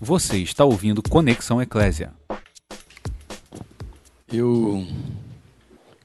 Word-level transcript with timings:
Você 0.00 0.36
está 0.36 0.62
ouvindo 0.62 1.02
Conexão 1.02 1.60
Eclésia. 1.62 2.12
Eu 4.30 4.86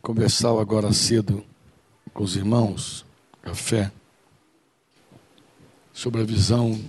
conversava 0.02 0.62
agora 0.62 0.94
cedo 0.94 1.44
com 2.14 2.24
os 2.24 2.38
irmãos, 2.38 3.06
café, 3.42 3.92
sobre 5.92 6.22
a 6.22 6.24
visão, 6.24 6.80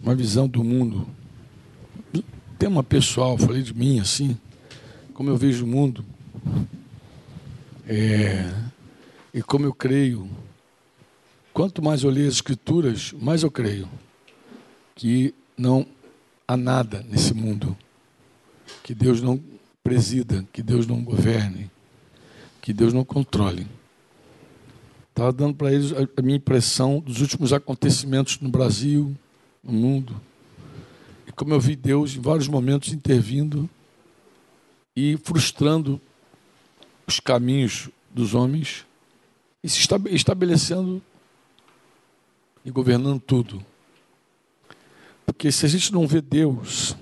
uma 0.00 0.14
visão 0.14 0.46
do 0.46 0.62
mundo. 0.62 1.08
Tema 2.56 2.84
pessoal, 2.84 3.36
falei 3.36 3.62
de 3.62 3.74
mim 3.74 3.98
assim, 3.98 4.38
como 5.14 5.28
eu 5.28 5.36
vejo 5.36 5.64
o 5.64 5.68
mundo. 5.68 6.04
É, 7.88 8.48
e 9.34 9.42
como 9.42 9.64
eu 9.64 9.74
creio. 9.74 10.30
Quanto 11.52 11.82
mais 11.82 12.04
eu 12.04 12.10
leio 12.10 12.28
as 12.28 12.34
Escrituras, 12.34 13.12
mais 13.20 13.42
eu 13.42 13.50
creio 13.50 13.88
que 14.94 15.34
não 15.56 15.86
há 16.46 16.56
nada 16.56 17.04
nesse 17.08 17.34
mundo 17.34 17.76
que 18.82 18.94
Deus 18.94 19.20
não 19.20 19.42
presida, 19.82 20.46
que 20.52 20.62
Deus 20.62 20.86
não 20.86 21.02
governe, 21.02 21.70
que 22.60 22.72
Deus 22.72 22.92
não 22.92 23.04
controle. 23.04 23.66
Estava 25.10 25.32
dando 25.32 25.54
para 25.54 25.72
eles 25.72 25.92
a 25.92 26.22
minha 26.22 26.36
impressão 26.36 27.00
dos 27.00 27.20
últimos 27.20 27.52
acontecimentos 27.52 28.40
no 28.40 28.48
Brasil, 28.48 29.14
no 29.62 29.72
mundo. 29.72 30.20
E 31.26 31.32
como 31.32 31.52
eu 31.52 31.60
vi 31.60 31.76
Deus 31.76 32.14
em 32.16 32.20
vários 32.20 32.48
momentos 32.48 32.92
intervindo 32.92 33.68
e 34.96 35.16
frustrando 35.18 36.00
os 37.06 37.20
caminhos 37.20 37.90
dos 38.10 38.34
homens 38.34 38.86
e 39.62 39.68
se 39.68 39.86
estabelecendo 40.10 41.02
e 42.64 42.70
governando 42.70 43.20
tudo. 43.20 43.64
Porque 45.32 45.50
se 45.50 45.64
a 45.64 45.68
gente 45.68 45.90
não 45.94 46.06
vê 46.06 46.20
Deus, 46.20 46.94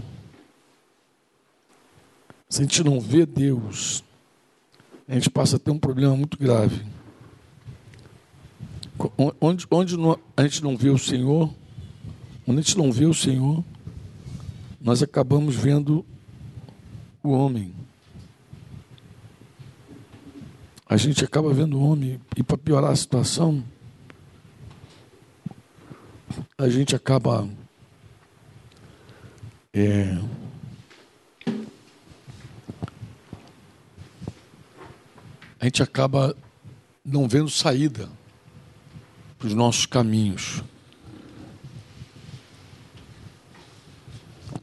se 2.48 2.60
a 2.60 2.62
gente 2.62 2.84
não 2.84 3.00
vê 3.00 3.26
Deus, 3.26 4.04
a 5.08 5.14
gente 5.14 5.28
passa 5.28 5.56
a 5.56 5.58
ter 5.58 5.72
um 5.72 5.78
problema 5.78 6.16
muito 6.16 6.38
grave. 6.38 6.80
Onde, 9.40 9.66
onde 9.68 9.96
a 10.36 10.42
gente 10.44 10.62
não 10.62 10.76
vê 10.76 10.90
o 10.90 10.96
Senhor, 10.96 11.52
onde 12.46 12.60
a 12.60 12.62
gente 12.62 12.78
não 12.78 12.92
vê 12.92 13.04
o 13.04 13.12
Senhor, 13.12 13.64
nós 14.80 15.02
acabamos 15.02 15.56
vendo 15.56 16.06
o 17.24 17.30
homem. 17.30 17.74
A 20.86 20.96
gente 20.96 21.24
acaba 21.24 21.52
vendo 21.52 21.76
o 21.76 21.82
homem, 21.82 22.20
e 22.36 22.44
para 22.44 22.56
piorar 22.56 22.92
a 22.92 22.96
situação, 22.96 23.64
a 26.56 26.68
gente 26.68 26.94
acaba 26.94 27.48
é, 29.72 30.18
a 35.60 35.64
gente 35.64 35.82
acaba 35.82 36.36
não 37.04 37.28
vendo 37.28 37.50
saída 37.50 38.08
para 39.38 39.48
os 39.48 39.54
nossos 39.54 39.86
caminhos. 39.86 40.62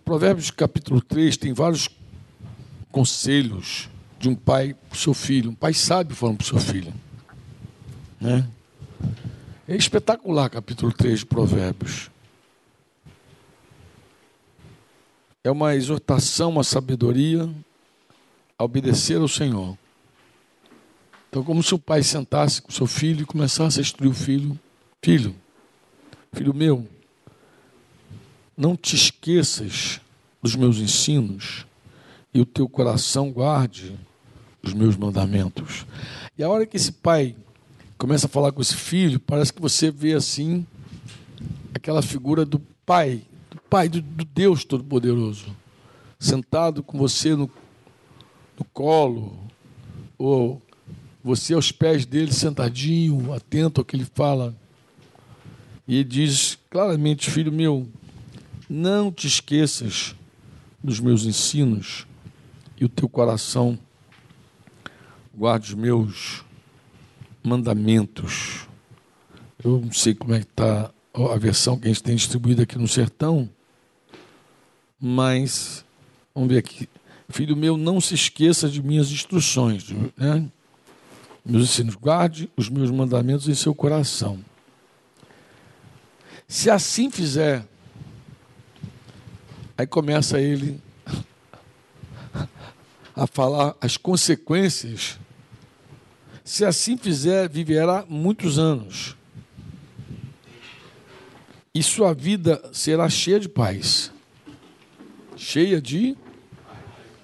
Provérbios 0.03 0.51
capítulo 0.51 1.01
3 1.01 1.35
tem 1.35 1.53
vários 1.53 1.89
conselhos 2.91 3.89
de 4.19 4.29
um 4.29 4.35
pai 4.35 4.73
para 4.73 4.95
o 4.95 4.97
seu 4.97 5.13
filho, 5.13 5.51
um 5.51 5.55
pai 5.55 5.73
sábio 5.73 6.15
falando 6.15 6.37
para 6.37 6.45
o 6.45 6.47
seu 6.47 6.59
filho. 6.59 6.93
Né? 8.19 8.47
É 9.67 9.75
espetacular 9.75 10.49
capítulo 10.49 10.93
3 10.93 11.19
de 11.19 11.25
Provérbios. 11.25 12.09
É 15.47 15.51
uma 15.51 15.73
exortação, 15.75 16.49
uma 16.49 16.63
sabedoria 16.63 17.49
a 18.59 18.65
obedecer 18.65 19.15
ao 19.15 19.29
Senhor. 19.29 19.77
Então, 21.29 21.41
como 21.41 21.63
se 21.63 21.73
o 21.73 21.79
pai 21.79 22.03
sentasse 22.03 22.61
com 22.61 22.69
seu 22.69 22.85
filho 22.85 23.21
e 23.21 23.25
começasse 23.25 23.79
a 23.79 23.81
instruir 23.81 24.11
o 24.11 24.13
filho: 24.13 24.59
Filho, 25.01 25.33
filho 26.33 26.53
meu, 26.53 26.85
não 28.57 28.75
te 28.75 28.97
esqueças 28.97 30.01
dos 30.43 30.53
meus 30.53 30.79
ensinos 30.79 31.65
e 32.33 32.41
o 32.41 32.45
teu 32.45 32.67
coração 32.67 33.31
guarde 33.31 33.97
os 34.61 34.73
meus 34.73 34.97
mandamentos. 34.97 35.85
E 36.37 36.43
a 36.43 36.49
hora 36.49 36.65
que 36.65 36.75
esse 36.75 36.91
pai 36.91 37.37
começa 37.97 38.25
a 38.25 38.29
falar 38.29 38.51
com 38.51 38.61
esse 38.61 38.75
filho, 38.75 39.17
parece 39.17 39.53
que 39.53 39.61
você 39.61 39.89
vê 39.91 40.11
assim 40.11 40.67
aquela 41.73 42.01
figura 42.01 42.43
do 42.43 42.59
pai, 42.85 43.21
pai 43.69 43.89
do, 43.89 44.01
do 44.01 44.25
Deus 44.25 44.63
Todo-Poderoso, 44.63 45.55
sentado 46.19 46.81
com 46.81 46.97
você 46.97 47.35
no, 47.35 47.49
no 48.57 48.65
colo, 48.73 49.37
ou 50.17 50.61
você 51.23 51.53
aos 51.53 51.71
pés 51.71 52.05
dele, 52.05 52.31
sentadinho, 52.31 53.33
atento 53.33 53.81
ao 53.81 53.85
que 53.85 53.95
ele 53.95 54.05
fala. 54.05 54.55
E 55.87 55.95
ele 55.95 56.03
diz 56.03 56.57
claramente: 56.69 57.29
Filho 57.29 57.51
meu, 57.51 57.87
não 58.69 59.11
te 59.11 59.27
esqueças 59.27 60.15
dos 60.83 60.99
meus 60.99 61.25
ensinos 61.25 62.07
e 62.79 62.85
o 62.85 62.89
teu 62.89 63.09
coração 63.09 63.77
guarde 65.35 65.69
os 65.69 65.73
meus 65.73 66.43
mandamentos. 67.43 68.67
Eu 69.63 69.81
não 69.81 69.91
sei 69.91 70.13
como 70.13 70.33
é 70.33 70.39
que 70.39 70.45
está 70.45 70.91
a 71.13 71.37
versão 71.37 71.79
que 71.79 71.87
a 71.87 71.91
gente 71.91 72.03
tem 72.03 72.15
distribuída 72.15 72.63
aqui 72.63 72.77
no 72.77 72.87
sertão, 72.87 73.49
mas 74.99 75.85
vamos 76.33 76.49
ver 76.49 76.59
aqui. 76.59 76.89
Filho 77.29 77.55
meu, 77.55 77.75
não 77.75 77.99
se 77.99 78.13
esqueça 78.13 78.69
de 78.69 78.81
minhas 78.81 79.11
instruções, 79.11 79.89
né? 80.15 80.49
meus 81.45 81.63
ensinos, 81.63 81.95
guarde 81.95 82.49
os 82.55 82.69
meus 82.69 82.89
mandamentos 82.91 83.47
em 83.47 83.55
seu 83.55 83.73
coração. 83.75 84.39
Se 86.47 86.69
assim 86.69 87.11
fizer, 87.11 87.65
aí 89.77 89.85
começa 89.85 90.39
ele 90.39 90.81
a 93.15 93.27
falar 93.27 93.75
as 93.81 93.97
consequências 93.97 95.19
se 96.47 96.63
assim 96.63 96.95
fizer, 96.95 97.49
viverá 97.49 98.05
muitos 98.07 98.57
anos. 98.57 99.17
E 101.75 101.83
sua 101.83 102.13
vida 102.13 102.69
será 102.71 103.09
cheia 103.09 103.37
de 103.37 103.49
paz. 103.49 104.13
Cheia 105.37 105.79
de 105.79 106.17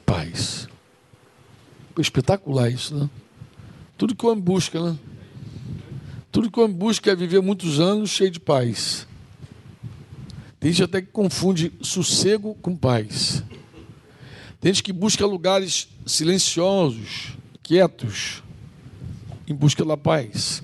paz. 0.05 0.67
Espetacular 1.97 2.69
isso, 2.69 2.95
né? 2.95 3.09
Tudo 3.97 4.15
que 4.15 4.23
o 4.25 4.29
homem 4.29 4.43
busca, 4.43 4.79
né? 4.79 4.97
Tudo 6.31 6.49
que 6.49 6.59
o 6.59 6.63
homem 6.63 6.75
busca 6.77 7.11
é 7.11 7.15
viver 7.15 7.41
muitos 7.41 7.79
anos 7.79 8.11
cheio 8.11 8.29
de 8.29 8.39
paz. 8.39 9.07
Tem 10.59 10.71
gente 10.71 10.83
até 10.83 11.01
que 11.01 11.07
confunde 11.07 11.73
sossego 11.81 12.55
com 12.61 12.75
paz. 12.75 13.43
Tem 14.61 14.71
gente 14.73 14.83
que 14.83 14.93
busca 14.93 15.25
lugares 15.25 15.89
silenciosos, 16.05 17.33
quietos, 17.61 18.43
em 19.47 19.55
busca 19.55 19.83
da 19.83 19.97
paz. 19.97 20.63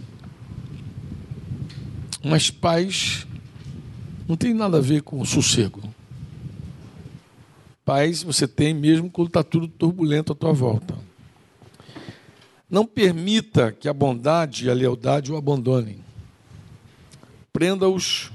Mas 2.23 2.49
paz 2.51 3.27
não 4.27 4.37
tem 4.37 4.53
nada 4.53 4.77
a 4.77 4.81
ver 4.81 5.01
com 5.01 5.23
sossego. 5.25 5.88
Paz 7.89 8.21
você 8.21 8.47
tem 8.47 8.71
mesmo 8.71 9.09
quando 9.09 9.29
está 9.29 9.43
tudo 9.43 9.67
turbulento 9.67 10.31
à 10.31 10.35
tua 10.35 10.53
volta. 10.53 10.95
Não 12.69 12.85
permita 12.85 13.71
que 13.71 13.89
a 13.89 13.93
bondade 13.93 14.67
e 14.67 14.69
a 14.69 14.75
lealdade 14.75 15.31
o 15.31 15.35
abandonem. 15.35 15.99
Prenda-os, 17.51 18.31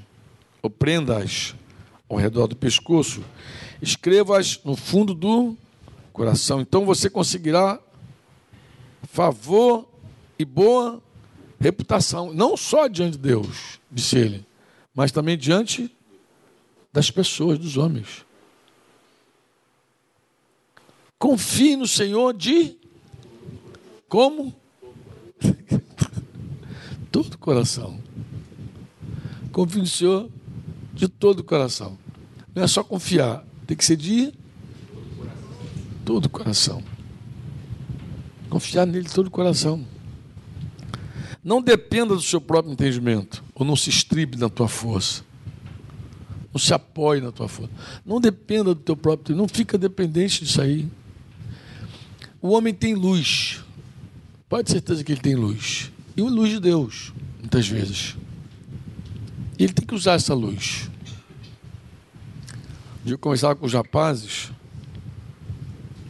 ou 0.61 0.69
prenda-as 0.69 1.55
ao 2.09 2.17
redor 2.17 2.49
do 2.49 2.57
pescoço, 2.57 3.23
escreva-as 3.81 4.61
no 4.65 4.75
fundo 4.75 5.15
do 5.15 5.57
coração. 6.13 6.61
Então 6.61 6.85
você 6.85 7.09
conseguirá 7.09 7.79
favor 9.05 9.89
e 10.37 10.45
boa 10.45 11.01
reputação, 11.61 12.35
não 12.35 12.57
só 12.57 12.89
diante 12.89 13.13
de 13.13 13.19
Deus, 13.19 13.79
disse 13.89 14.19
ele, 14.19 14.45
mas 14.93 15.13
também 15.13 15.39
diante 15.39 15.97
das 16.93 17.09
pessoas, 17.09 17.57
dos 17.57 17.77
homens. 17.77 18.24
Confie 21.25 21.75
no 21.75 21.87
Senhor 21.87 22.35
de 22.35 22.77
como? 24.11 24.55
todo 27.11 27.33
o 27.33 27.39
coração. 27.39 27.99
Confie 29.51 29.79
no 29.79 29.87
Senhor 29.87 30.29
de 30.93 31.09
todo 31.09 31.41
o 31.41 31.43
coração. 31.43 31.97
Não 32.55 32.63
é 32.63 32.67
só 32.67 32.85
confiar, 32.85 33.43
tem 33.67 33.75
que 33.75 33.87
ser 33.87 33.97
de 33.97 34.35
todo 36.05 36.27
o 36.27 36.29
coração. 36.29 36.85
Confiar 38.51 38.85
nele 38.85 39.07
de 39.07 39.15
todo 39.15 39.29
o 39.29 39.31
coração. 39.31 39.83
Não 41.43 41.63
dependa 41.63 42.15
do 42.15 42.21
seu 42.21 42.39
próprio 42.39 42.75
entendimento, 42.75 43.43
ou 43.55 43.65
não 43.65 43.77
se 43.77 43.89
estribe 43.89 44.37
na 44.37 44.51
tua 44.51 44.69
força. 44.69 45.25
Não 46.53 46.61
se 46.61 46.75
apoie 46.75 47.23
na 47.23 47.33
tua 47.33 47.49
força. 47.49 47.73
Não 48.05 48.21
dependa 48.21 48.75
do 48.75 48.81
teu 48.83 48.95
próprio, 48.95 49.35
não 49.35 49.49
fica 49.49 49.79
dependente 49.79 50.45
disso 50.45 50.61
aí. 50.61 50.87
O 52.45 52.51
homem 52.51 52.75
tem 52.75 52.95
luz. 52.95 53.65
Pode 54.51 54.67
ter 54.67 54.73
certeza 54.73 55.03
que 55.03 55.13
ele 55.13 55.21
tem 55.23 55.35
luz. 55.35 55.91
E 56.15 56.21
a 56.21 56.25
luz 56.25 56.51
de 56.51 56.61
Deus, 56.61 57.11
muitas 57.41 57.67
vezes. 57.67 58.19
E 59.59 59.65
ele 59.65 59.73
tem 59.73 59.87
que 59.87 59.95
usar 59.95 60.13
essa 60.13 60.35
luz. 60.35 60.91
Eu 63.07 63.17
conversava 63.17 63.57
com 63.57 63.65
os 63.65 63.73
rapazes 63.73 64.53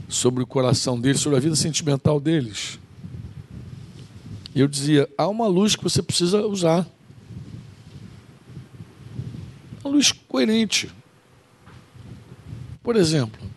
sobre 0.09 0.43
o 0.43 0.47
coração 0.47 1.01
deles, 1.01 1.21
sobre 1.21 1.39
a 1.39 1.41
vida 1.41 1.55
sentimental 1.55 2.19
deles. 2.19 2.81
E 4.57 4.59
eu 4.59 4.67
dizia: 4.67 5.09
há 5.17 5.29
uma 5.29 5.47
luz 5.47 5.77
que 5.77 5.85
você 5.85 6.03
precisa 6.03 6.45
usar. 6.45 6.85
Uma 9.85 9.95
luz 9.95 10.11
coerente. 10.11 10.91
Por 12.83 12.97
exemplo, 12.97 13.54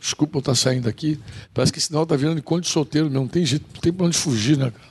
desculpa 0.00 0.38
eu 0.38 0.40
estar 0.40 0.54
saindo 0.54 0.88
aqui, 0.88 1.18
parece 1.52 1.72
que 1.72 1.78
esse 1.78 1.88
sinal 1.88 2.04
está 2.04 2.16
virando 2.16 2.38
encontro 2.38 2.62
de 2.62 2.68
solteiro 2.68 3.08
mesmo, 3.08 3.20
não 3.20 3.28
tem 3.28 3.44
jeito, 3.44 3.66
não 3.74 3.80
tem 3.80 3.92
para 3.92 4.06
onde 4.06 4.16
fugir, 4.16 4.56
né, 4.56 4.70
cara? 4.70 4.88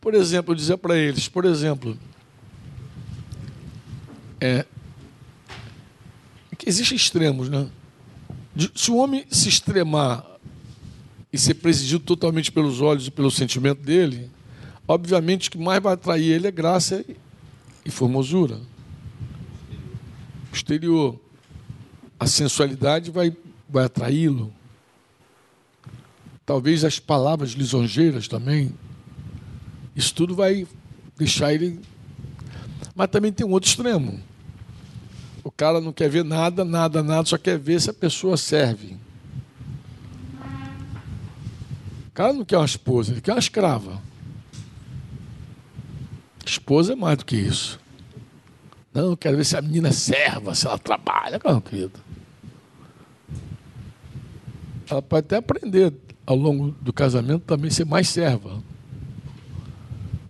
Por 0.00 0.14
exemplo, 0.14 0.52
eu 0.52 0.56
dizia 0.56 0.78
para 0.78 0.96
eles, 0.96 1.28
por 1.28 1.44
exemplo, 1.44 1.98
é, 4.40 4.64
que 6.56 6.68
existem 6.68 6.96
extremos, 6.96 7.48
né? 7.48 7.68
Se 8.74 8.90
o 8.90 8.96
homem 8.96 9.24
se 9.30 9.48
extremar 9.48 10.24
e 11.32 11.38
ser 11.38 11.54
presidido 11.54 12.02
totalmente 12.04 12.50
pelos 12.50 12.80
olhos 12.80 13.06
e 13.06 13.10
pelo 13.10 13.30
sentimento 13.30 13.82
dele, 13.82 14.30
obviamente 14.88 15.48
o 15.48 15.52
que 15.52 15.58
mais 15.58 15.82
vai 15.82 15.94
atrair 15.94 16.32
ele 16.32 16.46
é 16.46 16.50
graça 16.50 17.04
e 17.84 17.90
formosura. 17.90 18.58
Exterior. 20.52 21.20
A 22.18 22.26
sensualidade 22.26 23.10
vai, 23.10 23.36
vai 23.68 23.84
atraí-lo. 23.84 24.52
Talvez 26.44 26.84
as 26.84 26.98
palavras 26.98 27.50
lisonjeiras 27.50 28.28
também. 28.28 28.72
Isso 29.94 30.14
tudo 30.14 30.34
vai 30.34 30.66
deixar 31.16 31.52
ele. 31.52 31.80
Mas 32.94 33.08
também 33.08 33.32
tem 33.32 33.46
um 33.46 33.50
outro 33.50 33.68
extremo. 33.68 34.20
O 35.42 35.50
cara 35.50 35.80
não 35.80 35.92
quer 35.92 36.08
ver 36.08 36.24
nada, 36.24 36.64
nada, 36.64 37.02
nada, 37.02 37.24
só 37.26 37.38
quer 37.38 37.58
ver 37.58 37.80
se 37.80 37.90
a 37.90 37.94
pessoa 37.94 38.36
serve. 38.36 38.96
O 42.08 42.10
cara 42.12 42.32
não 42.32 42.44
quer 42.44 42.56
uma 42.56 42.66
esposa, 42.66 43.12
ele 43.12 43.20
quer 43.20 43.32
uma 43.32 43.38
escrava. 43.38 44.02
Esposa 46.44 46.92
é 46.92 46.96
mais 46.96 47.18
do 47.18 47.24
que 47.24 47.36
isso. 47.36 47.78
Não, 48.96 49.10
eu 49.10 49.16
quero 49.16 49.36
ver 49.36 49.44
se 49.44 49.54
a 49.54 49.60
menina 49.60 49.88
é 49.88 49.92
serva, 49.92 50.54
se 50.54 50.66
ela 50.66 50.78
trabalha. 50.78 51.38
Querido. 51.62 52.00
Ela 54.88 55.02
pode 55.02 55.26
até 55.26 55.36
aprender 55.36 55.92
ao 56.24 56.34
longo 56.34 56.70
do 56.80 56.94
casamento 56.94 57.42
também 57.44 57.70
ser 57.70 57.84
mais 57.84 58.08
serva. 58.08 58.62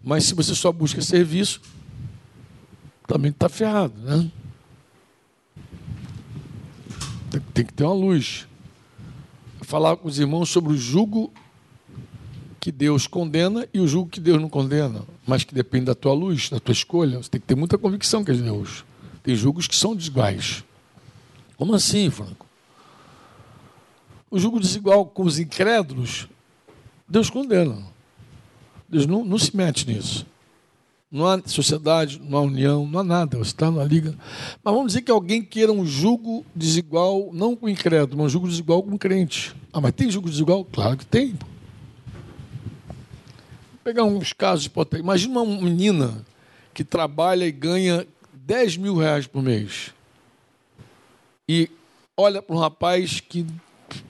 Mas 0.02 0.24
se 0.24 0.34
você 0.34 0.52
só 0.52 0.72
busca 0.72 1.00
serviço, 1.00 1.60
também 3.06 3.30
está 3.30 3.48
ferrado, 3.48 3.94
né? 4.00 4.28
Tem 7.54 7.64
que 7.64 7.72
ter 7.72 7.84
uma 7.84 7.94
luz. 7.94 8.48
Falar 9.62 9.96
com 9.96 10.08
os 10.08 10.18
irmãos 10.18 10.50
sobre 10.50 10.72
o 10.72 10.76
jugo 10.76 11.32
que 12.66 12.72
Deus 12.72 13.06
condena 13.06 13.64
e 13.72 13.78
o 13.78 13.86
jugo 13.86 14.10
que 14.10 14.18
Deus 14.18 14.42
não 14.42 14.48
condena, 14.48 15.04
mas 15.24 15.44
que 15.44 15.54
depende 15.54 15.84
da 15.84 15.94
tua 15.94 16.12
luz, 16.12 16.50
da 16.50 16.58
tua 16.58 16.72
escolha. 16.72 17.22
Você 17.22 17.30
tem 17.30 17.40
que 17.40 17.46
ter 17.46 17.54
muita 17.54 17.78
convicção 17.78 18.24
que 18.24 18.32
é 18.32 18.34
de 18.34 18.42
Deus. 18.42 18.84
Tem 19.22 19.36
julgos 19.36 19.68
que 19.68 19.76
são 19.76 19.94
desiguais. 19.94 20.64
Como 21.56 21.76
assim, 21.76 22.10
Franco? 22.10 22.44
O 24.28 24.36
jugo 24.36 24.58
desigual 24.58 25.06
com 25.06 25.22
os 25.22 25.38
incrédulos, 25.38 26.26
Deus 27.08 27.30
condena. 27.30 27.78
Deus 28.88 29.06
não, 29.06 29.24
não 29.24 29.38
se 29.38 29.56
mete 29.56 29.86
nisso. 29.86 30.26
Não 31.08 31.24
há 31.24 31.40
sociedade, 31.46 32.20
não 32.20 32.36
há 32.36 32.40
união, 32.40 32.84
não 32.84 32.98
há 32.98 33.04
nada. 33.04 33.38
Você 33.38 33.52
está 33.52 33.70
na 33.70 33.84
liga. 33.84 34.12
Mas 34.64 34.74
vamos 34.74 34.88
dizer 34.88 35.02
que 35.02 35.10
alguém 35.12 35.40
queira 35.40 35.70
um 35.70 35.86
jugo 35.86 36.44
desigual, 36.52 37.30
não 37.32 37.54
com 37.54 37.68
incrédulo, 37.68 38.20
mas 38.20 38.26
um 38.26 38.30
jugo 38.30 38.48
desigual 38.48 38.82
com 38.82 38.98
crente. 38.98 39.54
Ah, 39.72 39.80
mas 39.80 39.92
tem 39.92 40.10
jugo 40.10 40.28
desigual? 40.28 40.64
Claro 40.64 40.96
que 40.96 41.06
tem. 41.06 41.28
Vou 41.28 41.55
pegar 43.86 44.02
uns 44.02 44.32
casos 44.32 44.66
potência. 44.66 45.02
Imagina 45.02 45.40
uma 45.40 45.62
menina 45.62 46.26
que 46.74 46.82
trabalha 46.82 47.46
e 47.46 47.52
ganha 47.52 48.04
10 48.32 48.78
mil 48.78 48.96
reais 48.96 49.28
por 49.28 49.42
mês. 49.42 49.94
E 51.48 51.70
olha 52.16 52.42
para 52.42 52.56
um 52.56 52.58
rapaz 52.58 53.20
que 53.20 53.46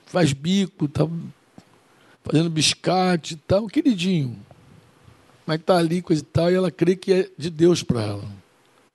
faz 0.07 0.33
bico, 0.33 0.85
está 0.85 1.07
fazendo 2.23 2.49
biscate, 2.49 3.35
tá 3.35 3.59
um 3.59 3.67
queridinho 3.67 4.47
mas 5.45 5.61
está 5.61 5.77
ali, 5.77 6.01
coisa 6.01 6.21
e 6.21 6.25
tal, 6.25 6.51
e 6.51 6.55
ela 6.55 6.69
crê 6.69 6.93
que 6.93 7.13
é 7.13 7.29
de 7.37 7.49
Deus 7.49 7.81
para 7.81 8.01
ela. 8.01 8.25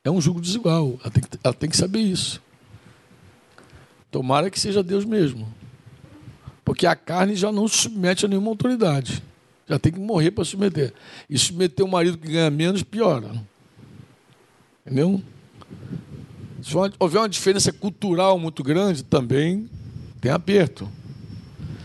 É 0.05 0.11
um 0.11 0.21
jugo 0.21 0.39
desigual. 0.39 0.99
Ela 1.01 1.11
tem, 1.11 1.23
que, 1.23 1.39
ela 1.43 1.55
tem 1.55 1.71
que 1.71 1.77
saber 1.79 2.01
isso. 2.01 2.43
Tomara 4.11 4.51
que 4.51 4.61
seja 4.61 4.83
Deus 4.83 5.07
mesmo. 5.07 5.49
Porque 6.63 6.87
a 6.87 6.95
carne 6.95 7.35
já 7.37 7.51
não 7.51 7.67
se 7.67 7.79
submete 7.79 8.27
a 8.27 8.29
nenhuma 8.29 8.51
autoridade. 8.51 9.23
Já 9.73 9.79
tem 9.79 9.93
que 9.93 9.99
morrer 9.99 10.31
para 10.31 10.45
submeter. 10.45 10.93
E 11.29 11.39
submeter 11.39 11.85
um 11.85 11.91
marido 11.91 12.19
que 12.19 12.29
ganha 12.31 12.51
menos, 12.51 12.83
piora. 12.83 13.31
Entendeu? 14.87 15.23
Se 16.63 16.75
houver 16.99 17.19
uma 17.19 17.29
diferença 17.29 17.73
cultural 17.73 18.39
muito 18.39 18.63
grande, 18.63 19.03
também 19.03 19.69
tem 20.21 20.31
aperto. 20.31 20.89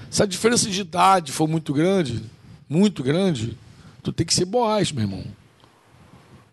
Se 0.10 0.22
a 0.22 0.26
diferença 0.26 0.70
de 0.70 0.82
idade 0.82 1.32
for 1.32 1.48
muito 1.48 1.74
grande, 1.74 2.24
muito 2.70 3.04
grande, 3.04 3.58
Tu 4.08 4.14
tem 4.14 4.26
que 4.26 4.34
ser 4.34 4.46
Boaz, 4.46 4.90
meu 4.90 5.04
irmão. 5.04 5.22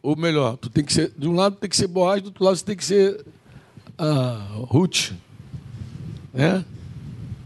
Ou 0.02 0.16
melhor, 0.16 0.56
tu 0.56 0.68
tem 0.68 0.84
que 0.84 0.92
ser. 0.92 1.12
De 1.16 1.28
um 1.28 1.36
lado 1.36 1.54
tem 1.54 1.70
que 1.70 1.76
ser 1.76 1.86
Boaz, 1.86 2.20
do 2.20 2.26
outro 2.26 2.42
lado 2.42 2.56
você 2.56 2.64
tem 2.64 2.76
que 2.76 2.84
ser 2.84 3.24
uh, 3.96 4.64
Ruth. 4.64 5.12
Né? 6.32 6.64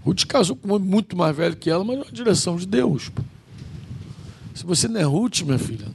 Ruth 0.02 0.24
casou 0.24 0.56
com 0.56 0.68
um 0.68 0.74
homem 0.76 0.88
muito 0.88 1.14
mais 1.14 1.36
velho 1.36 1.54
que 1.54 1.68
ela, 1.68 1.84
mas 1.84 1.98
na 1.98 2.04
direção 2.06 2.56
de 2.56 2.66
Deus. 2.66 3.10
Pô. 3.10 3.22
Se 4.58 4.66
você 4.66 4.88
não 4.88 4.98
é 5.00 5.04
Ruth, 5.04 5.42
minha 5.42 5.56
filha, 5.56 5.86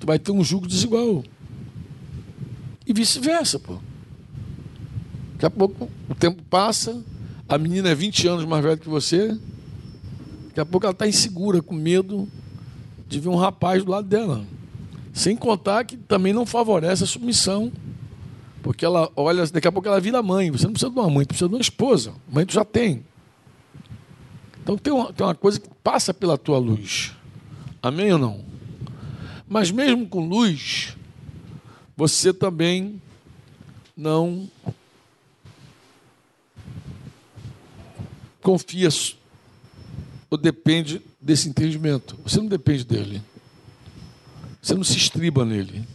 tu 0.00 0.04
vai 0.04 0.18
ter 0.18 0.32
um 0.32 0.42
jugo 0.42 0.66
desigual. 0.66 1.22
E 2.84 2.92
vice-versa, 2.92 3.60
pô. 3.60 3.78
Daqui 5.34 5.46
a 5.46 5.50
pouco 5.50 5.88
o 6.08 6.14
tempo 6.16 6.42
passa, 6.50 7.00
a 7.48 7.56
menina 7.56 7.88
é 7.88 7.94
20 7.94 8.26
anos 8.26 8.44
mais 8.44 8.64
velha 8.64 8.76
que 8.76 8.88
você, 8.88 9.38
daqui 10.48 10.58
a 10.58 10.66
pouco 10.66 10.84
ela 10.84 10.90
está 10.90 11.06
insegura, 11.06 11.62
com 11.62 11.72
medo, 11.72 12.26
de 13.08 13.20
ver 13.20 13.28
um 13.28 13.36
rapaz 13.36 13.84
do 13.84 13.92
lado 13.92 14.08
dela. 14.08 14.44
Sem 15.12 15.36
contar 15.36 15.84
que 15.84 15.96
também 15.96 16.32
não 16.32 16.44
favorece 16.44 17.04
a 17.04 17.06
submissão. 17.06 17.70
Porque 18.64 18.84
ela 18.84 19.08
olha, 19.14 19.46
daqui 19.46 19.68
a 19.68 19.72
pouco 19.72 19.86
ela 19.86 20.00
vira 20.00 20.20
mãe. 20.20 20.50
Você 20.50 20.64
não 20.64 20.72
precisa 20.72 20.90
de 20.90 20.98
uma 20.98 21.08
mãe, 21.08 21.24
precisa 21.24 21.48
de 21.48 21.54
uma 21.54 21.60
esposa. 21.60 22.14
Mãe 22.28 22.44
tu 22.44 22.52
já 22.52 22.64
tem. 22.64 23.04
Então 24.60 24.76
tem 24.76 24.92
uma, 24.92 25.12
tem 25.12 25.24
uma 25.24 25.36
coisa 25.36 25.60
que 25.60 25.68
passa 25.84 26.12
pela 26.12 26.36
tua 26.36 26.58
luz. 26.58 27.14
Amém 27.82 28.12
ou 28.12 28.18
não? 28.18 28.44
Mas 29.48 29.70
mesmo 29.70 30.06
com 30.06 30.28
luz, 30.28 30.96
você 31.96 32.32
também 32.32 33.00
não 33.96 34.48
confia 38.42 38.88
ou 40.30 40.38
depende 40.38 41.02
desse 41.20 41.48
entendimento. 41.48 42.16
Você 42.24 42.38
não 42.38 42.46
depende 42.46 42.84
dele. 42.84 43.22
Você 44.62 44.74
não 44.74 44.84
se 44.84 44.96
estriba 44.96 45.44
nele. 45.44 45.86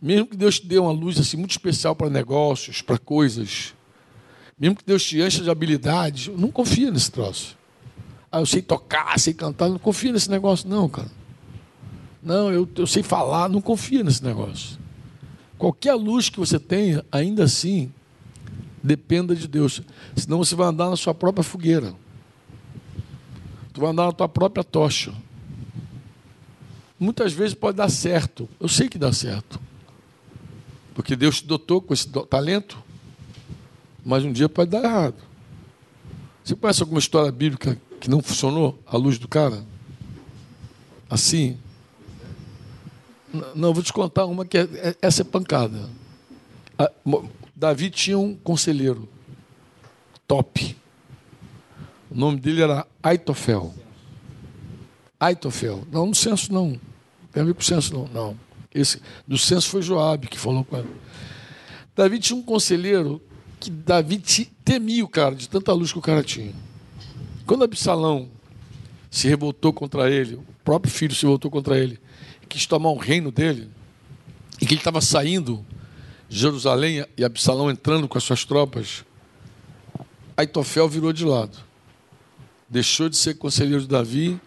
Mesmo 0.00 0.26
que 0.26 0.36
Deus 0.36 0.60
te 0.60 0.66
dê 0.66 0.78
uma 0.78 0.92
luz 0.92 1.18
assim 1.18 1.36
muito 1.36 1.52
especial 1.52 1.94
para 1.94 2.10
negócios, 2.10 2.82
para 2.82 2.98
coisas, 2.98 3.74
mesmo 4.58 4.76
que 4.76 4.84
Deus 4.84 5.02
te 5.04 5.20
encha 5.20 5.42
de 5.42 5.50
habilidades, 5.50 6.28
não 6.36 6.50
confia 6.50 6.90
nesse 6.90 7.10
troço. 7.10 7.56
Ah, 8.34 8.40
eu 8.40 8.46
sei 8.46 8.60
tocar, 8.60 9.16
sei 9.16 9.32
cantar, 9.32 9.68
não 9.68 9.78
confia 9.78 10.10
nesse 10.10 10.28
negócio, 10.28 10.68
não, 10.68 10.88
cara. 10.88 11.08
Não, 12.20 12.50
eu, 12.50 12.68
eu 12.74 12.84
sei 12.84 13.00
falar, 13.00 13.48
não 13.48 13.60
confia 13.60 14.02
nesse 14.02 14.24
negócio. 14.24 14.76
Qualquer 15.56 15.94
luz 15.94 16.28
que 16.28 16.40
você 16.40 16.58
tenha, 16.58 17.04
ainda 17.12 17.44
assim, 17.44 17.92
dependa 18.82 19.36
de 19.36 19.46
Deus. 19.46 19.82
Senão 20.16 20.38
você 20.38 20.56
vai 20.56 20.66
andar 20.66 20.90
na 20.90 20.96
sua 20.96 21.14
própria 21.14 21.44
fogueira. 21.44 21.94
Tu 23.72 23.80
vai 23.80 23.90
andar 23.90 24.06
na 24.06 24.12
tua 24.12 24.28
própria 24.28 24.64
tocha. 24.64 25.14
Muitas 26.98 27.32
vezes 27.32 27.54
pode 27.54 27.76
dar 27.76 27.88
certo. 27.88 28.48
Eu 28.58 28.66
sei 28.66 28.88
que 28.88 28.98
dá 28.98 29.12
certo. 29.12 29.60
Porque 30.92 31.14
Deus 31.14 31.40
te 31.40 31.46
dotou 31.46 31.80
com 31.80 31.94
esse 31.94 32.08
talento. 32.28 32.82
Mas 34.04 34.24
um 34.24 34.32
dia 34.32 34.48
pode 34.48 34.72
dar 34.72 34.82
errado. 34.82 35.22
Você 36.42 36.56
conhece 36.56 36.82
alguma 36.82 36.98
história 36.98 37.30
bíblica 37.30 37.80
que 38.04 38.10
não 38.10 38.20
funcionou 38.20 38.78
à 38.86 38.98
luz 38.98 39.18
do 39.18 39.26
cara? 39.26 39.64
Assim? 41.08 41.56
Não, 43.54 43.72
vou 43.72 43.82
te 43.82 43.94
contar 43.94 44.26
uma 44.26 44.44
que 44.44 44.58
é, 44.58 44.68
é, 44.74 44.96
essa 45.00 45.22
é 45.22 45.24
pancada. 45.24 45.88
A, 46.78 46.90
Davi 47.56 47.88
tinha 47.88 48.18
um 48.18 48.34
conselheiro 48.36 49.08
top. 50.28 50.76
O 52.10 52.14
nome 52.14 52.38
dele 52.38 52.60
era 52.60 52.86
Aitofel. 53.02 53.72
Aitofel. 55.18 55.86
Não, 55.90 56.04
no 56.04 56.14
censo 56.14 56.52
não. 56.52 56.72
Não 56.72 56.80
tem 57.32 57.42
a 57.42 57.46
ver 57.46 57.54
com 57.54 57.62
o 57.62 57.64
censo 57.64 57.94
não. 57.94 58.06
Não. 58.08 58.38
Esse, 58.74 59.00
do 59.26 59.38
censo 59.38 59.70
foi 59.70 59.80
Joabe 59.80 60.28
que 60.28 60.38
falou 60.38 60.62
com 60.62 60.76
ele. 60.76 60.90
Davi 61.96 62.18
tinha 62.18 62.38
um 62.38 62.42
conselheiro 62.42 63.22
que 63.58 63.70
Davi 63.70 64.18
temia 64.62 65.02
o 65.02 65.08
cara, 65.08 65.34
de 65.34 65.48
tanta 65.48 65.72
luz 65.72 65.90
que 65.90 65.98
o 65.98 66.02
cara 66.02 66.22
tinha. 66.22 66.52
Quando 67.46 67.64
Absalão 67.64 68.28
se 69.10 69.28
revoltou 69.28 69.72
contra 69.72 70.10
ele, 70.10 70.36
o 70.36 70.44
próprio 70.64 70.92
filho 70.92 71.14
se 71.14 71.22
revoltou 71.22 71.50
contra 71.50 71.78
ele, 71.78 72.00
quis 72.48 72.66
tomar 72.66 72.90
o 72.90 72.96
reino 72.96 73.30
dele, 73.30 73.70
e 74.60 74.66
que 74.66 74.74
ele 74.74 74.80
estava 74.80 75.00
saindo 75.00 75.64
de 76.28 76.38
Jerusalém 76.38 77.04
e 77.16 77.24
Absalão 77.24 77.70
entrando 77.70 78.08
com 78.08 78.16
as 78.16 78.24
suas 78.24 78.44
tropas, 78.44 79.04
Aitofel 80.36 80.88
virou 80.88 81.12
de 81.12 81.24
lado. 81.24 81.58
Deixou 82.68 83.08
de 83.08 83.16
ser 83.16 83.34
conselheiro 83.34 83.82
de 83.82 83.88
Davi 83.88 84.40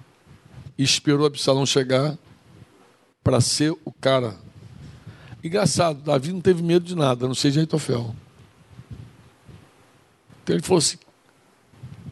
e 0.78 0.84
esperou 0.84 1.26
Absalão 1.26 1.66
chegar 1.66 2.18
para 3.24 3.40
ser 3.40 3.72
o 3.86 3.92
cara. 4.02 4.36
Engraçado, 5.44 6.02
Davi 6.02 6.34
não 6.34 6.42
teve 6.42 6.62
medo 6.64 6.86
de 6.86 6.96
nada, 6.96 7.28
não 7.28 7.34
de 7.34 7.60
Aitofel. 7.60 8.16
Então 10.44 10.56
ele 10.56 10.64
falou 10.64 10.80
assim: 10.80 10.98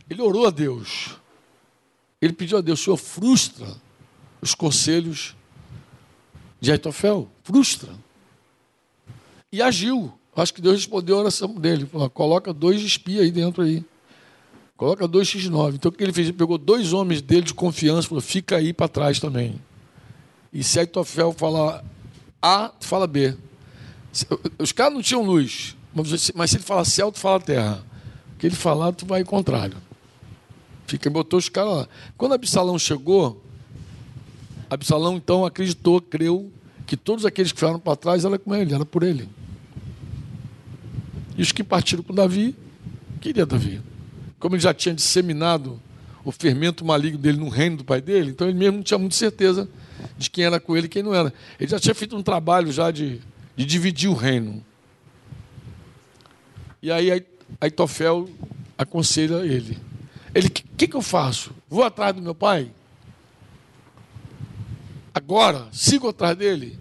ele 0.09 0.21
orou 0.21 0.47
a 0.47 0.50
Deus. 0.50 1.15
Ele 2.21 2.33
pediu 2.33 2.57
a 2.57 2.62
Deus, 2.62 2.79
Senhor, 2.79 2.97
frustra 2.97 3.67
os 4.41 4.53
conselhos 4.55 5.35
de 6.59 6.71
Aitofel. 6.71 7.29
Frustra. 7.43 7.89
E 9.51 9.62
agiu. 9.62 10.13
Acho 10.35 10.53
que 10.53 10.62
Deus 10.62 10.75
respondeu 10.75 11.17
a 11.17 11.21
oração 11.21 11.53
dele. 11.55 11.85
Falou, 11.85 12.09
coloca 12.09 12.53
dois 12.53 12.81
espias 12.81 13.24
aí 13.24 13.31
dentro 13.31 13.63
aí. 13.63 13.83
Coloca 14.75 15.07
dois 15.07 15.27
X9. 15.27 15.75
Então 15.75 15.89
o 15.89 15.91
que 15.93 16.03
ele 16.03 16.12
fez? 16.12 16.27
Ele 16.27 16.38
pegou 16.38 16.57
dois 16.57 16.91
homens 16.91 17.21
dele 17.21 17.43
de 17.43 17.53
confiança 17.53 18.07
e 18.07 18.09
falou, 18.09 18.21
fica 18.21 18.57
aí 18.57 18.74
para 18.74 18.88
trás 18.88 19.19
também. 19.19 19.62
E 20.51 20.63
se 20.63 20.79
Aitofel 20.79 21.31
fala 21.31 21.83
A, 22.41 22.69
tu 22.69 22.85
fala 22.85 23.07
B. 23.07 23.38
Os 24.59 24.71
caras 24.71 24.93
não 24.93 25.01
tinham 25.01 25.24
luz. 25.24 25.75
Mas 26.33 26.51
se 26.51 26.57
ele 26.57 26.63
fala 26.63 26.83
céu, 26.83 27.12
tu 27.12 27.19
fala 27.19 27.39
terra. 27.39 27.85
O 28.33 28.38
que 28.38 28.47
ele 28.47 28.55
falar, 28.55 28.91
tu 28.91 29.05
vai 29.05 29.21
ao 29.21 29.25
contrário. 29.25 29.77
Fica, 30.88 31.10
botou 31.10 31.39
os 31.39 31.50
caras 31.50 31.75
lá. 31.77 31.88
Quando 32.18 32.34
Absalão 32.34 32.77
chegou, 32.77 33.44
Absalão 34.70 35.18
então 35.18 35.46
acreditou, 35.46 36.00
creu, 36.00 36.51
que 36.86 36.96
todos 36.96 37.25
aqueles 37.25 37.51
que 37.51 37.60
ficaram 37.60 37.80
para 37.80 37.96
trás 37.96 38.25
era 38.25 38.38
com 38.38 38.54
ele, 38.54 38.74
era 38.74 38.86
por 38.86 39.04
ele. 39.04 39.27
E 41.38 41.42
os 41.42 41.51
que 41.51 41.63
partiram 41.63 42.04
com 42.04 42.13
Davi, 42.13 42.56
queria 43.20 43.46
Davi. 43.46 43.82
Como 44.39 44.56
ele 44.56 44.62
já 44.62 44.74
tinha 44.74 44.94
disseminado 44.94 45.82
o 46.24 46.32
fermento 46.32 46.86
maligno 46.86 47.18
dele 47.18 47.38
no 47.38 47.50
reino 47.50 47.77
do 47.77 47.84
pai 47.84 48.01
dele, 48.01 48.32
então 48.32 48.48
ele 48.48 48.58
mesmo 48.58 48.77
não 48.77 48.84
tinha 48.84 48.98
muita 48.98 49.15
certeza 49.15 49.68
de 50.18 50.30
quem 50.30 50.46
era 50.46 50.60
com 50.60 50.75
ele 50.77 50.86
e 50.86 50.89
quem 50.89 51.04
não 51.04 51.13
era. 51.13 51.34
Ele 51.60 51.70
já 51.70 51.80
tinha 51.80 51.96
feito 51.96 52.15
um 52.15 52.24
trabalho 52.24 52.72
já 52.72 52.92
de, 52.92 53.20
de 53.56 53.65
dividir 53.65 54.10
o 54.10 54.13
reino. 54.13 54.63
E 56.82 56.92
aí 56.92 57.25
Aitofel 57.60 58.30
aconselha 58.77 59.46
ele. 59.46 59.77
Ele, 60.36 60.48
o 60.48 60.51
que, 60.51 60.86
que 60.86 60.96
eu 60.98 61.01
faço? 61.01 61.56
Vou 61.70 61.82
atrás 61.82 62.13
do 62.13 62.22
meu 62.22 62.36
pai? 62.36 62.70
Agora, 65.13 65.70
sigo 65.72 66.10
atrás 66.10 66.38
dele? 66.38 66.77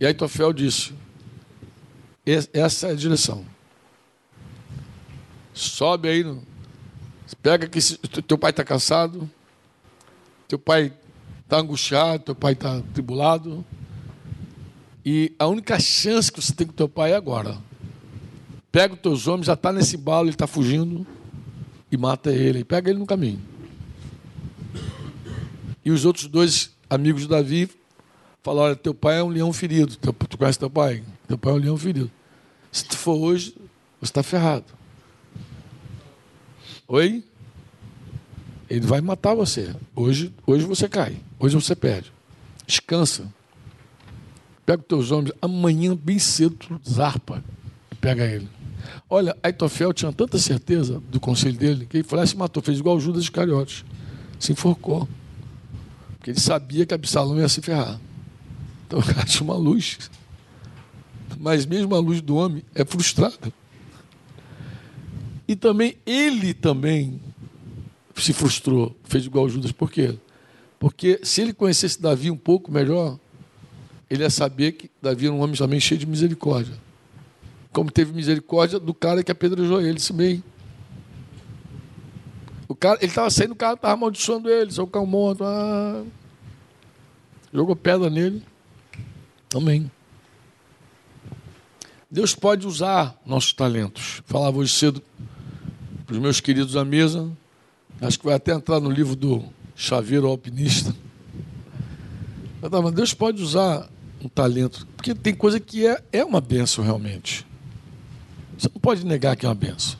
E 0.00 0.06
Aitofel 0.06 0.54
disse: 0.54 0.94
essa 2.54 2.88
é 2.88 2.92
a 2.92 2.94
direção. 2.94 3.44
Sobe 5.52 6.08
aí, 6.08 6.24
pega 7.42 7.68
que 7.68 7.78
teu 8.22 8.38
pai 8.38 8.50
está 8.50 8.64
cansado, 8.64 9.30
teu 10.48 10.58
pai 10.58 10.90
está 11.42 11.58
angustiado, 11.58 12.24
teu 12.24 12.34
pai 12.34 12.54
está 12.54 12.80
tribulado. 12.94 13.62
E 15.04 15.34
a 15.38 15.46
única 15.46 15.78
chance 15.78 16.32
que 16.32 16.40
você 16.40 16.54
tem 16.54 16.66
com 16.66 16.72
teu 16.72 16.88
pai 16.88 17.12
é 17.12 17.16
agora. 17.16 17.58
Pega 18.72 18.94
os 18.94 19.00
teus 19.00 19.28
homens, 19.28 19.46
já 19.46 19.52
está 19.52 19.70
nesse 19.70 19.98
balo, 19.98 20.24
ele 20.24 20.34
está 20.34 20.46
fugindo 20.46 21.06
e 21.94 21.96
mata 21.96 22.30
ele. 22.30 22.60
E 22.60 22.64
pega 22.64 22.90
ele 22.90 22.98
no 22.98 23.06
caminho. 23.06 23.40
E 25.84 25.90
os 25.90 26.04
outros 26.04 26.26
dois 26.26 26.70
amigos 26.88 27.22
de 27.22 27.28
Davi 27.28 27.68
falaram: 28.42 28.68
Olha, 28.68 28.76
teu 28.76 28.94
pai 28.94 29.18
é 29.18 29.22
um 29.22 29.28
leão 29.28 29.52
ferido. 29.52 29.96
Tu 29.96 30.38
conhece 30.38 30.58
teu 30.58 30.70
pai? 30.70 31.02
Teu 31.28 31.38
pai 31.38 31.52
é 31.52 31.56
um 31.56 31.58
leão 31.58 31.76
ferido. 31.76 32.10
Se 32.72 32.84
tu 32.84 32.96
for 32.96 33.16
hoje, 33.16 33.54
você 34.00 34.10
está 34.10 34.22
ferrado. 34.22 34.66
Oi? 36.88 37.24
Ele 38.68 38.86
vai 38.86 39.00
matar 39.00 39.34
você. 39.34 39.74
Hoje, 39.94 40.32
hoje 40.46 40.64
você 40.64 40.88
cai. 40.88 41.16
Hoje 41.38 41.54
você 41.54 41.76
perde. 41.76 42.12
Descansa. 42.66 43.32
Pega 44.66 44.82
os 44.82 44.88
teus 44.88 45.10
homens. 45.10 45.34
Amanhã, 45.40 45.94
bem 45.94 46.18
cedo, 46.18 46.56
tu 46.56 46.80
zarpa. 46.88 47.44
Pega 48.00 48.24
ele. 48.24 48.48
Olha, 49.08 49.36
Aitofel 49.42 49.92
tinha 49.92 50.12
tanta 50.12 50.38
certeza 50.38 51.02
do 51.10 51.20
conselho 51.20 51.56
dele 51.56 51.86
que 51.86 51.98
ele 51.98 52.04
falou, 52.04 52.22
ah, 52.22 52.26
se 52.26 52.36
matou, 52.36 52.62
fez 52.62 52.78
igual 52.78 52.98
Judas 52.98 53.24
Iscariotes. 53.24 53.84
Se 54.38 54.52
enforcou. 54.52 55.08
Porque 56.14 56.30
ele 56.30 56.40
sabia 56.40 56.86
que 56.86 56.94
Absalão 56.94 57.38
ia 57.38 57.48
se 57.48 57.60
ferrar. 57.60 58.00
Então 58.86 58.98
o 59.00 59.04
cara 59.04 59.24
tinha 59.24 59.44
uma 59.44 59.56
luz. 59.56 60.10
Mas 61.38 61.66
mesmo 61.66 61.94
a 61.94 61.98
luz 61.98 62.20
do 62.20 62.36
homem 62.36 62.62
é 62.74 62.84
frustrada. 62.84 63.52
E 65.46 65.54
também, 65.54 65.96
ele 66.06 66.54
também 66.54 67.20
se 68.16 68.32
frustrou, 68.32 68.96
fez 69.04 69.26
igual 69.26 69.48
Judas. 69.48 69.72
Por 69.72 69.90
quê? 69.90 70.16
Porque 70.78 71.20
se 71.22 71.42
ele 71.42 71.52
conhecesse 71.52 72.00
Davi 72.00 72.30
um 72.30 72.36
pouco 72.36 72.72
melhor, 72.72 73.18
ele 74.08 74.22
ia 74.22 74.30
saber 74.30 74.72
que 74.72 74.90
Davi 75.02 75.26
era 75.26 75.34
um 75.34 75.40
homem 75.40 75.56
também 75.56 75.80
cheio 75.80 75.98
de 75.98 76.06
misericórdia 76.06 76.83
como 77.74 77.90
teve 77.90 78.12
misericórdia 78.12 78.78
do 78.78 78.94
cara 78.94 79.24
que 79.24 79.32
apedrejou 79.32 79.82
ele 79.82 79.98
também. 79.98 80.42
O 82.68 82.74
cara, 82.74 82.98
ele 83.00 83.10
estava 83.10 83.28
saindo, 83.28 83.52
o 83.52 83.56
cara 83.56 83.74
estava 83.74 83.94
amaldiçoando 83.94 84.48
ele, 84.48 84.72
seu 84.72 84.86
cão 84.86 85.04
morto. 85.04 85.42
Ah, 85.44 86.04
jogou 87.52 87.74
pedra 87.74 88.08
nele. 88.08 88.42
Também. 89.48 89.90
Deus 92.08 92.32
pode 92.34 92.64
usar 92.64 93.20
nossos 93.26 93.52
talentos. 93.52 94.22
Falava 94.24 94.56
hoje 94.58 94.72
cedo 94.72 95.02
para 96.06 96.14
os 96.14 96.20
meus 96.20 96.40
queridos 96.40 96.76
à 96.76 96.84
mesa, 96.84 97.28
acho 98.00 98.18
que 98.18 98.24
vai 98.24 98.34
até 98.34 98.52
entrar 98.52 98.78
no 98.78 98.90
livro 98.90 99.16
do 99.16 99.42
Chaveiro 99.74 100.28
Alpinista. 100.28 100.94
Deus 102.94 103.12
pode 103.12 103.42
usar 103.42 103.90
um 104.22 104.28
talento, 104.28 104.86
porque 104.96 105.14
tem 105.14 105.34
coisa 105.34 105.58
que 105.58 105.86
é, 105.86 106.02
é 106.12 106.24
uma 106.24 106.40
benção 106.40 106.84
realmente. 106.84 107.44
Você 108.58 108.68
não 108.72 108.80
pode 108.80 109.04
negar 109.04 109.36
que 109.36 109.44
é 109.44 109.48
uma 109.48 109.54
benção. 109.54 109.98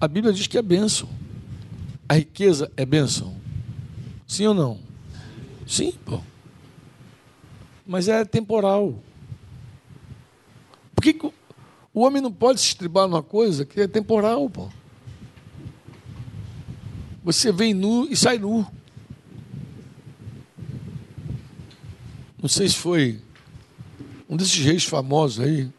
A 0.00 0.08
Bíblia 0.08 0.32
diz 0.32 0.46
que 0.46 0.56
é 0.56 0.62
benção. 0.62 1.08
A 2.08 2.14
riqueza 2.14 2.70
é 2.76 2.86
benção. 2.86 3.36
Sim 4.26 4.46
ou 4.46 4.54
não? 4.54 4.78
Sim, 5.66 5.92
pô. 6.04 6.20
Mas 7.86 8.08
é 8.08 8.24
temporal. 8.24 8.94
Por 10.94 11.02
que, 11.02 11.12
que 11.12 11.26
o 11.26 12.00
homem 12.00 12.22
não 12.22 12.32
pode 12.32 12.60
se 12.60 12.68
estribar 12.68 13.08
numa 13.08 13.22
coisa 13.22 13.64
que 13.64 13.80
é 13.80 13.88
temporal, 13.88 14.48
pô? 14.48 14.68
Você 17.22 17.52
vem 17.52 17.74
nu 17.74 18.06
e 18.10 18.16
sai 18.16 18.38
nu. 18.38 18.66
Não 22.40 22.48
sei 22.48 22.68
se 22.68 22.76
foi 22.76 23.20
um 24.28 24.36
desses 24.36 24.64
reis 24.64 24.84
famosos 24.84 25.44
aí, 25.44 25.70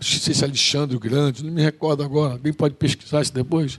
não 0.00 0.06
sei 0.18 0.34
se 0.34 0.42
é 0.42 0.46
Alexandre 0.46 0.96
o 0.96 1.00
Grande, 1.00 1.44
não 1.44 1.52
me 1.52 1.60
recordo 1.60 2.02
agora, 2.02 2.32
alguém 2.32 2.52
pode 2.52 2.74
pesquisar 2.74 3.20
isso 3.20 3.34
depois. 3.34 3.78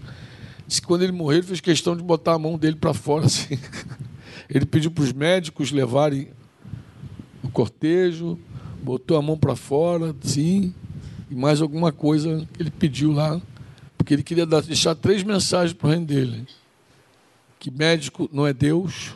Disse 0.68 0.80
que 0.80 0.88
quando 0.88 1.02
ele 1.02 1.12
morreu, 1.12 1.40
ele 1.40 1.48
fez 1.48 1.60
questão 1.60 1.98
de 1.98 2.04
botar 2.04 2.34
a 2.34 2.40
mão 2.40 2.58
dele 2.58 2.76
para 2.76 2.94
fora. 2.94 3.26
Assim. 3.28 3.60
Ele 4.48 4.66
pediu 4.66 4.92
para 4.92 5.04
os 5.04 5.12
médicos 5.12 5.72
levarem 5.72 6.30
o 7.44 7.50
cortejo, 7.50 8.38
botou 8.84 9.18
a 9.18 9.22
mão 9.22 9.38
para 9.38 9.56
fora, 9.56 10.16
sim, 10.22 10.74
e 11.30 11.36
mais 11.36 11.62
alguma 11.62 11.92
coisa 11.92 12.48
que 12.54 12.62
ele 12.62 12.70
pediu 12.70 13.12
lá, 13.12 13.42
porque 13.98 14.14
ele 14.14 14.24
queria 14.24 14.46
deixar 14.46 14.94
três 14.94 15.24
mensagens 15.24 15.74
para 15.74 15.88
o 15.88 15.90
reino 15.90 16.06
dele: 16.06 16.46
que 17.60 17.72
médico 17.72 18.30
não 18.32 18.46
é 18.46 18.54
Deus, 18.54 19.16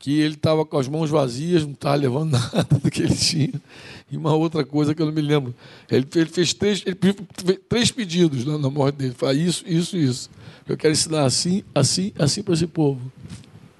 que 0.00 0.18
ele 0.18 0.34
estava 0.34 0.64
com 0.64 0.78
as 0.78 0.88
mãos 0.88 1.10
vazias, 1.10 1.62
não 1.62 1.72
estava 1.72 1.94
levando 1.94 2.32
nada 2.32 2.78
do 2.82 2.90
que 2.90 3.02
ele 3.02 3.14
tinha. 3.14 3.52
E 4.10 4.16
uma 4.16 4.34
outra 4.34 4.64
coisa 4.64 4.94
que 4.94 5.02
eu 5.02 5.06
não 5.06 5.12
me 5.12 5.20
lembro. 5.20 5.54
Ele, 5.90 6.06
ele 6.16 6.30
fez 6.30 6.54
três, 6.54 6.82
ele 6.86 6.96
três 7.68 7.90
pedidos 7.90 8.46
na, 8.46 8.56
na 8.56 8.70
morte 8.70 8.96
dele. 8.96 9.14
Fala 9.14 9.34
isso, 9.34 9.62
isso, 9.68 9.96
isso. 9.98 10.30
Eu 10.66 10.76
quero 10.76 10.92
ensinar 10.92 11.24
assim, 11.24 11.62
assim, 11.74 12.12
assim 12.18 12.42
para 12.42 12.54
esse 12.54 12.66
povo. 12.66 13.12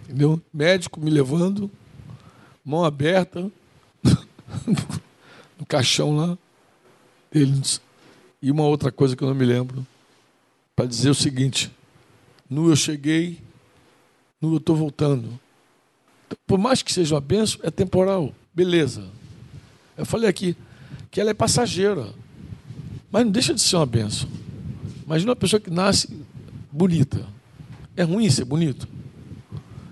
Entendeu? 0.05 0.41
Médico 0.53 1.01
me 1.01 1.11
levando, 1.11 1.71
mão 2.63 2.85
aberta, 2.85 3.51
no 5.59 5.65
caixão 5.67 6.15
lá 6.15 6.37
deles. 7.33 7.81
E 8.43 8.51
uma 8.51 8.65
outra 8.65 8.93
coisa 8.93 9.17
que 9.17 9.25
eu 9.25 9.29
não 9.29 9.35
me 9.35 9.47
lembro, 9.47 9.87
para 10.77 10.85
dizer 10.85 11.09
o 11.09 11.15
seguinte: 11.15 11.73
nu 12.49 12.69
eu 12.69 12.77
cheguei, 12.77 13.39
nu 14.39 14.53
eu 14.53 14.59
estou 14.59 14.77
voltando. 14.77 15.41
Por 16.47 16.59
mais 16.59 16.83
que 16.83 16.93
seja 16.93 17.15
uma 17.15 17.21
benção, 17.21 17.61
é 17.63 17.71
temporal. 17.71 18.33
Beleza. 18.55 19.05
Eu 19.97 20.07
falei 20.07 20.29
aqui 20.29 20.57
que 21.11 21.21
ela 21.21 21.31
é 21.31 21.35
passageira, 21.35 22.09
mas 23.11 23.25
não 23.25 23.33
deixa 23.33 23.55
de 23.55 23.61
ser 23.61 23.77
uma 23.77 23.87
benção. 23.87 24.29
Imagina 25.05 25.31
uma 25.31 25.37
pessoa 25.37 25.61
que 25.61 25.71
nasce 25.71 26.09
bonita. 26.71 27.27
É 27.97 28.03
ruim 28.03 28.31
ser 28.31 28.45
bonito? 28.45 28.89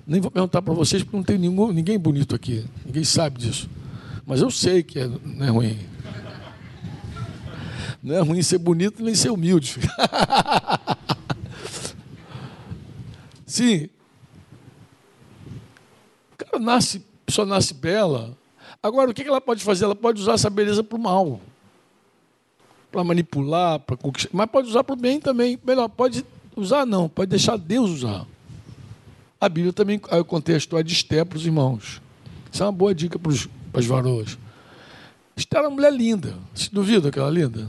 Nem 0.06 0.20
vou 0.20 0.30
perguntar 0.30 0.62
para 0.62 0.72
vocês, 0.72 1.02
porque 1.02 1.16
não 1.16 1.24
tem 1.24 1.36
nenhum, 1.36 1.72
ninguém 1.72 1.98
bonito 1.98 2.34
aqui. 2.34 2.64
Ninguém 2.86 3.04
sabe 3.04 3.38
disso. 3.38 3.68
Mas 4.24 4.40
eu 4.40 4.50
sei 4.50 4.82
que 4.82 4.98
é, 4.98 5.06
não 5.06 5.46
é 5.46 5.50
ruim. 5.50 5.78
Não 8.02 8.14
é 8.14 8.20
ruim 8.20 8.42
ser 8.42 8.58
bonito 8.58 9.02
nem 9.02 9.14
ser 9.14 9.30
humilde. 9.30 9.76
Sim. 13.44 13.88
Nasce, 16.68 17.02
pessoa 17.24 17.46
nasce 17.46 17.72
bela. 17.72 18.36
Agora, 18.82 19.10
o 19.10 19.14
que 19.14 19.22
ela 19.22 19.40
pode 19.40 19.64
fazer? 19.64 19.86
Ela 19.86 19.94
pode 19.96 20.20
usar 20.20 20.34
essa 20.34 20.50
beleza 20.50 20.84
para 20.84 20.98
o 20.98 21.00
mal. 21.00 21.40
Para 22.92 23.02
manipular, 23.02 23.80
para 23.80 23.96
conquistar. 23.96 24.28
Mas 24.34 24.50
pode 24.50 24.68
usar 24.68 24.84
para 24.84 24.92
o 24.92 24.96
bem 24.96 25.18
também. 25.18 25.58
Melhor, 25.64 25.88
pode 25.88 26.22
usar 26.54 26.84
não, 26.84 27.08
pode 27.08 27.30
deixar 27.30 27.56
Deus 27.56 27.88
usar. 27.88 28.26
A 29.40 29.48
Bíblia 29.48 29.72
também, 29.72 29.98
eu 30.10 30.24
contei 30.26 30.56
a 30.56 30.58
história 30.58 30.84
de 30.84 30.92
Esté 30.92 31.24
para 31.24 31.38
os 31.38 31.46
irmãos. 31.46 32.02
Isso 32.52 32.62
é 32.62 32.66
uma 32.66 32.72
boa 32.72 32.94
dica 32.94 33.18
para, 33.18 33.32
os, 33.32 33.46
para 33.72 33.80
as 33.80 33.86
varoas. 33.86 34.36
Esté 35.34 35.56
era 35.56 35.68
uma 35.68 35.74
mulher 35.74 35.92
linda. 35.92 36.34
Você 36.54 36.68
duvida 36.70 37.10
que 37.10 37.18
ela 37.18 37.30
é 37.30 37.32
linda? 37.32 37.66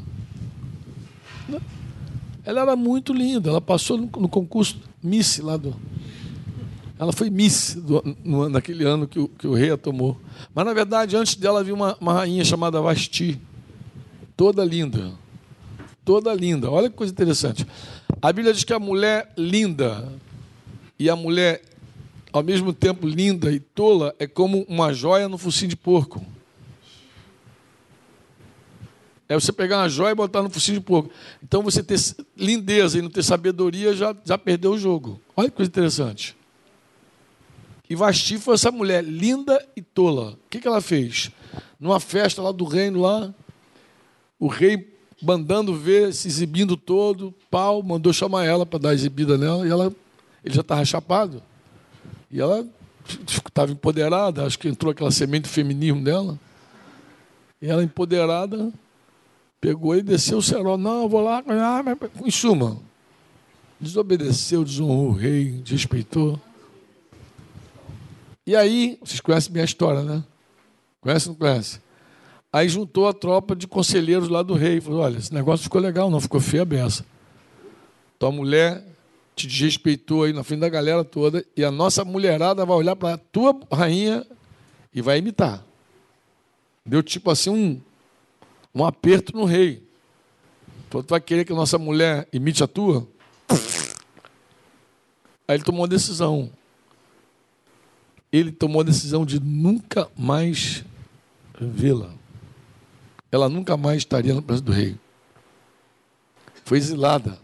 Ela 2.43 2.61
era 2.61 2.75
muito 2.75 3.13
linda. 3.13 3.49
Ela 3.49 3.61
passou 3.61 3.97
no, 3.97 4.09
no 4.19 4.27
concurso 4.27 4.77
Miss 5.01 5.39
lá 5.39 5.55
do. 5.55 5.73
Ela 6.99 7.13
foi 7.13 7.29
Miss 7.29 7.75
do, 7.75 8.03
no, 8.25 8.49
naquele 8.49 8.83
ano 8.83 9.07
que 9.07 9.17
o, 9.17 9.29
que 9.29 9.47
o 9.47 9.53
rei 9.53 9.71
a 9.71 9.77
tomou. 9.77 10.19
Mas, 10.53 10.65
na 10.65 10.73
verdade, 10.73 11.15
antes 11.15 11.35
dela 11.35 11.61
havia 11.61 11.73
uma, 11.73 11.97
uma 11.99 12.11
rainha 12.11 12.43
chamada 12.43 12.81
Vasti. 12.81 13.39
Toda 14.35 14.65
linda. 14.65 15.13
Toda 16.03 16.33
linda. 16.33 16.69
Olha 16.69 16.89
que 16.89 16.97
coisa 16.97 17.13
interessante. 17.13 17.65
A 18.21 18.33
Bíblia 18.33 18.53
diz 18.53 18.65
que 18.65 18.73
a 18.73 18.79
mulher 18.79 19.31
linda 19.37 20.11
e 20.99 21.09
a 21.09 21.15
mulher, 21.15 21.61
ao 22.33 22.43
mesmo 22.43 22.73
tempo 22.73 23.07
linda 23.07 23.49
e 23.49 23.61
tola, 23.61 24.13
é 24.19 24.27
como 24.27 24.65
uma 24.67 24.93
joia 24.93 25.29
no 25.29 25.37
focinho 25.37 25.69
de 25.69 25.77
porco. 25.77 26.21
É 29.29 29.35
você 29.35 29.53
pegar 29.53 29.77
uma 29.77 29.87
joia 29.87 30.11
e 30.11 30.15
botar 30.15 30.43
no 30.43 30.49
focinho 30.49 30.79
de 30.79 30.83
porco. 30.83 31.09
Então 31.41 31.63
você 31.63 31.81
ter 31.81 31.97
lindeza 32.35 32.97
e 32.97 33.01
não 33.01 33.09
ter 33.09 33.23
sabedoria 33.23 33.93
já, 33.93 34.13
já 34.25 34.37
perdeu 34.37 34.71
o 34.71 34.77
jogo. 34.77 35.21
Olha 35.37 35.49
que 35.49 35.55
coisa 35.55 35.69
interessante. 35.69 36.38
E 37.89 37.95
Vasti 37.95 38.37
foi 38.37 38.53
essa 38.53 38.71
mulher 38.71 39.03
linda 39.03 39.65
e 39.75 39.81
tola. 39.81 40.33
O 40.33 40.49
que, 40.49 40.59
que 40.59 40.67
ela 40.67 40.79
fez? 40.79 41.31
Numa 41.79 41.99
festa 41.99 42.41
lá 42.41 42.51
do 42.51 42.63
reino, 42.63 43.01
lá, 43.01 43.33
o 44.39 44.47
rei 44.47 44.93
mandando 45.21 45.75
ver, 45.75 46.13
se 46.13 46.27
exibindo 46.27 46.77
todo, 46.77 47.33
pau, 47.49 47.81
mandou 47.81 48.13
chamar 48.13 48.45
ela 48.45 48.65
para 48.65 48.79
dar 48.79 48.93
exibida 48.93 49.37
nela, 49.37 49.67
e 49.67 49.71
ela, 49.71 49.93
ele 50.43 50.53
já 50.53 50.61
estava 50.61 50.85
chapado. 50.85 51.41
E 52.31 52.39
ela 52.39 52.65
estava 53.27 53.71
empoderada, 53.71 54.45
acho 54.45 54.59
que 54.59 54.67
entrou 54.67 54.91
aquela 54.91 55.11
semente 55.11 55.47
feminismo 55.47 56.03
dela. 56.03 56.39
E 57.61 57.67
ela 57.67 57.83
empoderada, 57.83 58.71
pegou 59.59 59.95
e 59.95 60.01
desceu 60.01 60.37
o 60.37 60.43
cerol. 60.43 60.77
Não, 60.77 61.09
vou 61.09 61.21
lá, 61.21 61.43
em 62.23 62.31
suma, 62.31 62.77
desobedeceu, 63.79 64.63
desonrou 64.63 65.09
o 65.09 65.11
rei, 65.11 65.53
desrespeitou. 65.63 66.39
E 68.49 68.55
aí, 68.55 68.97
vocês 68.99 69.21
conhecem 69.21 69.53
minha 69.53 69.63
história, 69.63 70.01
né? 70.01 70.23
Conhece 71.01 71.29
ou 71.29 71.33
não 71.33 71.39
conhece? 71.39 71.79
Aí 72.51 72.67
juntou 72.67 73.07
a 73.07 73.13
tropa 73.13 73.55
de 73.55 73.67
conselheiros 73.67 74.27
lá 74.27 74.41
do 74.41 74.55
rei. 74.55 74.81
Falou: 74.81 75.01
olha, 75.01 75.19
esse 75.19 75.31
negócio 75.31 75.65
ficou 75.65 75.79
legal, 75.79 76.09
não 76.09 76.19
ficou 76.19 76.41
feia 76.41 76.63
a 76.63 76.65
beça. 76.65 77.05
Tua 78.17 78.31
mulher 78.31 78.83
te 79.35 79.45
desrespeitou 79.45 80.23
aí 80.23 80.33
na 80.33 80.43
frente 80.43 80.61
da 80.61 80.69
galera 80.69 81.03
toda, 81.03 81.45
e 81.55 81.63
a 81.63 81.69
nossa 81.69 82.03
mulherada 82.03 82.65
vai 82.65 82.75
olhar 82.75 82.95
para 82.95 83.13
a 83.13 83.17
tua 83.19 83.55
rainha 83.71 84.25
e 84.91 84.99
vai 84.99 85.19
imitar. 85.19 85.63
Deu 86.83 87.03
tipo 87.03 87.29
assim 87.29 87.51
um, 87.51 87.79
um 88.73 88.83
aperto 88.83 89.31
no 89.37 89.45
rei. 89.45 89.87
Falou, 90.89 91.03
tu 91.03 91.11
vai 91.11 91.21
querer 91.21 91.45
que 91.45 91.53
a 91.53 91.55
nossa 91.55 91.77
mulher 91.77 92.27
imite 92.33 92.63
a 92.63 92.67
tua? 92.67 93.07
Aí 95.47 95.55
ele 95.55 95.63
tomou 95.63 95.81
uma 95.81 95.87
decisão. 95.87 96.49
Ele 98.31 98.51
tomou 98.51 98.81
a 98.81 98.85
decisão 98.85 99.25
de 99.25 99.39
nunca 99.39 100.07
mais 100.17 100.83
vê-la 101.59 102.19
ela 103.31 103.47
nunca 103.47 103.77
mais 103.77 103.99
estaria 103.99 104.33
na 104.33 104.41
presença 104.41 104.65
do 104.65 104.71
rei. 104.71 104.95
Foi 106.65 106.77
exilada 106.77 107.39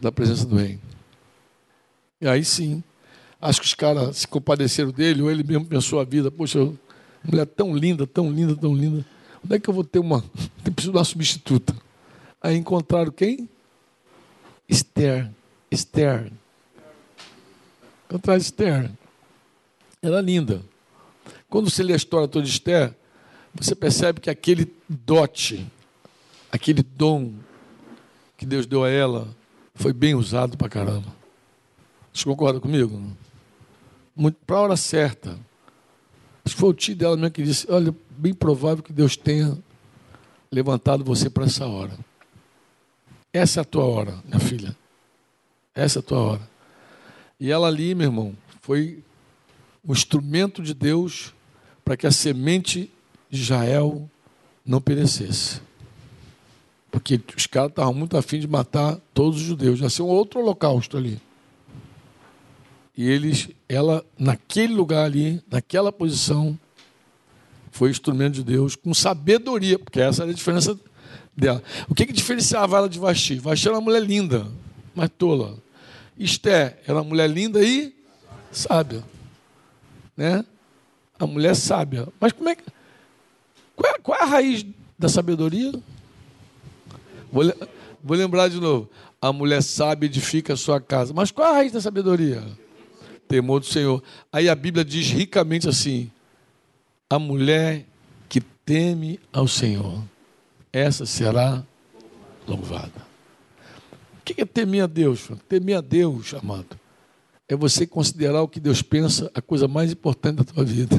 da 0.00 0.12
presença 0.12 0.44
do 0.44 0.56
rei. 0.56 0.78
E 2.20 2.28
aí 2.28 2.44
sim, 2.44 2.82
acho 3.40 3.60
que 3.60 3.66
os 3.66 3.74
caras 3.74 4.18
se 4.18 4.28
compadeceram 4.28 4.90
dele, 4.90 5.22
ou 5.22 5.30
ele 5.30 5.42
mesmo 5.42 5.64
pensou 5.64 5.98
a 5.98 6.04
vida, 6.04 6.30
poxa, 6.30 6.58
mulher 7.24 7.46
tão 7.46 7.74
linda, 7.76 8.06
tão 8.06 8.30
linda, 8.30 8.54
tão 8.54 8.74
linda. 8.74 9.04
Onde 9.44 9.56
é 9.56 9.58
que 9.58 9.68
eu 9.68 9.74
vou 9.74 9.84
ter 9.84 9.98
uma. 9.98 10.22
Tem 10.62 10.72
preciso 10.72 10.92
de 10.92 10.98
uma 10.98 11.04
substituta. 11.04 11.74
Aí 12.40 12.56
encontraram 12.56 13.10
quem? 13.10 13.48
Esther. 14.68 15.30
Esther. 15.70 16.30
Encontraram 18.06 18.40
Esther. 18.40 18.90
Era 20.04 20.20
linda. 20.20 20.60
Quando 21.48 21.70
você 21.70 21.80
lê 21.80 21.92
a 21.92 21.96
história 21.96 22.26
toda 22.26 22.44
de 22.44 22.50
Esther, 22.50 22.92
você 23.54 23.72
percebe 23.72 24.20
que 24.20 24.28
aquele 24.28 24.74
dote, 24.88 25.64
aquele 26.50 26.82
dom 26.82 27.32
que 28.36 28.44
Deus 28.44 28.66
deu 28.66 28.82
a 28.82 28.90
ela, 28.90 29.28
foi 29.76 29.92
bem 29.92 30.16
usado 30.16 30.56
para 30.56 30.68
caramba. 30.68 31.06
Você 32.12 32.24
concorda 32.24 32.58
comigo? 32.58 33.00
Para 34.44 34.56
a 34.56 34.60
hora 34.60 34.76
certa. 34.76 35.38
Acho 36.44 36.56
que 36.56 36.60
foi 36.60 36.70
o 36.70 36.74
tio 36.74 36.96
dela 36.96 37.16
mesmo 37.16 37.30
que 37.30 37.42
disse: 37.44 37.70
Olha, 37.70 37.94
bem 38.10 38.34
provável 38.34 38.82
que 38.82 38.92
Deus 38.92 39.16
tenha 39.16 39.56
levantado 40.50 41.04
você 41.04 41.30
para 41.30 41.44
essa 41.44 41.64
hora. 41.64 41.96
Essa 43.32 43.60
é 43.60 43.62
a 43.62 43.64
tua 43.64 43.84
hora, 43.84 44.18
minha 44.24 44.40
filha. 44.40 44.76
Essa 45.72 45.98
é 45.98 46.00
a 46.00 46.02
tua 46.02 46.18
hora. 46.18 46.50
E 47.38 47.52
ela 47.52 47.68
ali, 47.68 47.94
meu 47.94 48.08
irmão, 48.08 48.36
foi 48.60 49.04
o 49.86 49.92
instrumento 49.92 50.62
de 50.62 50.74
Deus 50.74 51.32
para 51.84 51.96
que 51.96 52.06
a 52.06 52.10
semente 52.12 52.90
de 53.30 53.40
Israel 53.40 54.08
não 54.64 54.80
perecesse. 54.80 55.60
Porque 56.90 57.20
os 57.36 57.46
caras 57.46 57.70
estavam 57.70 57.94
muito 57.94 58.16
afim 58.16 58.38
de 58.38 58.46
matar 58.46 58.98
todos 59.14 59.40
os 59.40 59.46
judeus. 59.46 59.78
Já 59.78 59.88
ser 59.88 60.02
um 60.02 60.08
outro 60.08 60.40
holocausto 60.40 60.96
ali. 60.96 61.20
E 62.96 63.08
eles, 63.08 63.48
ela, 63.68 64.04
naquele 64.18 64.74
lugar 64.74 65.06
ali, 65.06 65.42
naquela 65.50 65.90
posição, 65.90 66.58
foi 67.70 67.90
instrumento 67.90 68.34
de 68.34 68.44
Deus 68.44 68.76
com 68.76 68.92
sabedoria, 68.92 69.78
porque 69.78 69.98
essa 69.98 70.22
era 70.22 70.30
a 70.30 70.34
diferença 70.34 70.78
dela. 71.34 71.62
O 71.88 71.94
que, 71.94 72.04
que 72.04 72.12
diferenciava 72.12 72.76
ela 72.76 72.88
de 72.88 72.98
Vasti? 72.98 73.38
Vasti 73.38 73.66
era 73.66 73.76
uma 73.76 73.82
mulher 73.82 74.02
linda, 74.02 74.46
mas 74.94 75.10
tola. 75.16 75.56
Esté 76.18 76.78
era 76.86 76.98
uma 76.98 77.04
mulher 77.04 77.30
linda 77.30 77.64
e 77.64 77.94
sábia. 78.52 79.02
Né? 80.16 80.44
A 81.18 81.26
mulher 81.26 81.54
sábia. 81.54 82.08
Mas 82.20 82.32
como 82.32 82.48
é 82.48 82.56
que. 82.56 82.64
Qual 83.74 83.94
é, 83.94 83.98
qual 83.98 84.18
é 84.18 84.22
a 84.22 84.26
raiz 84.26 84.66
da 84.98 85.08
sabedoria? 85.08 85.72
Vou, 87.30 87.44
vou, 88.02 88.16
lembrar 88.16 88.48
de 88.48 88.60
novo. 88.60 88.88
A 89.20 89.32
mulher 89.32 89.62
sábia 89.62 90.06
edifica 90.06 90.52
a 90.52 90.56
sua 90.56 90.80
casa. 90.80 91.14
Mas 91.14 91.30
qual 91.30 91.48
é 91.48 91.50
a 91.50 91.54
raiz 91.54 91.72
da 91.72 91.80
sabedoria? 91.80 92.42
Temor 93.26 93.60
do 93.60 93.66
Senhor. 93.66 94.02
Aí 94.32 94.48
a 94.48 94.54
Bíblia 94.54 94.84
diz 94.84 95.10
ricamente 95.10 95.68
assim: 95.68 96.10
a 97.08 97.18
mulher 97.18 97.86
que 98.28 98.40
teme 98.40 99.18
ao 99.32 99.48
Senhor, 99.48 100.02
essa 100.72 101.06
será 101.06 101.62
louvada. 102.46 103.12
O 104.18 104.24
que 104.24 104.40
é 104.40 104.44
temer 104.44 104.84
a 104.84 104.86
Deus? 104.86 105.28
Temer 105.48 105.78
a 105.78 105.80
Deus, 105.80 106.34
amado, 106.34 106.78
é 107.52 107.56
você 107.56 107.86
considerar 107.86 108.40
o 108.40 108.48
que 108.48 108.58
Deus 108.58 108.80
pensa 108.80 109.30
a 109.34 109.42
coisa 109.42 109.68
mais 109.68 109.92
importante 109.92 110.36
da 110.36 110.44
tua 110.44 110.64
vida. 110.64 110.98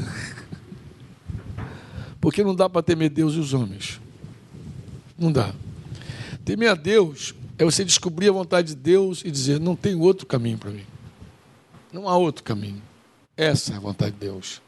Porque 2.20 2.44
não 2.44 2.54
dá 2.54 2.70
para 2.70 2.80
temer 2.80 3.10
Deus 3.10 3.34
e 3.34 3.38
os 3.40 3.52
homens. 3.52 4.00
Não 5.18 5.32
dá. 5.32 5.52
Temer 6.44 6.70
a 6.70 6.74
Deus 6.74 7.34
é 7.58 7.64
você 7.64 7.84
descobrir 7.84 8.28
a 8.28 8.32
vontade 8.32 8.68
de 8.68 8.76
Deus 8.76 9.22
e 9.24 9.32
dizer: 9.32 9.58
não 9.58 9.74
tem 9.74 9.96
outro 9.96 10.26
caminho 10.26 10.56
para 10.56 10.70
mim. 10.70 10.84
Não 11.92 12.08
há 12.08 12.16
outro 12.16 12.44
caminho. 12.44 12.80
Essa 13.36 13.72
é 13.72 13.76
a 13.76 13.80
vontade 13.80 14.12
de 14.12 14.20
Deus. 14.20 14.62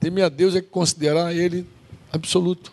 Temer 0.00 0.24
a 0.24 0.28
Deus 0.30 0.56
é 0.56 0.62
considerar 0.62 1.34
Ele 1.34 1.66
absoluto. 2.10 2.72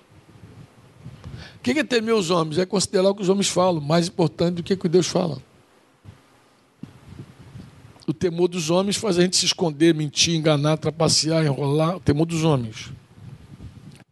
O 1.58 1.60
que 1.60 1.72
é 1.72 1.84
temer 1.84 2.16
os 2.16 2.30
homens? 2.30 2.58
É 2.58 2.66
considerar 2.66 3.10
o 3.10 3.16
que 3.16 3.22
os 3.22 3.28
homens 3.28 3.50
falam, 3.50 3.82
mais 3.82 4.08
importante 4.08 4.56
do 4.56 4.64
que 4.64 4.74
o 4.74 4.78
que 4.78 4.88
Deus 4.88 5.08
fala. 5.08 5.42
O 8.08 8.14
temor 8.14 8.48
dos 8.48 8.70
homens 8.70 8.96
faz 8.96 9.20
a 9.20 9.22
gente 9.22 9.36
se 9.36 9.46
esconder, 9.46 9.94
mentir, 9.94 10.34
enganar, 10.34 10.78
trapacear, 10.78 11.46
enrolar. 11.46 11.98
O 11.98 12.00
temor 12.00 12.26
dos 12.26 12.46
homens. 12.46 12.90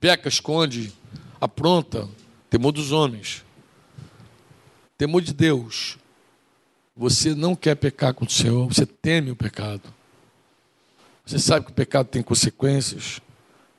Peca, 0.01 0.27
esconde, 0.27 0.91
apronta. 1.39 2.09
Temor 2.49 2.73
dos 2.73 2.91
homens. 2.91 3.45
Temor 4.97 5.21
de 5.21 5.33
Deus. 5.33 5.97
Você 6.93 7.33
não 7.33 7.55
quer 7.55 7.75
pecar 7.75 8.13
com 8.13 8.25
o 8.25 8.29
Senhor, 8.29 8.67
você 8.67 8.85
teme 8.85 9.31
o 9.31 9.35
pecado. 9.35 9.83
Você 11.25 11.39
sabe 11.39 11.65
que 11.65 11.71
o 11.71 11.75
pecado 11.75 12.07
tem 12.07 12.21
consequências. 12.21 13.21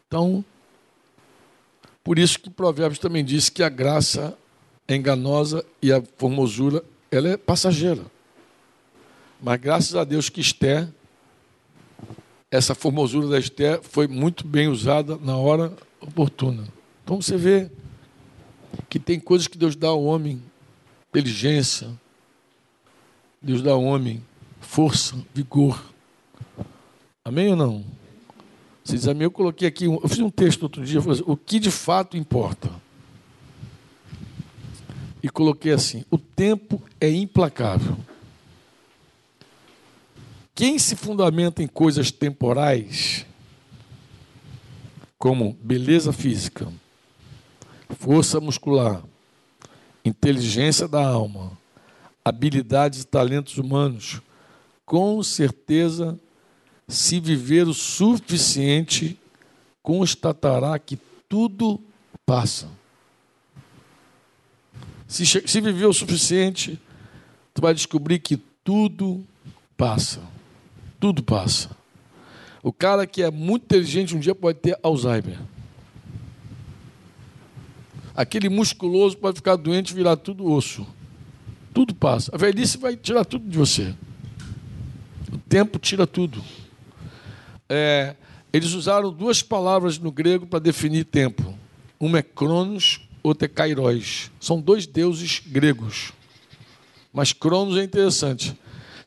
Então, 0.06 0.42
por 2.02 2.18
isso 2.18 2.40
que 2.40 2.48
Provérbios 2.48 2.98
também 2.98 3.24
diz 3.24 3.50
que 3.50 3.62
a 3.62 3.68
graça 3.68 4.36
é 4.88 4.96
enganosa 4.96 5.64
e 5.82 5.92
a 5.92 6.02
formosura 6.16 6.82
ela 7.10 7.28
é 7.28 7.36
passageira. 7.36 8.15
Mas 9.40 9.60
graças 9.60 9.94
a 9.94 10.04
Deus 10.04 10.28
que 10.28 10.40
Esther, 10.40 10.88
essa 12.50 12.74
formosura 12.74 13.28
da 13.28 13.38
Esther 13.38 13.80
foi 13.82 14.06
muito 14.06 14.46
bem 14.46 14.68
usada 14.68 15.16
na 15.16 15.36
hora 15.36 15.76
oportuna. 16.00 16.64
Então 17.04 17.20
você 17.20 17.36
vê 17.36 17.70
que 18.88 18.98
tem 18.98 19.20
coisas 19.20 19.46
que 19.46 19.58
Deus 19.58 19.76
dá 19.76 19.88
ao 19.88 20.02
homem, 20.02 20.42
inteligência, 21.10 21.88
Deus 23.40 23.62
dá 23.62 23.72
ao 23.72 23.82
homem 23.82 24.22
força, 24.60 25.16
vigor. 25.32 25.82
Amém 27.24 27.50
ou 27.50 27.56
não? 27.56 27.84
Você 28.84 28.94
diz 28.96 29.08
amém? 29.08 29.24
Eu 29.24 29.30
coloquei 29.30 29.66
aqui, 29.66 29.84
eu 29.84 30.08
fiz 30.08 30.20
um 30.20 30.30
texto 30.30 30.62
outro 30.62 30.84
dia, 30.84 31.00
assim, 31.00 31.22
o 31.26 31.36
que 31.36 31.58
de 31.58 31.70
fato 31.70 32.16
importa. 32.16 32.70
E 35.22 35.28
coloquei 35.28 35.72
assim: 35.72 36.04
o 36.10 36.18
tempo 36.18 36.82
é 37.00 37.10
implacável. 37.10 37.96
Quem 40.56 40.78
se 40.78 40.96
fundamenta 40.96 41.62
em 41.62 41.66
coisas 41.66 42.10
temporais, 42.10 43.26
como 45.18 45.52
beleza 45.60 46.14
física, 46.14 46.72
força 47.98 48.40
muscular, 48.40 49.02
inteligência 50.02 50.88
da 50.88 51.06
alma, 51.06 51.52
habilidades 52.24 53.02
e 53.02 53.06
talentos 53.06 53.58
humanos, 53.58 54.22
com 54.86 55.22
certeza, 55.22 56.18
se 56.88 57.20
viver 57.20 57.68
o 57.68 57.74
suficiente, 57.74 59.20
constatará 59.82 60.78
que 60.78 60.98
tudo 61.28 61.78
passa. 62.24 62.66
Se, 65.06 65.26
se 65.26 65.60
viver 65.60 65.84
o 65.84 65.92
suficiente, 65.92 66.80
tu 67.52 67.60
vai 67.60 67.74
descobrir 67.74 68.20
que 68.20 68.38
tudo 68.64 69.22
passa. 69.76 70.35
Tudo 70.98 71.22
passa. 71.22 71.70
O 72.62 72.72
cara 72.72 73.06
que 73.06 73.22
é 73.22 73.30
muito 73.30 73.64
inteligente 73.64 74.16
um 74.16 74.18
dia 74.18 74.34
pode 74.34 74.58
ter 74.58 74.78
Alzheimer. 74.82 75.38
Aquele 78.14 78.48
musculoso 78.48 79.16
pode 79.16 79.36
ficar 79.36 79.56
doente 79.56 79.90
e 79.90 79.94
virar 79.94 80.16
tudo 80.16 80.50
osso. 80.50 80.86
Tudo 81.74 81.94
passa. 81.94 82.34
A 82.34 82.38
velhice 82.38 82.78
vai 82.78 82.96
tirar 82.96 83.24
tudo 83.24 83.48
de 83.48 83.58
você. 83.58 83.94
O 85.30 85.36
tempo 85.36 85.78
tira 85.78 86.06
tudo. 86.06 86.42
É, 87.68 88.16
eles 88.52 88.72
usaram 88.72 89.12
duas 89.12 89.42
palavras 89.42 89.98
no 89.98 90.10
grego 90.10 90.46
para 90.46 90.58
definir 90.58 91.04
tempo. 91.04 91.54
Uma 92.00 92.18
é 92.18 92.22
Cronos, 92.22 93.00
outra 93.22 93.44
é 93.44 93.48
Kairos. 93.48 94.30
São 94.40 94.60
dois 94.60 94.86
deuses 94.86 95.42
gregos. 95.46 96.12
Mas 97.12 97.34
Cronos 97.34 97.76
é 97.76 97.84
interessante. 97.84 98.56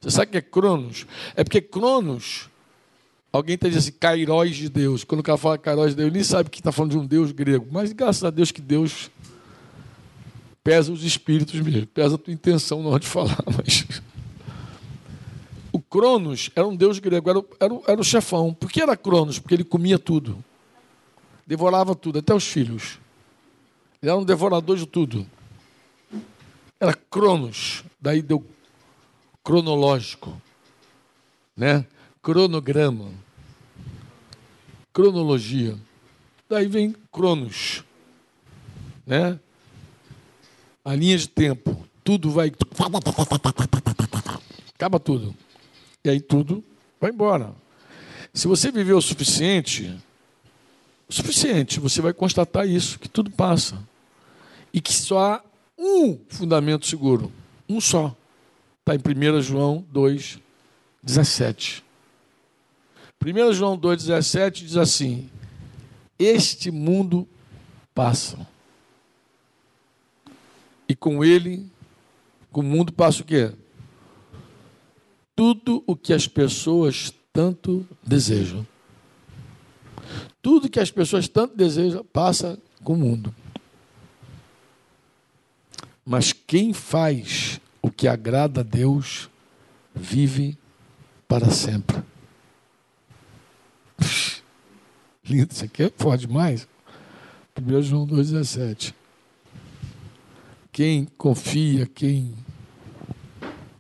Você 0.02 0.12
sabe 0.12 0.28
o 0.28 0.32
que 0.32 0.38
é 0.38 0.42
Cronos? 0.42 1.06
É 1.36 1.44
porque 1.44 1.60
Cronos, 1.60 2.50
alguém 3.34 3.56
está 3.56 3.68
dizendo 3.68 3.82
assim, 3.82 3.92
Kairos 3.92 4.56
de 4.56 4.70
Deus. 4.70 5.04
Quando 5.04 5.20
o 5.20 5.24
cara 5.24 5.38
fala 5.38 5.58
Kairos 5.58 5.90
de 5.90 5.96
Deus, 5.96 6.08
ele 6.08 6.16
nem 6.16 6.24
sabe 6.24 6.50
que 6.50 6.60
está 6.60 6.72
falando 6.72 6.92
de 6.92 6.98
um 6.98 7.06
Deus 7.06 7.32
grego. 7.32 7.68
Mas 7.70 7.92
graças 7.92 8.24
a 8.24 8.30
Deus 8.30 8.52
que 8.52 8.62
Deus 8.62 9.12
pesa 10.64 10.92
os 10.92 11.04
espíritos 11.04 11.60
mesmo, 11.60 11.88
pesa 11.88 12.16
a 12.16 12.18
tua 12.18 12.34
intenção 12.34 12.82
na 12.82 12.90
hora 12.90 13.00
de 13.00 13.08
falar. 13.08 13.38
Mas... 13.58 14.02
O 15.72 15.80
Cronos 15.80 16.50
era 16.56 16.68
um 16.68 16.76
deus 16.76 16.98
grego, 17.00 17.30
era, 17.30 17.44
era, 17.60 17.82
era 17.88 18.02
o 18.02 18.04
chefão. 18.04 18.54
Por 18.54 18.72
que 18.72 18.82
era 18.82 18.98
Cronos? 18.98 19.38
Porque 19.38 19.54
ele 19.54 19.64
comia 19.64 20.00
tudo. 20.00 20.44
Devorava 21.46 21.94
tudo, 21.94 22.20
até 22.20 22.34
os 22.34 22.48
filhos. 22.48 23.00
Ele 24.02 24.10
era 24.10 24.18
um 24.18 24.24
devorador 24.24 24.78
de 24.78 24.86
tudo. 24.86 25.28
Era 26.80 26.94
Cronos. 26.94 27.84
Daí 28.00 28.22
deu 28.22 28.44
cronológico, 29.44 30.40
né? 31.56 31.86
Cronograma, 32.22 33.12
cronologia. 34.94 35.78
Daí 36.50 36.68
vem 36.68 36.96
Cronos, 37.12 37.84
né? 39.06 39.40
A 40.84 40.96
linha 40.96 41.18
de 41.18 41.28
tempo, 41.28 41.86
tudo 42.04 42.32
vai 42.32 42.52
acaba 44.76 45.00
tudo. 45.00 45.36
E 46.04 46.10
aí 46.10 46.22
tudo 46.22 46.64
vai 47.00 47.12
embora. 47.12 47.54
Se 48.34 48.48
você 48.48 48.72
viveu 48.72 48.98
o 48.98 49.02
suficiente, 49.02 49.94
o 51.08 51.14
suficiente, 51.14 51.80
você 51.80 52.02
vai 52.02 52.14
constatar 52.14 52.68
isso, 52.68 52.98
que 52.98 53.10
tudo 53.10 53.30
passa. 53.30 53.78
E 54.74 54.80
que 54.80 54.94
só 54.94 55.20
há 55.20 55.44
um 55.78 56.18
fundamento 56.30 56.86
seguro, 56.86 57.32
um 57.68 57.82
só. 57.82 58.16
Está 58.80 58.96
em 58.96 59.36
1 59.38 59.42
João 59.42 59.86
2, 59.92 60.40
17. 61.04 61.84
1 63.24 63.54
João 63.54 63.78
2, 63.78 64.06
17 64.06 64.66
diz 64.66 64.78
assim: 64.78 65.30
Este 66.18 66.72
mundo 66.72 67.28
passa. 67.94 68.48
E 70.88 70.96
com 70.96 71.24
ele, 71.24 71.70
com 72.52 72.62
o 72.62 72.64
mundo 72.64 72.92
passa 72.94 73.22
o 73.22 73.26
quê? 73.26 73.52
Tudo 75.36 75.84
o 75.86 75.96
que 75.96 76.14
as 76.14 76.28
pessoas 76.28 77.14
tanto 77.32 77.88
desejam. 78.02 78.66
Tudo 80.42 80.70
que 80.70 80.80
as 80.80 80.90
pessoas 80.90 81.28
tanto 81.28 81.56
desejam 81.56 82.04
passa 82.04 82.60
com 82.84 82.94
o 82.94 82.98
mundo. 82.98 83.36
Mas 86.04 86.34
quem 86.34 86.74
faz 86.74 87.62
o 87.82 87.90
que 87.90 88.08
agrada 88.08 88.62
a 88.62 88.64
Deus 88.64 89.30
vive 89.94 90.58
para 91.28 91.50
sempre. 91.50 91.98
Lindo, 95.24 95.52
isso 95.52 95.66
aqui 95.66 95.84
é 95.84 95.92
forte 95.96 96.26
demais. 96.26 96.68
1 97.60 97.82
João 97.82 98.08
2,17. 98.08 98.94
Quem 100.72 101.06
confia, 101.18 101.86
quem, 101.86 102.34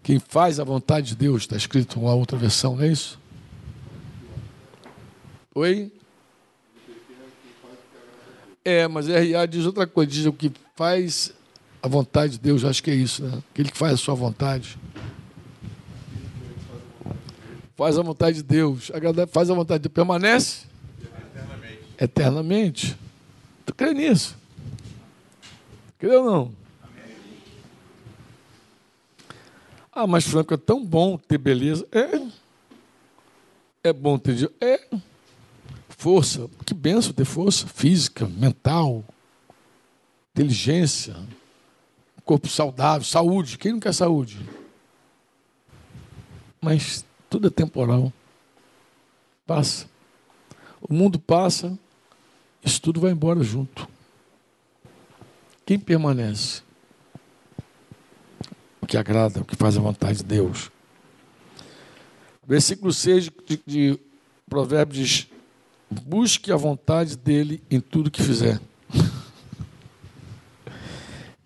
quem 0.04 0.20
faz 0.20 0.60
a 0.60 0.64
vontade 0.64 1.08
de 1.08 1.16
Deus, 1.16 1.44
está 1.44 1.56
escrito 1.56 2.00
uma 2.00 2.14
outra 2.14 2.38
versão, 2.38 2.76
não 2.76 2.84
é 2.84 2.88
isso? 2.90 3.20
Oi? 5.56 5.92
É, 8.64 8.88
mas 8.88 9.08
RA 9.08 9.46
diz 9.46 9.66
outra 9.66 9.88
coisa, 9.88 10.12
diz 10.12 10.26
o 10.26 10.34
que 10.34 10.52
faz 10.76 11.34
a 11.82 11.88
vontade 11.88 12.34
de 12.34 12.39
Deus, 12.39 12.65
acho 12.65 12.84
que 12.84 12.92
é 12.92 12.96
isso, 12.96 13.24
né? 13.24 13.42
Aquele 13.52 13.72
que 13.72 13.78
faz 13.78 13.94
a 13.94 13.98
sua 13.98 14.13
vontade. 14.13 14.78
Faz 17.76 17.98
a 17.98 18.02
vontade 18.02 18.38
de 18.38 18.44
Deus. 18.44 18.92
Faz 19.32 19.50
a 19.50 19.54
vontade 19.54 19.82
de 19.82 19.88
Deus. 19.88 19.94
Permanece? 19.94 20.65
Eternamente. 21.02 21.84
Eternamente. 21.98 22.98
Tu 23.65 23.74
crê 23.74 23.94
nisso? 23.94 24.36
Crê 25.98 26.15
ou 26.15 26.26
não? 26.26 26.52
Ah, 29.92 30.06
mas 30.06 30.26
Franco, 30.26 30.54
é 30.54 30.58
tão 30.58 30.86
bom 30.86 31.18
ter 31.18 31.38
beleza. 31.38 31.88
É. 31.92 32.22
É 33.89 33.94
bom 33.94 34.18
ter. 34.18 34.52
É. 34.60 34.86
Força. 35.88 36.50
Que 36.65 36.74
benção 36.74 37.13
ter 37.13 37.26
força 37.26 37.65
física, 37.68 38.28
mental, 38.28 39.04
inteligência 40.34 41.15
corpo 42.30 42.48
saudável, 42.48 43.04
saúde. 43.04 43.58
Quem 43.58 43.72
não 43.72 43.80
quer 43.80 43.92
saúde? 43.92 44.39
Mas 46.62 47.04
tudo 47.28 47.48
é 47.48 47.50
temporal. 47.50 48.13
Passa. 49.48 49.88
O 50.80 50.94
mundo 50.94 51.18
passa, 51.18 51.76
isso 52.63 52.80
tudo 52.84 53.02
vai 53.02 53.10
embora 53.10 53.42
junto. 53.42 53.89
Quem 55.65 55.80
permanece? 55.80 56.62
O 58.80 58.86
que 58.86 58.96
agrada, 58.96 59.42
o 59.42 59.46
que 59.46 59.56
faz 59.56 59.76
a 59.76 59.82
vontade 59.82 60.20
de 60.20 60.26
Deus. 60.26 60.70
Versículo 62.46 62.94
6 62.94 63.32
de, 63.44 63.62
de 63.65 64.00
Provérbios 64.48 65.00
diz: 65.00 65.28
Busque 65.89 66.52
a 66.52 66.56
vontade 66.56 67.18
dele 67.18 67.63
em 67.72 67.80
tudo 67.80 68.12
que 68.12 68.22
fizer. 68.22 68.62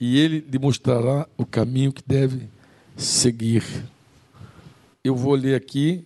E 0.06 0.20
ele 0.20 0.46
lhe 0.52 0.60
mostrará 0.60 1.26
o 1.38 1.46
caminho 1.46 1.94
que 1.94 2.04
deve 2.06 2.50
seguir. 2.98 3.64
Eu 5.02 5.16
vou 5.16 5.34
ler 5.34 5.56
aqui. 5.56 6.06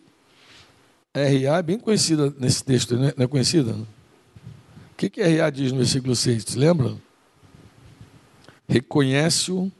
RA 1.15 1.57
é 1.57 1.63
bem 1.63 1.79
conhecida 1.79 2.31
nesse 2.37 2.63
texto, 2.63 2.95
não 2.95 3.11
é 3.17 3.27
conhecida? 3.27 3.73
O 3.73 4.95
que, 4.95 5.19
RA 5.19 5.49
diz 5.49 5.71
no 5.71 5.79
versículo 5.79 6.15
6? 6.15 6.43
Você 6.43 6.59
lembra? 6.59 6.95
Reconhece-o. 8.69 9.71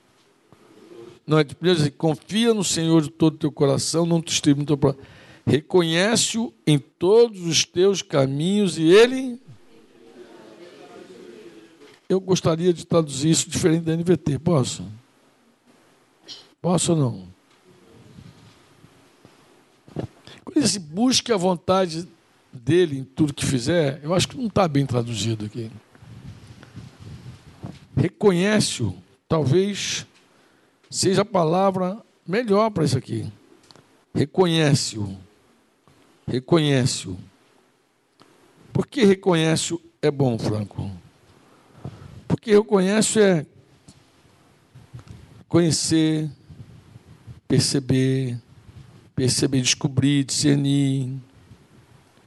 Não, 1.28 1.38
é 1.38 1.44
primeiro 1.44 1.80
assim, 1.80 1.92
confia 1.92 2.56
no 2.56 2.64
Senhor 2.64 3.04
de 3.04 3.12
todo 3.12 3.36
o 3.36 3.38
teu 3.38 3.52
coração, 3.52 4.04
não 4.04 4.20
te 4.20 4.34
estribe 4.34 4.62
no 4.62 4.66
teu 4.66 4.80
próprio 4.80 5.06
Reconhece-o 5.46 6.52
em 6.66 6.80
todos 6.80 7.46
os 7.46 7.64
teus 7.64 8.02
caminhos 8.02 8.80
e 8.80 8.84
ele. 8.84 9.40
Eu 12.10 12.20
gostaria 12.20 12.74
de 12.74 12.86
traduzir 12.86 13.30
isso 13.30 13.50
diferente 13.50 13.84
da 13.84 13.96
NVT. 13.96 14.40
Posso? 14.40 14.86
Posso 16.62 16.94
ou 16.94 16.98
não? 16.98 17.28
Quando 20.44 20.58
ele 20.58 20.80
busque 20.80 21.32
a 21.32 21.38
vontade 21.38 22.08
dele 22.52 23.00
em 23.00 23.04
tudo 23.04 23.34
que 23.34 23.46
fizer, 23.46 24.00
eu 24.04 24.14
acho 24.14 24.28
que 24.30 24.38
não 24.38 24.48
está 24.48 24.68
bem 24.68 24.86
traduzido 24.86 25.46
aqui. 25.46 25.70
Reconhece-o, 27.96 28.96
talvez 29.28 30.06
seja 30.90 31.24
a 31.24 31.26
palavra 31.26 32.02
melhor 32.26 32.70
para 32.70 32.86
isso 32.86 32.98
aqui. 32.98 33.32
Reconhece-o 34.14 35.18
reconhece-o. 36.28 37.18
Por 38.74 38.86
que 38.86 39.06
reconhece-o 39.06 39.82
é 40.02 40.12
bom, 40.12 40.38
Franco? 40.38 40.92
Porque 42.48 42.56
reconhece 42.56 43.20
é 43.20 43.46
conhecer, 45.50 46.30
perceber, 47.46 48.38
perceber, 49.14 49.62
descobrir, 49.62 50.24
discernir, 50.24 51.12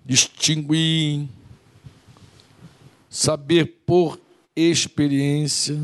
distinguir, 0.05 1.27
saber 3.09 3.65
por 3.87 4.21
experiência, 4.55 5.81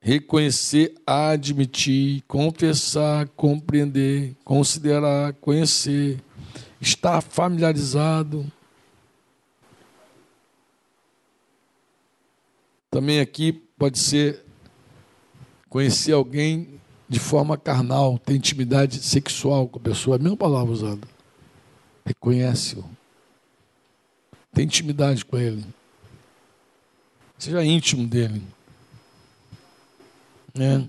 reconhecer, 0.00 0.94
admitir, 1.06 2.22
confessar, 2.26 3.28
compreender, 3.36 4.34
considerar, 4.46 5.34
conhecer, 5.34 6.18
estar 6.80 7.20
familiarizado. 7.20 8.50
Também 12.90 13.20
aqui 13.20 13.52
pode 13.52 13.98
ser 13.98 14.44
conhecer 15.68 16.12
alguém 16.12 16.80
de 17.08 17.18
forma 17.18 17.56
carnal, 17.56 18.18
ter 18.18 18.34
intimidade 18.34 18.98
sexual 19.00 19.68
com 19.68 19.78
a 19.78 19.82
pessoa, 19.82 20.16
é 20.16 20.18
a 20.18 20.22
mesma 20.22 20.36
palavra 20.36 20.72
usada. 20.72 21.08
Reconhece-o. 22.04 22.84
Tem 24.52 24.64
intimidade 24.64 25.24
com 25.24 25.36
ele. 25.38 25.64
Seja 27.38 27.64
íntimo 27.64 28.06
dele. 28.06 28.42
Né? 30.54 30.88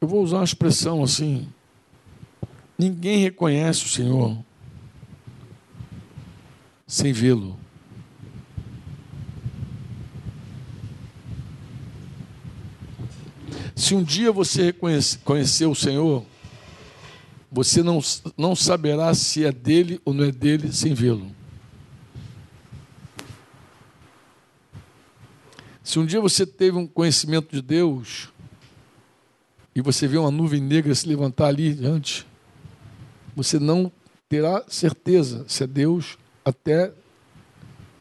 Eu 0.00 0.06
vou 0.06 0.22
usar 0.22 0.36
uma 0.36 0.44
expressão 0.44 1.02
assim: 1.02 1.48
ninguém 2.78 3.18
reconhece 3.18 3.84
o 3.86 3.88
Senhor 3.88 4.38
sem 6.94 7.12
vê-lo. 7.12 7.58
Se 13.74 13.96
um 13.96 14.02
dia 14.04 14.30
você 14.30 14.72
conhecer 15.24 15.66
o 15.66 15.74
Senhor, 15.74 16.24
você 17.50 17.82
não, 17.82 18.00
não 18.38 18.54
saberá 18.54 19.12
se 19.12 19.44
é 19.44 19.50
dele 19.50 20.00
ou 20.04 20.14
não 20.14 20.22
é 20.24 20.30
dele 20.30 20.72
sem 20.72 20.94
vê-lo. 20.94 21.26
Se 25.82 25.98
um 25.98 26.06
dia 26.06 26.20
você 26.20 26.46
teve 26.46 26.78
um 26.78 26.86
conhecimento 26.86 27.52
de 27.52 27.60
Deus, 27.60 28.28
e 29.74 29.80
você 29.80 30.06
vê 30.06 30.16
uma 30.16 30.30
nuvem 30.30 30.60
negra 30.60 30.94
se 30.94 31.08
levantar 31.08 31.46
ali 31.46 31.74
diante, 31.74 32.24
você 33.34 33.58
não 33.58 33.90
terá 34.28 34.64
certeza 34.68 35.44
se 35.48 35.64
é 35.64 35.66
Deus 35.66 36.16
até 36.44 36.92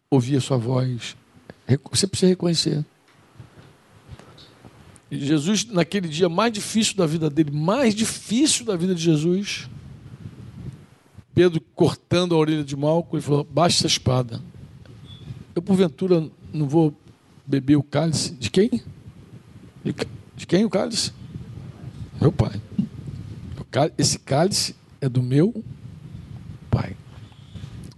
ouvir 0.10 0.38
a 0.38 0.42
sua 0.42 0.58
voz. 0.58 1.16
Você 1.92 2.08
precisa 2.08 2.30
reconhecer. 2.30 2.86
Jesus, 5.10 5.66
naquele 5.66 6.08
dia 6.08 6.28
mais 6.28 6.52
difícil 6.52 6.96
da 6.96 7.06
vida 7.06 7.30
dele, 7.30 7.52
mais 7.52 7.94
difícil 7.94 8.66
da 8.66 8.76
vida 8.76 8.96
de 8.96 9.02
Jesus, 9.02 9.70
Pedro 11.36 11.62
cortando 11.76 12.36
a 12.36 12.38
orelha 12.38 12.64
de 12.64 12.76
Malco, 12.76 13.16
ele 13.16 13.24
falou: 13.24 13.44
baixe 13.44 13.78
essa 13.78 13.88
espada. 13.88 14.42
Eu, 15.56 15.62
porventura, 15.62 16.28
não 16.52 16.68
vou 16.68 16.94
beber 17.46 17.76
o 17.76 17.84
cálice. 17.84 18.34
De 18.34 18.50
quem? 18.50 18.70
De, 19.84 19.96
de 20.36 20.48
quem 20.48 20.66
o 20.66 20.70
cálice? 20.70 21.12
Meu 22.20 22.32
pai. 22.32 22.60
Esse 23.98 24.20
cálice 24.20 24.76
é 25.02 25.10
do 25.10 25.22
meu 25.22 25.64
pai. 26.70 26.96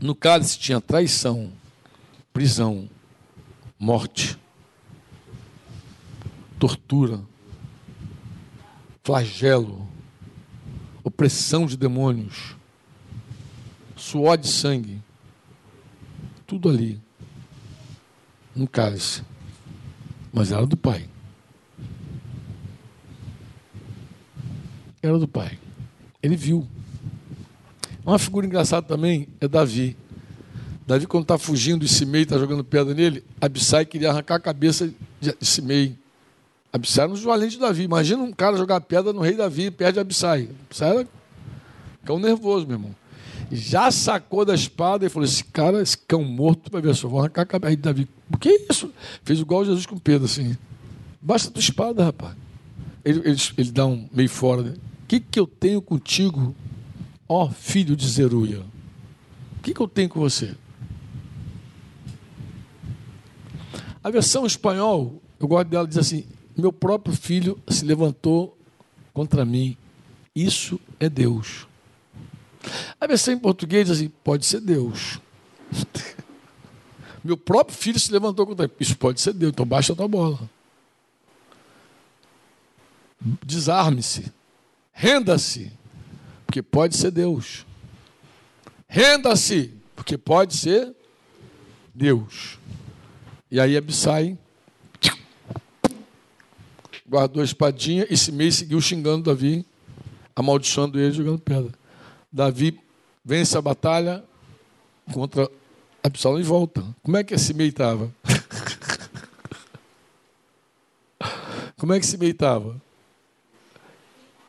No 0.05 0.13
cálice 0.13 0.59
tinha 0.59 0.79
traição, 0.79 1.51
prisão, 2.31 2.87
morte, 3.79 4.37
tortura, 6.59 7.23
flagelo, 9.03 9.89
opressão 11.03 11.65
de 11.65 11.75
demônios, 11.75 12.55
suor 13.95 14.37
de 14.37 14.47
sangue. 14.47 15.01
Tudo 16.45 16.69
ali. 16.69 17.01
No 18.55 18.67
cálice. 18.67 19.23
Mas 20.31 20.51
era 20.51 20.67
do 20.67 20.77
pai. 20.77 21.09
era 25.01 25.17
do 25.17 25.27
pai. 25.27 25.57
Ele 26.21 26.35
viu. 26.35 26.67
Uma 28.05 28.19
figura 28.19 28.45
engraçada 28.45 28.85
também 28.85 29.27
é 29.41 29.47
Davi. 29.47 29.97
Davi, 30.85 31.07
quando 31.07 31.23
está 31.23 31.37
fugindo 31.37 31.83
e 31.83 31.87
Simei 31.87 32.21
está 32.21 32.37
jogando 32.37 32.63
pedra 32.63 32.93
nele, 32.93 33.23
Abissai 33.41 33.85
queria 33.85 34.11
arrancar 34.11 34.35
a 34.35 34.39
cabeça 34.39 34.91
de 35.19 35.35
Simei. 35.41 35.97
Abissai 36.71 37.05
era 37.05 37.13
um 37.13 37.15
valente 37.15 37.55
de 37.55 37.59
Davi. 37.59 37.83
Imagina 37.83 38.21
um 38.21 38.31
cara 38.31 38.55
jogar 38.55 38.79
pedra 38.81 39.11
no 39.11 39.21
rei 39.21 39.33
Davi 39.33 39.65
e 39.65 39.71
perde 39.71 39.99
Abissai. 39.99 40.49
Abissai 40.65 40.89
era 40.91 41.07
cão 42.05 42.19
nervoso, 42.19 42.67
meu 42.67 42.75
irmão. 42.75 42.95
Já 43.51 43.89
sacou 43.89 44.45
da 44.45 44.53
espada 44.53 45.05
e 45.05 45.09
falou: 45.09 45.25
Esse 45.25 45.43
cara, 45.43 45.81
esse 45.81 45.97
cão 45.97 46.23
morto, 46.23 46.71
vai 46.71 46.81
ver 46.81 46.93
só, 46.93 47.07
vou 47.07 47.19
arrancar 47.19 47.41
a 47.41 47.45
cabeça 47.45 47.75
de 47.75 47.81
Davi. 47.81 48.07
O 48.31 48.37
que 48.37 48.49
é 48.49 48.67
isso? 48.69 48.91
Fez 49.23 49.39
igual 49.39 49.65
Jesus 49.65 49.85
com 49.87 49.97
Pedro, 49.97 50.25
assim. 50.25 50.55
Basta 51.19 51.49
tua 51.49 51.59
espada, 51.59 52.03
rapaz. 52.03 52.35
Ele, 53.03 53.21
ele, 53.25 53.41
ele 53.57 53.71
dá 53.71 53.85
um 53.85 54.07
meio 54.13 54.29
fora. 54.29 54.61
Né? 54.61 54.73
O 55.03 55.07
que, 55.07 55.19
que 55.19 55.39
eu 55.39 55.47
tenho 55.47 55.81
contigo, 55.81 56.55
ó 57.27 57.49
filho 57.49 57.95
de 57.95 58.07
Zeruia? 58.07 58.63
O 59.57 59.61
que, 59.63 59.73
que 59.73 59.79
eu 59.79 59.87
tenho 59.87 60.09
com 60.09 60.19
você? 60.19 60.55
A 64.03 64.11
versão 64.11 64.45
espanhol, 64.45 65.19
eu 65.39 65.47
gosto 65.47 65.67
dela, 65.67 65.87
diz 65.87 65.97
assim: 65.97 66.25
Meu 66.55 66.71
próprio 66.71 67.15
filho 67.15 67.59
se 67.67 67.83
levantou 67.83 68.55
contra 69.13 69.43
mim. 69.43 69.75
Isso 70.35 70.79
é 70.99 71.09
Deus. 71.09 71.65
A 72.99 73.07
versão 73.07 73.33
em 73.33 73.39
português 73.39 73.87
diz 73.87 73.97
assim: 73.97 74.09
Pode 74.23 74.45
ser 74.45 74.61
Deus. 74.61 75.19
Meu 77.23 77.35
próprio 77.35 77.75
filho 77.75 77.99
se 77.99 78.11
levantou 78.11 78.45
contra 78.45 78.67
mim. 78.67 78.73
Isso 78.79 78.95
pode 78.95 79.19
ser 79.19 79.33
Deus, 79.33 79.51
então 79.51 79.65
baixa 79.65 79.93
a 79.93 79.95
tua 79.95 80.07
bola. 80.07 80.39
Desarme-se. 83.43 84.31
Renda-se, 84.93 85.71
porque 86.45 86.61
pode 86.61 86.95
ser 86.95 87.11
Deus. 87.11 87.65
Renda-se, 88.87 89.73
porque 89.95 90.17
pode 90.17 90.55
ser 90.55 90.93
Deus. 91.93 92.59
E 93.49 93.59
aí 93.59 93.75
Abissai 93.75 94.37
guardou 97.07 97.41
a 97.41 97.45
espadinha 97.45 98.05
e 98.09 98.17
Simei 98.17 98.51
seguiu 98.51 98.81
xingando 98.81 99.23
Davi, 99.23 99.65
amaldiçoando 100.35 100.99
ele, 100.99 101.11
jogando 101.11 101.39
pedra. 101.39 101.71
Davi 102.31 102.79
vence 103.23 103.57
a 103.57 103.61
batalha 103.61 104.23
contra 105.13 105.49
Absalão 106.03 106.39
e 106.39 106.43
volta. 106.43 106.83
Como 107.03 107.17
é 107.17 107.23
que 107.23 107.37
Simei 107.37 107.67
estava? 107.67 108.11
Como 111.77 111.93
é 111.93 111.99
que 111.99 112.05
Simei 112.05 112.31
estava? 112.31 112.81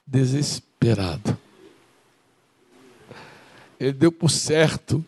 desesperado. 0.06 1.36
Ele 3.78 3.92
deu 3.92 4.10
por 4.10 4.30
certo 4.30 5.04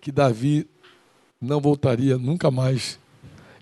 que 0.00 0.12
Davi 0.12 0.68
não 1.40 1.60
voltaria 1.60 2.18
nunca 2.18 2.50
mais. 2.50 2.98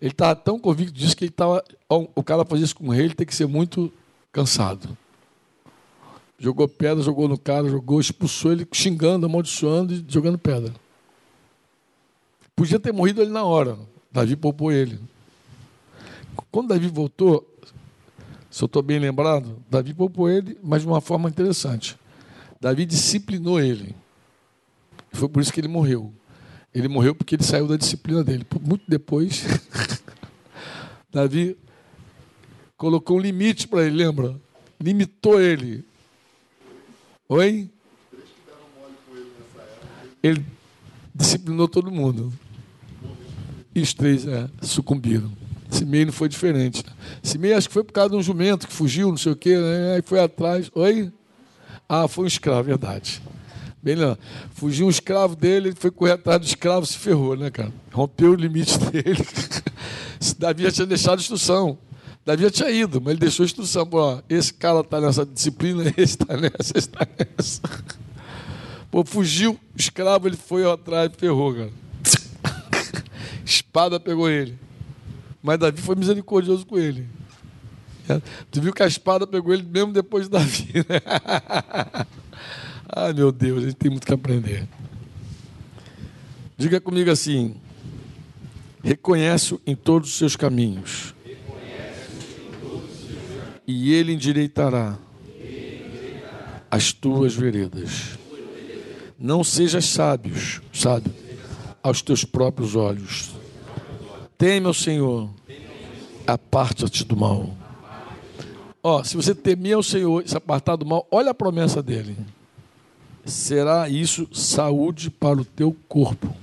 Ele 0.01 0.11
estava 0.11 0.35
tão 0.35 0.59
convicto 0.59 0.93
disso 0.93 1.17
que 1.17 1.25
ele 1.25 1.31
estava. 1.31 1.62
O 1.88 2.23
cara 2.23 2.45
fazer 2.45 2.65
isso 2.65 2.75
com 2.75 2.88
o 2.88 2.91
rei, 2.91 3.05
ele 3.05 3.15
tem 3.15 3.27
que 3.27 3.35
ser 3.35 3.47
muito 3.47 3.93
cansado. 4.33 4.97
Jogou 6.38 6.67
pedra, 6.67 7.03
jogou 7.05 7.29
no 7.29 7.38
cara, 7.38 7.69
jogou, 7.69 8.01
expulsou 8.01 8.51
ele, 8.51 8.67
xingando, 8.73 9.27
amaldiçoando 9.27 9.95
e 9.95 10.05
jogando 10.09 10.38
pedra. 10.38 10.75
Podia 12.57 12.81
ter 12.81 12.93
morrido 12.93 13.23
ele 13.23 13.31
na 13.31 13.45
hora. 13.45 13.79
Davi 14.11 14.35
poupou 14.35 14.73
ele. 14.73 14.99
Quando 16.51 16.69
Davi 16.69 16.88
voltou, 16.88 17.49
se 18.51 18.62
eu 18.62 18.67
estou 18.67 18.83
bem 18.83 18.99
lembrado, 18.99 19.57
Davi 19.71 19.95
poupou 19.95 20.29
ele, 20.29 20.59
mas 20.62 20.83
de 20.83 20.88
uma 20.88 21.01
forma 21.01 21.29
interessante. 21.29 21.97
Davi 22.62 22.87
disciplinou 22.87 23.61
ele. 23.61 23.92
Foi 25.11 25.29
por 25.29 25.42
isso 25.42 25.53
que 25.53 25.59
ele 25.59 25.66
morreu. 25.66 26.14
Ele 26.72 26.87
morreu 26.87 27.12
porque 27.12 27.35
ele 27.35 27.42
saiu 27.42 27.66
da 27.66 27.77
disciplina 27.77 28.22
dele. 28.22 28.46
Muito 28.61 28.85
depois, 28.87 29.42
Davi 31.11 31.59
colocou 32.77 33.18
um 33.18 33.20
limite 33.20 33.66
para 33.66 33.85
ele, 33.85 33.96
lembra? 33.96 34.40
Limitou 34.81 35.40
ele. 35.40 35.85
Oi? 37.29 37.68
Ele 40.22 40.44
disciplinou 41.12 41.66
todo 41.66 41.90
mundo. 41.90 42.33
E 43.75 43.81
os 43.81 43.92
três 43.92 44.25
é, 44.25 44.48
sucumbiram. 44.61 45.33
Simei 45.68 46.05
não 46.05 46.12
foi 46.12 46.29
diferente. 46.29 46.85
Simei 47.25 47.55
acho 47.55 47.66
que 47.66 47.75
foi 47.75 47.83
por 47.83 47.92
causa 47.92 48.11
de 48.11 48.16
um 48.16 48.22
jumento 48.22 48.68
que 48.68 48.72
fugiu, 48.72 49.09
não 49.09 49.16
sei 49.16 49.33
o 49.33 49.37
quê, 49.37 49.57
né? 49.59 49.96
aí 49.96 50.03
foi 50.03 50.20
atrás. 50.20 50.70
Oi? 50.77 51.12
Ah, 51.95 52.09
foi 52.09 52.25
um 52.25 52.27
escravo, 52.27 52.63
verdade. 52.63 53.21
Bem 53.83 53.97
não. 53.97 54.17
Fugiu 54.55 54.87
um 54.87 54.89
escravo 54.89 55.37
dele, 55.37 55.69
ele 55.69 55.77
foi 55.79 55.91
correr 55.91 56.13
atrás 56.13 56.41
do 56.41 56.47
escravo, 56.47 56.87
se 56.87 56.97
ferrou, 56.97 57.37
né, 57.37 57.51
cara? 57.51 57.71
Rompeu 57.93 58.31
o 58.31 58.35
limite 58.35 58.79
dele. 58.91 59.23
Davi 60.39 60.73
tinha 60.73 60.87
deixado 60.87 61.19
instrução. 61.19 61.77
Davi 62.25 62.51
tinha 62.51 62.71
ido, 62.71 62.99
mas 62.99 63.11
ele 63.11 63.21
deixou 63.21 63.45
instrução. 63.45 63.85
Pô, 63.85 64.23
esse 64.27 64.55
cara 64.55 64.81
está 64.81 65.03
nessa 65.03 65.27
disciplina, 65.27 65.83
esse 65.99 66.17
está 66.17 66.35
nessa, 66.35 66.57
esse 66.75 66.79
está 66.79 67.07
nessa. 67.07 67.61
Pô, 68.91 69.05
fugiu, 69.05 69.61
escravo, 69.77 70.27
ele 70.27 70.37
foi 70.39 70.65
atrás 70.65 71.13
e 71.13 71.21
ferrou, 71.21 71.53
cara. 71.55 71.73
Espada 73.45 74.01
pegou 74.01 74.31
ele. 74.31 74.59
Mas 75.43 75.59
Davi 75.59 75.83
foi 75.83 75.95
misericordioso 75.95 76.65
com 76.65 76.79
ele. 76.79 77.07
Tu 78.51 78.61
viu 78.61 78.73
que 78.73 78.83
a 78.83 78.87
espada 78.87 79.27
pegou 79.27 79.53
ele 79.53 79.62
mesmo 79.62 79.93
depois 79.93 80.25
de 80.25 80.31
Davi, 80.31 80.73
né? 80.88 82.07
Ai, 82.95 83.12
meu 83.12 83.33
Deus, 83.33 83.62
a 83.62 83.67
gente 83.67 83.77
tem 83.77 83.91
muito 83.91 84.07
que 84.07 84.12
aprender. 84.12 84.69
Diga 86.57 86.81
comigo 86.81 87.11
assim: 87.11 87.57
reconhece 88.83 89.59
em 89.67 89.75
todos 89.75 90.11
os 90.11 90.17
seus 90.17 90.37
caminhos, 90.37 91.15
e 93.67 93.95
ele 93.95 94.12
endireitará 94.12 94.99
as 96.71 96.93
tuas 96.93 97.35
veredas. 97.35 98.19
Não 99.19 99.45
sejas 99.45 99.87
sábios, 99.87 100.61
sábio, 100.73 101.12
aos 101.83 102.03
teus 102.03 102.25
próprios 102.25 102.75
olhos. 102.75 103.31
Teme 104.37 104.67
ao 104.67 104.75
Senhor, 104.75 105.31
aparta-te 106.27 107.05
do 107.05 107.17
mal. 107.17 107.62
Ó, 108.83 109.05
se 109.05 109.16
você 109.16 109.35
temer 109.35 109.75
ao 109.75 109.83
Senhor 109.83 110.25
e 110.25 110.29
se 110.29 110.37
apartar 110.37 110.77
do 110.77 110.85
mal, 110.85 111.07
olha 111.11 111.31
a 111.31 111.35
promessa 111.35 111.83
dele. 111.83 112.16
Será 113.25 113.88
isso 113.88 114.29
saúde 114.33 115.09
para 115.09 115.40
o 115.40 115.45
teu 115.45 115.77
corpo 115.88 116.35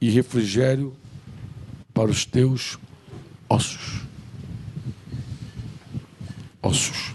e 0.00 0.08
refrigério 0.08 0.96
para 1.92 2.10
os 2.10 2.24
teus 2.24 2.78
ossos. 3.48 4.00
Ossos. 6.62 7.14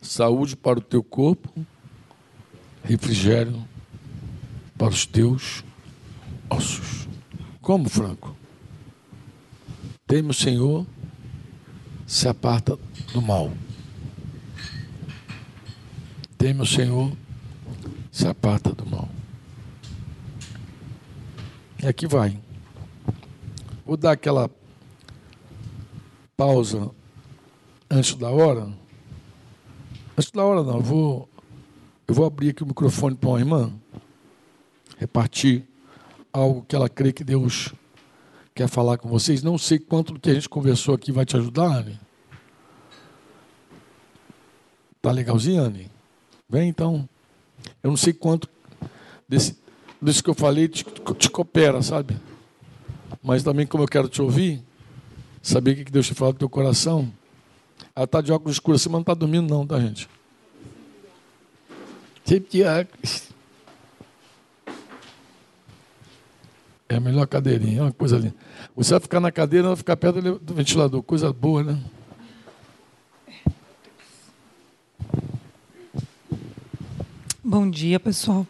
Saúde 0.00 0.54
para 0.54 0.78
o 0.78 0.82
teu 0.82 1.02
corpo, 1.02 1.50
refrigério 2.84 3.66
para 4.78 4.88
os 4.88 5.04
teus 5.04 5.64
ossos. 6.48 7.08
Como, 7.60 7.88
Franco? 7.88 8.36
Teme 10.06 10.30
o 10.30 10.34
Senhor, 10.34 10.86
se 12.06 12.28
aparta 12.28 12.78
do 13.12 13.20
mal. 13.20 13.52
Teme 16.38 16.62
o 16.62 16.66
Senhor, 16.66 17.12
se 18.12 18.26
aparta 18.28 18.72
do 18.72 18.86
mal. 18.86 19.08
E 21.82 21.86
aqui 21.86 22.06
vai. 22.06 22.38
Vou 23.84 23.96
dar 23.96 24.12
aquela 24.12 24.50
pausa 26.36 26.90
antes 27.90 28.14
da 28.14 28.30
hora. 28.30 28.72
Antes 30.16 30.30
da 30.30 30.44
hora 30.44 30.62
não, 30.62 30.76
eu 30.76 30.82
vou, 30.82 31.28
eu 32.06 32.14
vou 32.14 32.26
abrir 32.26 32.50
aqui 32.50 32.62
o 32.62 32.66
microfone 32.66 33.16
para 33.16 33.30
uma 33.30 33.38
irmã, 33.38 33.72
repartir 34.98 35.66
algo 36.32 36.64
que 36.66 36.76
ela 36.76 36.88
crê 36.88 37.12
que 37.12 37.24
Deus 37.24 37.74
quer 38.56 38.68
falar 38.68 38.96
com 38.96 39.06
vocês. 39.06 39.42
Não 39.42 39.58
sei 39.58 39.78
quanto 39.78 40.14
do 40.14 40.18
que 40.18 40.30
a 40.30 40.34
gente 40.34 40.48
conversou 40.48 40.94
aqui 40.94 41.12
vai 41.12 41.26
te 41.26 41.36
ajudar, 41.36 41.66
Anne. 41.66 42.00
Tá 45.02 45.12
legalzinho, 45.12 45.62
Anne? 45.62 45.90
Vem 46.48 46.70
então. 46.70 47.06
Eu 47.82 47.90
não 47.90 47.98
sei 47.98 48.14
quanto 48.14 48.48
desse, 49.28 49.58
desse 50.00 50.22
que 50.22 50.30
eu 50.30 50.34
falei 50.34 50.68
te, 50.68 50.84
te 51.18 51.30
coopera, 51.30 51.82
sabe? 51.82 52.16
Mas 53.22 53.42
também, 53.42 53.66
como 53.66 53.84
eu 53.84 53.88
quero 53.88 54.08
te 54.08 54.22
ouvir, 54.22 54.64
saber 55.42 55.72
o 55.72 55.84
que 55.84 55.92
Deus 55.92 56.06
te 56.06 56.14
fala 56.14 56.32
do 56.32 56.38
teu 56.38 56.48
coração. 56.48 57.12
Ela 57.94 58.04
está 58.04 58.22
de 58.22 58.32
óculos 58.32 58.56
escuros 58.56 58.80
assim, 58.80 58.88
mas 58.88 58.94
não 58.94 59.00
está 59.02 59.12
dormindo, 59.12 59.52
não, 59.52 59.66
tá, 59.66 59.78
gente? 59.78 60.08
Sempre 62.24 62.50
de 62.50 62.64
óculos. 62.64 63.28
É 66.88 66.96
a 66.96 67.00
melhor 67.00 67.26
cadeirinha, 67.26 67.80
é 67.80 67.82
uma 67.82 67.92
coisa 67.92 68.16
linda. 68.16 68.34
Você 68.76 68.90
vai 68.90 69.00
ficar 69.00 69.18
na 69.18 69.32
cadeira, 69.32 69.66
vai 69.68 69.76
ficar 69.76 69.96
perto 69.96 70.20
do 70.38 70.54
ventilador, 70.54 71.02
coisa 71.02 71.32
boa, 71.32 71.64
né? 71.64 71.80
Bom 77.42 77.68
dia, 77.68 77.98
pessoal. 77.98 78.46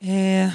É, 0.00 0.52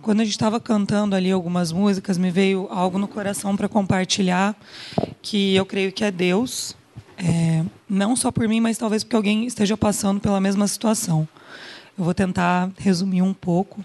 quando 0.00 0.20
a 0.20 0.24
gente 0.24 0.32
estava 0.32 0.58
cantando 0.58 1.14
ali 1.14 1.30
algumas 1.30 1.72
músicas, 1.72 2.16
me 2.16 2.30
veio 2.30 2.66
algo 2.70 2.98
no 2.98 3.06
coração 3.06 3.54
para 3.56 3.68
compartilhar, 3.68 4.56
que 5.20 5.54
eu 5.54 5.66
creio 5.66 5.92
que 5.92 6.04
é 6.04 6.10
Deus, 6.10 6.74
é, 7.18 7.64
não 7.88 8.16
só 8.16 8.30
por 8.30 8.48
mim, 8.48 8.60
mas 8.60 8.78
talvez 8.78 9.04
porque 9.04 9.16
alguém 9.16 9.46
esteja 9.46 9.76
passando 9.76 10.20
pela 10.20 10.40
mesma 10.40 10.66
situação. 10.66 11.28
Eu 11.98 12.04
vou 12.04 12.14
tentar 12.14 12.70
resumir 12.78 13.22
um 13.22 13.34
pouco. 13.34 13.84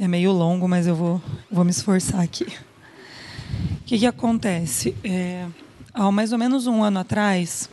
É 0.00 0.06
meio 0.06 0.30
longo, 0.30 0.68
mas 0.68 0.86
eu 0.86 0.94
vou, 0.94 1.20
vou 1.50 1.64
me 1.64 1.72
esforçar 1.72 2.20
aqui. 2.20 2.44
O 2.44 3.84
que, 3.84 3.98
que 3.98 4.06
acontece? 4.06 4.94
É, 5.02 5.44
há 5.92 6.12
mais 6.12 6.30
ou 6.30 6.38
menos 6.38 6.68
um 6.68 6.84
ano 6.84 7.00
atrás, 7.00 7.68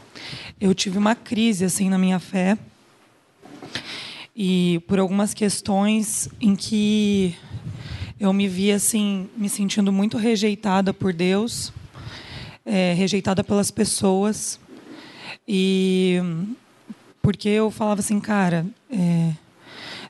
eu 0.60 0.74
tive 0.74 0.98
uma 0.98 1.14
crise 1.14 1.66
assim 1.66 1.88
na 1.88 2.00
minha 2.00 2.20
fé 2.20 2.58
e 4.36 4.82
por 4.88 4.98
algumas 4.98 5.36
questões 5.36 6.28
em 6.42 6.56
que 6.56 7.36
eu 8.20 8.34
me 8.34 8.48
vi 8.48 8.72
assim 8.72 9.30
me 9.38 9.48
sentindo 9.48 9.92
muito 9.92 10.18
rejeitada 10.18 10.92
por 10.92 11.14
Deus, 11.14 11.72
é, 12.66 12.94
rejeitada 12.94 13.44
pelas 13.44 13.70
pessoas 13.70 14.60
e 15.48 16.20
porque 17.22 17.50
eu 17.50 17.70
falava 17.70 18.00
assim, 18.00 18.20
cara, 18.20 18.66
é, 18.90 19.34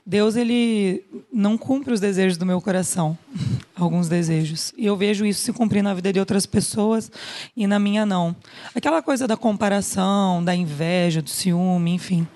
Deus 0.06 0.36
ele 0.36 1.04
não 1.32 1.58
cumpre 1.58 1.92
os 1.92 1.98
desejos 1.98 2.38
do 2.38 2.46
meu 2.46 2.60
coração, 2.60 3.18
alguns 3.74 4.08
desejos. 4.08 4.72
E 4.78 4.86
eu 4.86 4.96
vejo 4.96 5.26
isso 5.26 5.42
se 5.42 5.52
cumprir 5.52 5.82
na 5.82 5.92
vida 5.92 6.12
de 6.12 6.20
outras 6.20 6.46
pessoas 6.46 7.10
e 7.56 7.66
na 7.66 7.80
minha 7.80 8.06
não. 8.06 8.34
Aquela 8.72 9.02
coisa 9.02 9.26
da 9.26 9.36
comparação, 9.36 10.44
da 10.44 10.54
inveja, 10.54 11.20
do 11.20 11.28
ciúme, 11.28 11.90
enfim. 11.90 12.26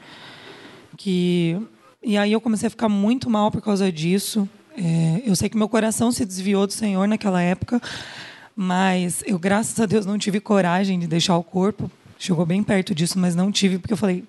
Que 0.97 1.57
e 2.03 2.16
aí 2.18 2.33
eu 2.33 2.41
comecei 2.41 2.66
a 2.66 2.71
ficar 2.71 2.89
muito 2.89 3.31
mal 3.31 3.53
por 3.53 3.62
causa 3.62 3.93
disso. 3.93 4.49
É, 4.77 5.23
eu 5.25 5.37
sei 5.37 5.49
que 5.49 5.57
meu 5.57 5.68
coração 5.68 6.11
se 6.11 6.25
desviou 6.25 6.66
do 6.66 6.73
Senhor 6.73 7.07
naquela 7.07 7.41
época, 7.41 7.81
mas 8.57 9.23
eu 9.27 9.39
graças 9.39 9.79
a 9.79 9.87
Deus 9.87 10.07
não 10.07 10.18
tive 10.18 10.41
coragem 10.41 10.99
de 10.99 11.07
deixar 11.07 11.37
o 11.37 11.45
corpo. 11.45 11.89
Chegou 12.18 12.45
bem 12.45 12.64
perto 12.64 12.95
disso, 12.95 13.18
mas 13.18 13.37
não 13.37 13.53
tive 13.53 13.79
porque 13.79 13.93
eu 13.93 13.97
falei, 13.97 14.25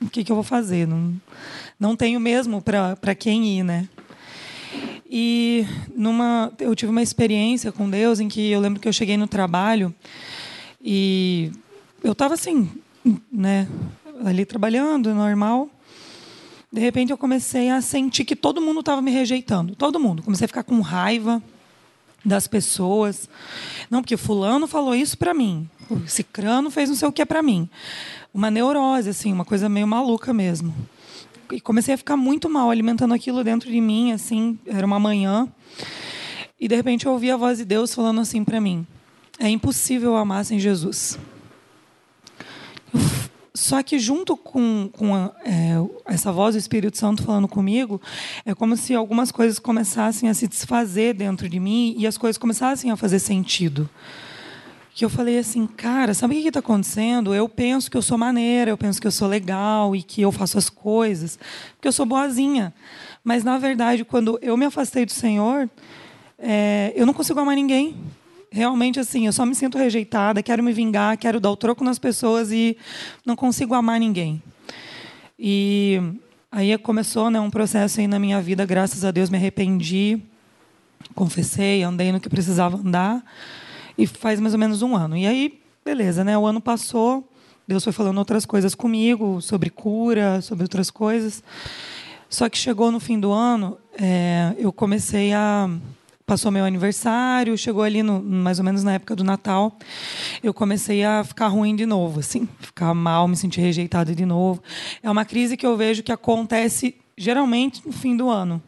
o 0.00 0.08
que, 0.08 0.24
que 0.24 0.32
eu 0.32 0.36
vou 0.36 0.44
fazer? 0.44 0.86
Não, 0.86 1.14
não 1.78 1.94
tenho 1.94 2.18
mesmo 2.18 2.62
para 2.62 3.14
quem 3.14 3.58
ir, 3.58 3.62
né? 3.62 3.88
E 5.10 5.66
numa, 5.94 6.52
eu 6.58 6.74
tive 6.74 6.90
uma 6.90 7.02
experiência 7.02 7.72
com 7.72 7.90
Deus 7.90 8.20
em 8.20 8.28
que 8.28 8.50
eu 8.50 8.60
lembro 8.60 8.80
que 8.80 8.86
eu 8.86 8.92
cheguei 8.92 9.16
no 9.16 9.26
trabalho 9.26 9.92
e 10.82 11.50
eu 12.02 12.12
estava 12.12 12.34
assim, 12.34 12.70
né, 13.30 13.68
ali 14.24 14.44
trabalhando, 14.44 15.12
normal. 15.12 15.68
De 16.72 16.80
repente 16.80 17.10
eu 17.10 17.18
comecei 17.18 17.68
a 17.70 17.80
sentir 17.80 18.24
que 18.24 18.36
todo 18.36 18.60
mundo 18.60 18.80
estava 18.80 19.02
me 19.02 19.10
rejeitando, 19.10 19.74
todo 19.74 19.98
mundo. 19.98 20.22
Comecei 20.22 20.44
a 20.44 20.48
ficar 20.48 20.62
com 20.62 20.80
raiva 20.80 21.42
das 22.24 22.46
pessoas. 22.46 23.28
Não, 23.90 24.02
porque 24.02 24.16
fulano 24.16 24.66
falou 24.66 24.94
isso 24.94 25.16
para 25.16 25.34
mim, 25.34 25.68
o 25.90 26.06
cicrano 26.06 26.70
fez 26.70 26.88
não 26.88 26.96
sei 26.96 27.08
o 27.08 27.12
que 27.12 27.24
para 27.26 27.42
mim. 27.42 27.68
Uma 28.32 28.50
neurose 28.50 29.08
assim, 29.08 29.32
uma 29.32 29.44
coisa 29.44 29.68
meio 29.68 29.86
maluca 29.86 30.32
mesmo. 30.32 30.74
E 31.50 31.60
comecei 31.60 31.94
a 31.94 31.98
ficar 31.98 32.16
muito 32.16 32.48
mal 32.48 32.70
alimentando 32.70 33.12
aquilo 33.12 33.42
dentro 33.42 33.70
de 33.70 33.80
mim, 33.80 34.12
assim, 34.12 34.58
era 34.66 34.86
uma 34.86 35.00
manhã. 35.00 35.48
E 36.60 36.68
de 36.68 36.76
repente 36.76 37.06
eu 37.06 37.12
ouvi 37.12 37.30
a 37.30 37.36
voz 37.36 37.58
de 37.58 37.64
Deus 37.64 37.92
falando 37.92 38.20
assim 38.20 38.44
para 38.44 38.60
mim: 38.60 38.86
é 39.38 39.48
impossível 39.48 40.16
amar 40.16 40.44
sem 40.44 40.60
Jesus. 40.60 41.18
Só 43.60 43.82
que 43.82 43.98
junto 43.98 44.38
com, 44.38 44.88
com 44.90 45.14
a, 45.14 45.30
é, 45.44 45.74
essa 46.06 46.32
voz 46.32 46.54
do 46.54 46.58
Espírito 46.58 46.96
Santo 46.96 47.22
falando 47.22 47.46
comigo, 47.46 48.00
é 48.46 48.54
como 48.54 48.74
se 48.74 48.94
algumas 48.94 49.30
coisas 49.30 49.58
começassem 49.58 50.30
a 50.30 50.34
se 50.34 50.48
desfazer 50.48 51.12
dentro 51.12 51.46
de 51.46 51.60
mim 51.60 51.94
e 51.98 52.06
as 52.06 52.16
coisas 52.16 52.38
começassem 52.38 52.90
a 52.90 52.96
fazer 52.96 53.18
sentido. 53.18 53.86
Que 54.94 55.04
eu 55.04 55.10
falei 55.10 55.38
assim, 55.38 55.66
cara, 55.66 56.14
sabe 56.14 56.38
o 56.38 56.42
que 56.42 56.48
está 56.48 56.60
acontecendo? 56.60 57.34
Eu 57.34 57.50
penso 57.50 57.90
que 57.90 57.98
eu 57.98 58.02
sou 58.02 58.16
maneira, 58.16 58.70
eu 58.70 58.78
penso 58.78 58.98
que 58.98 59.06
eu 59.06 59.12
sou 59.12 59.28
legal 59.28 59.94
e 59.94 60.02
que 60.02 60.22
eu 60.22 60.32
faço 60.32 60.56
as 60.56 60.70
coisas, 60.70 61.38
porque 61.76 61.86
eu 61.86 61.92
sou 61.92 62.06
boazinha. 62.06 62.72
Mas, 63.22 63.44
na 63.44 63.58
verdade, 63.58 64.06
quando 64.06 64.38
eu 64.40 64.56
me 64.56 64.64
afastei 64.64 65.04
do 65.04 65.12
Senhor, 65.12 65.68
é, 66.38 66.94
eu 66.96 67.04
não 67.04 67.12
consigo 67.12 67.38
amar 67.38 67.54
ninguém 67.54 67.94
realmente 68.50 68.98
assim, 68.98 69.26
eu 69.26 69.32
só 69.32 69.46
me 69.46 69.54
sinto 69.54 69.78
rejeitada, 69.78 70.42
quero 70.42 70.62
me 70.62 70.72
vingar, 70.72 71.16
quero 71.16 71.38
dar 71.38 71.50
o 71.50 71.56
troco 71.56 71.84
nas 71.84 71.98
pessoas 71.98 72.50
e 72.50 72.76
não 73.24 73.36
consigo 73.36 73.74
amar 73.74 74.00
ninguém. 74.00 74.42
E 75.38 76.00
aí 76.50 76.76
começou 76.78 77.30
né, 77.30 77.40
um 77.40 77.50
processo 77.50 78.00
aí 78.00 78.08
na 78.08 78.18
minha 78.18 78.40
vida, 78.42 78.66
graças 78.66 79.04
a 79.04 79.10
Deus 79.10 79.30
me 79.30 79.38
arrependi, 79.38 80.20
confessei, 81.14 81.82
andei 81.82 82.12
no 82.12 82.20
que 82.20 82.28
precisava 82.28 82.76
andar, 82.76 83.24
e 83.96 84.06
faz 84.06 84.40
mais 84.40 84.52
ou 84.52 84.58
menos 84.58 84.82
um 84.82 84.96
ano. 84.96 85.16
E 85.16 85.26
aí, 85.26 85.60
beleza, 85.84 86.24
né? 86.24 86.36
O 86.36 86.46
ano 86.46 86.60
passou, 86.60 87.28
Deus 87.66 87.84
foi 87.84 87.92
falando 87.92 88.18
outras 88.18 88.44
coisas 88.44 88.74
comigo, 88.74 89.40
sobre 89.40 89.70
cura, 89.70 90.40
sobre 90.40 90.64
outras 90.64 90.90
coisas. 90.90 91.42
Só 92.28 92.48
que 92.48 92.58
chegou 92.58 92.90
no 92.90 93.00
fim 93.00 93.18
do 93.18 93.32
ano, 93.32 93.78
é, 93.98 94.54
eu 94.58 94.72
comecei 94.72 95.32
a 95.32 95.68
passou 96.30 96.52
meu 96.52 96.64
aniversário, 96.64 97.58
chegou 97.58 97.82
ali 97.82 98.04
no, 98.04 98.22
mais 98.22 98.60
ou 98.60 98.64
menos 98.64 98.84
na 98.84 98.92
época 98.92 99.16
do 99.16 99.24
Natal, 99.24 99.76
eu 100.40 100.54
comecei 100.54 101.02
a 101.02 101.24
ficar 101.24 101.48
ruim 101.48 101.74
de 101.74 101.84
novo, 101.84 102.20
assim, 102.20 102.48
ficar 102.60 102.94
mal, 102.94 103.26
me 103.26 103.36
sentir 103.36 103.60
rejeitada 103.60 104.14
de 104.14 104.24
novo. 104.24 104.62
É 105.02 105.10
uma 105.10 105.24
crise 105.24 105.56
que 105.56 105.66
eu 105.66 105.76
vejo 105.76 106.04
que 106.04 106.12
acontece 106.12 106.94
geralmente 107.18 107.82
no 107.84 107.92
fim 107.92 108.16
do 108.16 108.30
ano. 108.30 108.62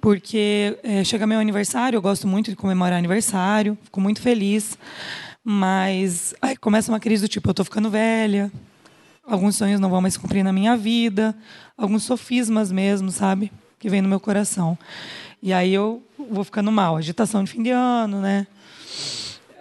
Porque 0.00 0.78
é, 0.82 1.04
chega 1.04 1.26
meu 1.26 1.38
aniversário, 1.38 1.98
eu 1.98 2.00
gosto 2.00 2.26
muito 2.26 2.48
de 2.48 2.56
comemorar 2.56 2.96
aniversário, 2.96 3.76
fico 3.84 4.00
muito 4.00 4.22
feliz, 4.22 4.78
mas 5.44 6.34
aí 6.40 6.56
começa 6.56 6.90
uma 6.90 6.98
crise 6.98 7.20
do 7.20 7.28
tipo, 7.28 7.50
eu 7.50 7.52
estou 7.52 7.66
ficando 7.66 7.90
velha, 7.90 8.50
alguns 9.26 9.56
sonhos 9.56 9.78
não 9.78 9.90
vão 9.90 10.00
mais 10.00 10.14
se 10.14 10.20
cumprir 10.20 10.42
na 10.42 10.54
minha 10.54 10.74
vida, 10.74 11.36
alguns 11.76 12.04
sofismas 12.04 12.72
mesmo, 12.72 13.10
sabe? 13.10 13.52
Que 13.78 13.90
vem 13.90 14.00
no 14.00 14.08
meu 14.08 14.18
coração. 14.18 14.78
E 15.42 15.52
aí 15.52 15.72
eu 15.72 16.02
vou 16.18 16.42
ficando 16.42 16.72
mal, 16.72 16.96
agitação 16.96 17.44
de 17.44 17.50
fim 17.50 17.62
de 17.62 17.70
ano, 17.70 18.20
né? 18.20 18.46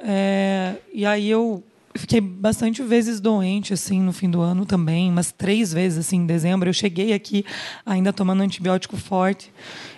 É, 0.03 0.75
e 0.93 1.05
aí 1.05 1.29
eu 1.29 1.63
fiquei 1.95 2.21
bastante 2.21 2.81
vezes 2.81 3.19
doente 3.19 3.73
assim 3.73 4.01
no 4.01 4.13
fim 4.13 4.29
do 4.29 4.41
ano 4.41 4.65
também, 4.65 5.09
umas 5.11 5.31
três 5.31 5.73
vezes 5.73 5.99
assim 5.99 6.17
em 6.17 6.25
dezembro. 6.25 6.69
Eu 6.69 6.73
cheguei 6.73 7.13
aqui 7.13 7.45
ainda 7.85 8.11
tomando 8.11 8.41
antibiótico 8.41 8.97
forte 8.97 9.51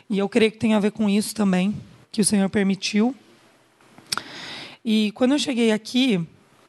e 0.09 0.17
eu 0.17 0.27
creio 0.27 0.51
que 0.51 0.57
tem 0.57 0.73
a 0.73 0.79
ver 0.79 0.91
com 0.91 1.09
isso 1.09 1.33
também 1.33 1.75
que 2.11 2.21
o 2.21 2.25
Senhor 2.25 2.49
permitiu. 2.49 3.15
E 4.83 5.11
quando 5.13 5.33
eu 5.33 5.39
cheguei 5.39 5.71
aqui, 5.71 6.25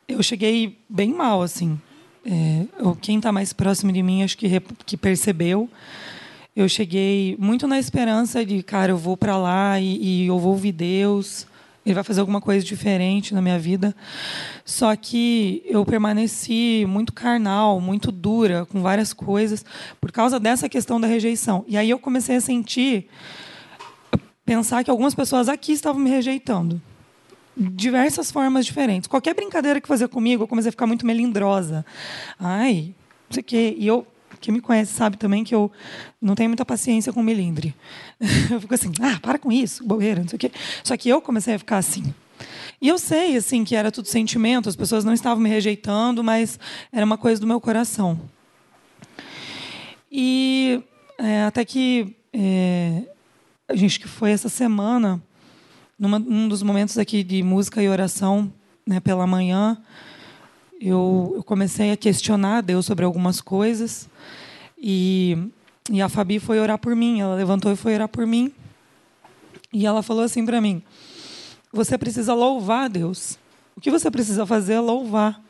eu 0.07 0.23
cheguei 0.23 0.79
bem 0.89 1.13
mal 1.13 1.43
assim. 1.43 1.81
É, 2.25 2.67
quem 3.01 3.17
está 3.17 3.33
mais 3.33 3.53
próximo 3.53 3.91
de 3.91 4.03
mim 4.03 4.23
acho 4.23 4.37
que, 4.37 4.61
que 4.85 4.97
percebeu 4.97 5.71
eu 6.61 6.69
cheguei 6.69 7.37
muito 7.39 7.67
na 7.67 7.79
esperança 7.79 8.45
de, 8.45 8.63
cara, 8.63 8.93
eu 8.93 8.99
vou 8.99 9.17
para 9.17 9.35
lá 9.35 9.81
e, 9.81 9.97
e, 9.97 10.27
eu 10.27 10.39
vou 10.39 10.53
ouvir 10.53 10.73
Deus, 10.73 11.47
ele 11.87 11.95
vai 11.95 12.05
fazer 12.05 12.21
alguma 12.21 12.39
coisa 12.39 12.63
diferente 12.63 13.33
na 13.33 13.41
minha 13.41 13.59
vida. 13.59 13.97
Só 14.63 14.95
que 14.95 15.63
eu 15.65 15.87
permaneci 15.87 16.85
muito 16.87 17.15
carnal, 17.15 17.81
muito 17.81 18.13
dura 18.13 18.67
com 18.67 18.83
várias 18.83 19.15
coisas 19.15 19.65
por 19.99 20.13
causa 20.13 20.39
dessa 20.39 20.69
questão 20.69 21.01
da 21.01 21.07
rejeição. 21.07 21.65
E 21.67 21.79
aí 21.79 21.89
eu 21.89 21.99
comecei 21.99 22.37
a 22.37 22.41
sentir, 22.43 23.09
pensar 24.45 24.85
que 24.85 24.91
algumas 24.91 25.15
pessoas 25.15 25.49
aqui 25.49 25.73
estavam 25.73 26.01
me 26.03 26.11
rejeitando 26.11 26.79
diversas 27.57 28.31
formas 28.31 28.67
diferentes. 28.67 29.09
Qualquer 29.09 29.35
brincadeira 29.35 29.81
que 29.81 29.89
fazia 29.89 30.09
comigo, 30.09 30.43
eu 30.43 30.49
comecei 30.49 30.69
a 30.69 30.73
ficar 30.73 30.87
muito 30.87 31.07
melindrosa. 31.07 31.87
Ai, 32.39 32.95
não 33.29 33.35
sei 33.35 33.41
o 33.41 33.45
quê. 33.45 33.75
E 33.79 33.87
eu 33.87 34.07
quem 34.41 34.55
me 34.55 34.61
conhece 34.61 34.93
sabe 34.93 35.17
também 35.17 35.45
que 35.45 35.55
eu 35.55 35.71
não 36.21 36.35
tenho 36.35 36.49
muita 36.49 36.65
paciência 36.65 37.13
com 37.13 37.23
melindre. 37.23 37.75
Eu 38.51 38.61
fico 38.61 38.75
assim, 38.75 38.93
ah, 39.01 39.19
para 39.21 39.39
com 39.39 39.53
isso, 39.53 39.85
bobeira, 39.85 40.21
não 40.21 40.29
sei 40.29 40.37
o 40.37 40.41
quê. 40.41 40.53
Só 40.83 40.97
que 40.97 41.09
eu 41.09 41.21
comecei 41.21 41.55
a 41.55 41.59
ficar 41.59 41.79
assim. 41.79 42.15
E 42.81 42.89
eu 42.89 42.99
sei, 42.99 43.37
assim, 43.37 43.65
que 43.65 43.77
era 43.77 43.93
tudo 43.93 44.09
sentimento, 44.09 44.69
as 44.69 44.77
pessoas 44.77 45.05
não 45.05 45.13
estavam 45.13 45.43
me 45.43 45.49
rejeitando, 45.49 46.25
mas 46.25 46.59
era 46.91 47.05
uma 47.05 47.19
coisa 47.19 47.41
do 47.41 47.47
meu 47.47 47.61
coração. 47.61 48.19
E 50.11 50.83
é, 51.19 51.45
até 51.45 51.65
que 51.65 52.17
é, 52.33 53.03
a 53.69 53.77
gente 53.77 54.01
que 54.01 54.09
foi 54.09 54.31
essa 54.33 54.49
semana, 54.49 55.23
num 55.99 56.15
um 56.17 56.49
dos 56.49 56.63
momentos 56.63 56.97
aqui 56.97 57.23
de 57.23 57.43
música 57.43 57.83
e 57.83 57.89
oração, 57.89 58.51
né, 58.87 58.99
pela 58.99 59.27
manhã, 59.27 59.77
eu, 60.81 61.35
eu 61.37 61.43
comecei 61.43 61.91
a 61.93 61.97
questionar 61.97 62.63
Deus 62.63 62.87
sobre 62.87 63.05
algumas 63.05 63.43
coisas 63.43 64.09
e, 64.81 65.37
e 65.91 66.01
a 66.01 66.09
Fabi 66.09 66.39
foi 66.39 66.59
orar 66.59 66.79
por 66.79 66.97
mim. 66.97 67.21
Ela 67.21 67.35
levantou 67.35 67.71
e 67.71 67.77
foi 67.77 67.95
orar 67.95 68.09
por 68.09 68.27
mim. 68.27 68.51
E 69.71 69.85
ela 69.85 70.03
falou 70.03 70.25
assim 70.25 70.45
para 70.47 70.61
mim: 70.61 70.83
Você 71.71 71.99
precisa 71.99 72.33
louvar 72.33 72.89
Deus. 72.89 73.39
O 73.77 73.81
que 73.81 73.91
você 73.91 74.11
precisa 74.11 74.47
fazer 74.47 74.75
é 74.75 74.81
louvar. 74.81 75.43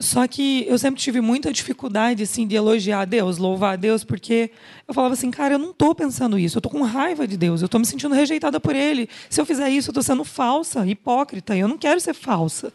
Só 0.00 0.26
que 0.26 0.66
eu 0.66 0.76
sempre 0.78 1.00
tive 1.00 1.20
muita 1.20 1.52
dificuldade 1.52 2.24
assim 2.24 2.44
de 2.44 2.56
elogiar 2.56 3.04
Deus, 3.04 3.38
louvar 3.38 3.78
Deus, 3.78 4.02
porque 4.02 4.50
eu 4.88 4.92
falava 4.92 5.14
assim, 5.14 5.30
cara, 5.30 5.54
eu 5.54 5.58
não 5.60 5.70
estou 5.70 5.94
pensando 5.94 6.36
isso, 6.36 6.56
eu 6.56 6.58
estou 6.58 6.72
com 6.72 6.82
raiva 6.82 7.24
de 7.24 7.36
Deus, 7.36 7.62
eu 7.62 7.66
estou 7.66 7.78
me 7.78 7.86
sentindo 7.86 8.12
rejeitada 8.12 8.58
por 8.58 8.74
Ele. 8.74 9.08
Se 9.30 9.40
eu 9.40 9.46
fizer 9.46 9.70
isso, 9.70 9.90
eu 9.90 9.92
estou 9.92 10.02
sendo 10.02 10.24
falsa, 10.24 10.84
hipócrita, 10.84 11.56
eu 11.56 11.68
não 11.68 11.78
quero 11.78 12.00
ser 12.00 12.14
falsa. 12.14 12.72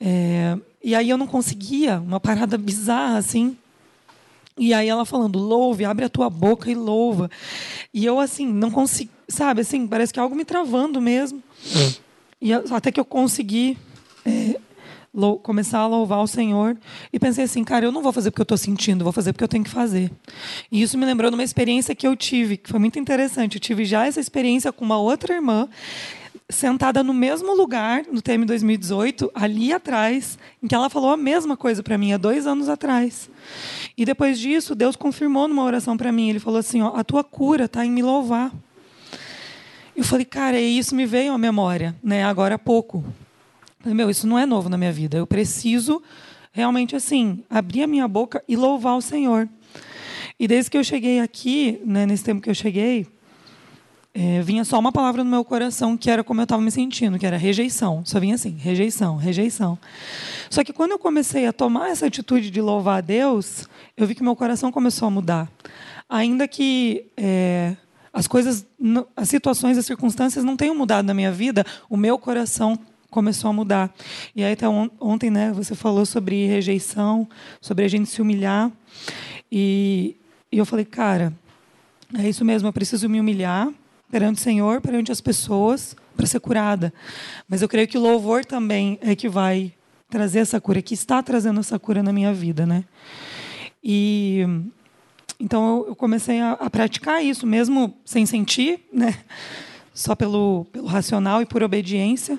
É, 0.00 0.56
e 0.82 0.94
aí 0.94 1.08
eu 1.08 1.18
não 1.18 1.26
conseguia, 1.26 1.98
uma 2.00 2.20
parada 2.20 2.56
bizarra 2.56 3.18
assim. 3.18 3.56
E 4.58 4.72
aí 4.72 4.88
ela 4.88 5.04
falando, 5.04 5.38
louve, 5.38 5.84
abre 5.84 6.04
a 6.04 6.08
tua 6.08 6.30
boca 6.30 6.70
e 6.70 6.74
louva. 6.74 7.30
E 7.92 8.04
eu 8.04 8.18
assim, 8.18 8.46
não 8.46 8.70
consigo, 8.70 9.10
sabe, 9.28 9.60
assim, 9.60 9.86
parece 9.86 10.12
que 10.12 10.18
é 10.18 10.22
algo 10.22 10.34
me 10.34 10.44
travando 10.44 11.00
mesmo. 11.00 11.42
É. 11.74 12.06
E 12.40 12.52
até 12.52 12.90
que 12.90 13.00
eu 13.00 13.04
consegui 13.04 13.76
é, 14.24 14.58
começar 15.42 15.80
a 15.80 15.86
louvar 15.86 16.20
o 16.20 16.26
Senhor 16.26 16.76
e 17.12 17.18
pensei 17.18 17.44
assim, 17.44 17.64
cara, 17.64 17.86
eu 17.86 17.92
não 17.92 18.02
vou 18.02 18.12
fazer 18.12 18.30
porque 18.30 18.42
eu 18.42 18.44
estou 18.44 18.58
sentindo, 18.58 19.04
vou 19.04 19.12
fazer 19.12 19.32
porque 19.32 19.44
eu 19.44 19.48
tenho 19.48 19.64
que 19.64 19.70
fazer. 19.70 20.10
E 20.70 20.82
isso 20.82 20.98
me 20.98 21.06
lembrou 21.06 21.30
de 21.30 21.36
uma 21.36 21.44
experiência 21.44 21.94
que 21.94 22.06
eu 22.06 22.14
tive, 22.14 22.56
que 22.56 22.68
foi 22.68 22.78
muito 22.78 22.98
interessante. 22.98 23.56
Eu 23.56 23.60
tive 23.60 23.84
já 23.84 24.06
essa 24.06 24.20
experiência 24.20 24.72
com 24.72 24.84
uma 24.84 24.98
outra 24.98 25.34
irmã 25.34 25.68
sentada 26.48 27.02
no 27.02 27.12
mesmo 27.12 27.54
lugar, 27.54 28.04
no 28.10 28.22
TM 28.22 28.44
2018, 28.44 29.30
ali 29.34 29.72
atrás, 29.72 30.38
em 30.62 30.68
que 30.68 30.74
ela 30.74 30.88
falou 30.88 31.10
a 31.10 31.16
mesma 31.16 31.56
coisa 31.56 31.82
para 31.82 31.98
mim 31.98 32.12
há 32.12 32.16
dois 32.16 32.46
anos 32.46 32.68
atrás. 32.68 33.28
E 33.96 34.04
depois 34.04 34.38
disso, 34.38 34.74
Deus 34.74 34.94
confirmou 34.94 35.48
numa 35.48 35.64
oração 35.64 35.96
para 35.96 36.12
mim. 36.12 36.30
Ele 36.30 36.38
falou 36.38 36.60
assim: 36.60 36.82
ó, 36.82 36.94
a 36.94 37.02
tua 37.02 37.24
cura 37.24 37.64
está 37.64 37.84
em 37.84 37.90
me 37.90 38.02
louvar. 38.02 38.52
Eu 39.96 40.04
falei, 40.04 40.26
cara, 40.26 40.60
e 40.60 40.78
isso 40.78 40.94
me 40.94 41.06
veio 41.06 41.32
à 41.32 41.38
memória, 41.38 41.96
né? 42.02 42.22
Agora 42.22 42.56
há 42.56 42.58
pouco. 42.58 43.02
falei, 43.80 43.94
meu, 43.94 44.10
isso 44.10 44.26
não 44.26 44.38
é 44.38 44.44
novo 44.44 44.68
na 44.68 44.76
minha 44.76 44.92
vida. 44.92 45.16
Eu 45.16 45.26
preciso 45.26 46.02
realmente 46.52 46.94
assim 46.94 47.42
abrir 47.48 47.82
a 47.82 47.86
minha 47.86 48.06
boca 48.06 48.42
e 48.46 48.56
louvar 48.56 48.96
o 48.96 49.00
Senhor. 49.00 49.48
E 50.38 50.46
desde 50.46 50.70
que 50.70 50.76
eu 50.76 50.84
cheguei 50.84 51.20
aqui, 51.20 51.80
né, 51.82 52.04
nesse 52.04 52.22
tempo 52.22 52.42
que 52.42 52.50
eu 52.50 52.54
cheguei, 52.54 53.06
é, 54.18 54.40
vinha 54.40 54.64
só 54.64 54.78
uma 54.78 54.90
palavra 54.90 55.22
no 55.22 55.28
meu 55.28 55.44
coração 55.44 55.94
que 55.94 56.10
era 56.10 56.24
como 56.24 56.40
eu 56.40 56.44
estava 56.44 56.62
me 56.62 56.70
sentindo, 56.70 57.18
que 57.18 57.26
era 57.26 57.36
rejeição. 57.36 58.02
Só 58.02 58.18
vinha 58.18 58.34
assim, 58.34 58.56
rejeição, 58.56 59.16
rejeição. 59.16 59.78
Só 60.48 60.64
que 60.64 60.72
quando 60.72 60.92
eu 60.92 60.98
comecei 60.98 61.46
a 61.46 61.52
tomar 61.52 61.90
essa 61.90 62.06
atitude 62.06 62.50
de 62.50 62.58
louvar 62.62 62.96
a 62.96 63.00
Deus, 63.02 63.68
eu 63.94 64.06
vi 64.06 64.14
que 64.14 64.22
meu 64.22 64.34
coração 64.34 64.72
começou 64.72 65.06
a 65.08 65.10
mudar. 65.10 65.52
Ainda 66.08 66.48
que 66.48 67.04
é, 67.14 67.76
as 68.10 68.26
coisas, 68.26 68.66
as 69.14 69.28
situações, 69.28 69.76
as 69.76 69.84
circunstâncias 69.84 70.42
não 70.42 70.56
tenham 70.56 70.74
mudado 70.74 71.04
na 71.04 71.12
minha 71.12 71.30
vida, 71.30 71.62
o 71.90 71.96
meu 71.98 72.18
coração 72.18 72.78
começou 73.10 73.50
a 73.50 73.52
mudar. 73.52 73.94
E 74.34 74.42
aí 74.42 74.54
até 74.54 74.66
ontem, 74.66 75.28
né, 75.28 75.52
você 75.52 75.74
falou 75.74 76.06
sobre 76.06 76.46
rejeição, 76.46 77.28
sobre 77.60 77.84
a 77.84 77.88
gente 77.88 78.08
se 78.08 78.22
humilhar. 78.22 78.72
E, 79.52 80.16
e 80.50 80.56
eu 80.56 80.64
falei, 80.64 80.86
cara, 80.86 81.34
é 82.18 82.26
isso 82.26 82.46
mesmo, 82.46 82.66
eu 82.66 82.72
preciso 82.72 83.10
me 83.10 83.20
humilhar 83.20 83.70
perante 84.10 84.40
o 84.40 84.42
Senhor, 84.42 84.80
perante 84.80 85.10
as 85.12 85.20
pessoas, 85.20 85.96
para 86.16 86.26
ser 86.26 86.40
curada. 86.40 86.92
Mas 87.48 87.62
eu 87.62 87.68
creio 87.68 87.88
que 87.88 87.98
o 87.98 88.00
louvor 88.00 88.44
também 88.44 88.98
é 89.02 89.14
que 89.14 89.28
vai 89.28 89.72
trazer 90.08 90.40
essa 90.40 90.60
cura, 90.60 90.80
que 90.80 90.94
está 90.94 91.22
trazendo 91.22 91.60
essa 91.60 91.78
cura 91.78 92.02
na 92.02 92.12
minha 92.12 92.32
vida, 92.32 92.64
né? 92.64 92.84
E 93.82 94.46
então 95.38 95.84
eu, 95.86 95.94
comecei 95.94 96.40
a, 96.40 96.52
a, 96.52 96.70
praticar 96.70 97.22
isso, 97.22 97.46
mesmo 97.46 97.94
sem 98.04 98.24
sentir, 98.24 98.80
né? 98.92 99.18
Só 99.92 100.14
pelo, 100.14 100.66
pelo 100.72 100.86
racional 100.86 101.42
e 101.42 101.46
por 101.46 101.62
obediência. 101.62 102.38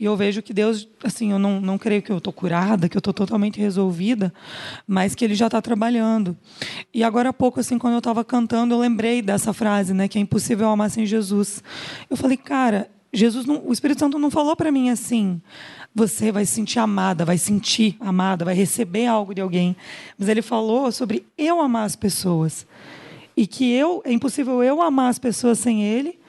E 0.00 0.06
eu 0.06 0.16
vejo 0.16 0.40
que 0.40 0.54
Deus, 0.54 0.88
assim, 1.04 1.30
eu 1.30 1.38
não, 1.38 1.60
não 1.60 1.76
creio 1.76 2.00
que 2.00 2.10
eu 2.10 2.16
estou 2.16 2.32
curada, 2.32 2.88
que 2.88 2.96
eu 2.96 3.00
estou 3.00 3.12
totalmente 3.12 3.60
resolvida, 3.60 4.32
mas 4.86 5.14
que 5.14 5.22
Ele 5.22 5.34
já 5.34 5.44
está 5.44 5.60
trabalhando. 5.60 6.34
E 6.92 7.04
agora 7.04 7.28
há 7.28 7.32
pouco, 7.34 7.60
assim, 7.60 7.76
quando 7.76 7.92
eu 7.92 7.98
estava 7.98 8.24
cantando, 8.24 8.72
eu 8.72 8.78
lembrei 8.78 9.20
dessa 9.20 9.52
frase, 9.52 9.92
né, 9.92 10.08
que 10.08 10.16
é 10.16 10.20
impossível 10.22 10.70
amar 10.70 10.88
sem 10.88 11.04
Jesus. 11.04 11.62
Eu 12.08 12.16
falei, 12.16 12.38
cara, 12.38 12.90
Jesus, 13.12 13.44
não, 13.44 13.62
o 13.66 13.74
Espírito 13.74 13.98
Santo 13.98 14.18
não 14.18 14.30
falou 14.30 14.56
para 14.56 14.72
mim 14.72 14.88
assim, 14.88 15.38
você 15.94 16.32
vai 16.32 16.46
se 16.46 16.52
sentir 16.52 16.78
amada, 16.78 17.26
vai 17.26 17.36
sentir 17.36 17.98
amada, 18.00 18.42
vai 18.42 18.54
receber 18.54 19.04
algo 19.04 19.34
de 19.34 19.42
alguém. 19.42 19.76
Mas 20.18 20.30
Ele 20.30 20.40
falou 20.40 20.90
sobre 20.90 21.26
eu 21.36 21.60
amar 21.60 21.84
as 21.84 21.94
pessoas 21.94 22.66
e 23.36 23.46
que 23.46 23.70
eu 23.70 24.00
é 24.06 24.12
impossível 24.12 24.62
eu 24.62 24.80
amar 24.80 25.10
as 25.10 25.18
pessoas 25.18 25.58
sem 25.58 25.84
Ele 25.84 26.19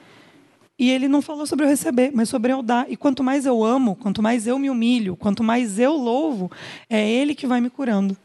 e 0.78 0.90
ele 0.90 1.06
não 1.06 1.22
falou 1.22 1.46
sobre 1.46 1.64
eu 1.64 1.68
receber, 1.68 2.10
mas 2.14 2.28
sobre 2.28 2.52
eu 2.52 2.62
dar. 2.62 2.90
E 2.90 2.96
quanto 2.96 3.22
mais 3.22 3.46
eu 3.46 3.62
amo, 3.62 3.94
quanto 3.96 4.22
mais 4.22 4.46
eu 4.46 4.58
me 4.58 4.70
humilho, 4.70 5.16
quanto 5.16 5.44
mais 5.44 5.78
eu 5.78 5.92
louvo, 5.92 6.50
é 6.88 7.08
ele 7.08 7.34
que 7.34 7.46
vai 7.46 7.60
me 7.60 7.70
curando. 7.70 8.16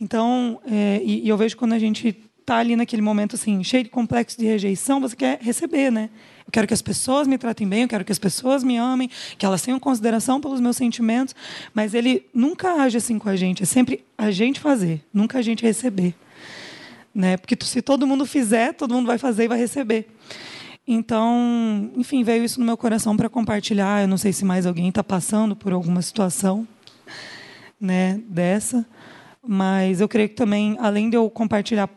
Então, 0.00 0.60
é, 0.66 1.00
e, 1.02 1.24
e 1.24 1.28
eu 1.28 1.36
vejo 1.36 1.56
quando 1.56 1.72
a 1.72 1.78
gente 1.78 2.16
está 2.40 2.58
ali 2.58 2.76
naquele 2.76 3.02
momento 3.02 3.34
assim, 3.34 3.64
cheio 3.64 3.82
de 3.82 3.90
complexo 3.90 4.38
de 4.38 4.46
rejeição, 4.46 5.00
você 5.00 5.16
quer 5.16 5.38
receber, 5.40 5.90
né? 5.90 6.10
Eu 6.46 6.52
quero 6.52 6.66
que 6.66 6.74
as 6.74 6.80
pessoas 6.80 7.26
me 7.26 7.36
tratem 7.36 7.66
bem, 7.66 7.82
eu 7.82 7.88
quero 7.88 8.04
que 8.04 8.12
as 8.12 8.20
pessoas 8.20 8.62
me 8.62 8.76
amem, 8.76 9.10
que 9.36 9.44
elas 9.44 9.62
tenham 9.62 9.80
consideração 9.80 10.40
pelos 10.40 10.60
meus 10.60 10.76
sentimentos, 10.76 11.34
mas 11.74 11.92
ele 11.92 12.24
nunca 12.32 12.82
age 12.82 12.98
assim 12.98 13.18
com 13.18 13.28
a 13.28 13.34
gente, 13.34 13.64
é 13.64 13.66
sempre 13.66 14.04
a 14.16 14.30
gente 14.30 14.60
fazer, 14.60 15.02
nunca 15.12 15.38
a 15.38 15.42
gente 15.42 15.64
receber. 15.64 16.14
Né? 17.12 17.36
Porque 17.36 17.56
se 17.64 17.82
todo 17.82 18.06
mundo 18.06 18.24
fizer, 18.24 18.74
todo 18.74 18.94
mundo 18.94 19.06
vai 19.06 19.18
fazer 19.18 19.44
e 19.44 19.48
vai 19.48 19.58
receber. 19.58 20.06
Então, 20.86 21.90
enfim, 21.96 22.22
veio 22.22 22.44
isso 22.44 22.60
no 22.60 22.66
meu 22.66 22.76
coração 22.76 23.16
para 23.16 23.28
compartilhar. 23.28 24.02
Eu 24.02 24.08
não 24.08 24.16
sei 24.16 24.32
se 24.32 24.44
mais 24.44 24.66
alguém 24.66 24.88
está 24.88 25.02
passando 25.02 25.56
por 25.56 25.72
alguma 25.72 26.00
situação 26.00 26.66
né, 27.80 28.20
dessa, 28.28 28.86
mas 29.46 30.00
eu 30.00 30.08
creio 30.08 30.28
que 30.28 30.34
também, 30.34 30.76
além 30.80 31.10
de 31.10 31.16
eu 31.16 31.28
compartilhar 31.28 31.90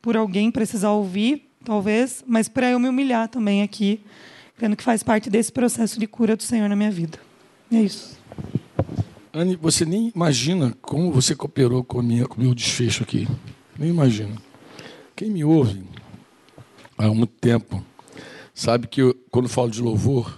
por 0.00 0.16
alguém 0.16 0.50
precisar 0.50 0.90
ouvir, 0.90 1.50
talvez, 1.64 2.24
mas 2.26 2.48
para 2.48 2.70
eu 2.70 2.78
me 2.78 2.88
humilhar 2.88 3.28
também 3.28 3.62
aqui, 3.62 4.00
crendo 4.56 4.76
que 4.76 4.82
faz 4.82 5.02
parte 5.02 5.28
desse 5.28 5.52
processo 5.52 5.98
de 5.98 6.06
cura 6.06 6.36
do 6.36 6.42
Senhor 6.42 6.68
na 6.68 6.76
minha 6.76 6.90
vida. 6.90 7.18
É 7.70 7.82
isso. 7.82 8.18
Anne, 9.32 9.56
você 9.56 9.84
nem 9.84 10.10
imagina 10.14 10.74
como 10.80 11.12
você 11.12 11.34
cooperou 11.34 11.84
com, 11.84 12.00
minha, 12.02 12.26
com 12.26 12.40
o 12.40 12.44
meu 12.44 12.54
desfecho 12.54 13.02
aqui. 13.02 13.28
Nem 13.78 13.90
imagina. 13.90 14.34
Quem 15.14 15.30
me 15.30 15.44
ouve 15.44 15.82
há 16.96 17.08
muito 17.08 17.34
tempo 17.34 17.84
Sabe 18.58 18.88
que 18.88 19.00
eu, 19.00 19.14
quando 19.30 19.48
falo 19.48 19.70
de 19.70 19.80
louvor, 19.80 20.36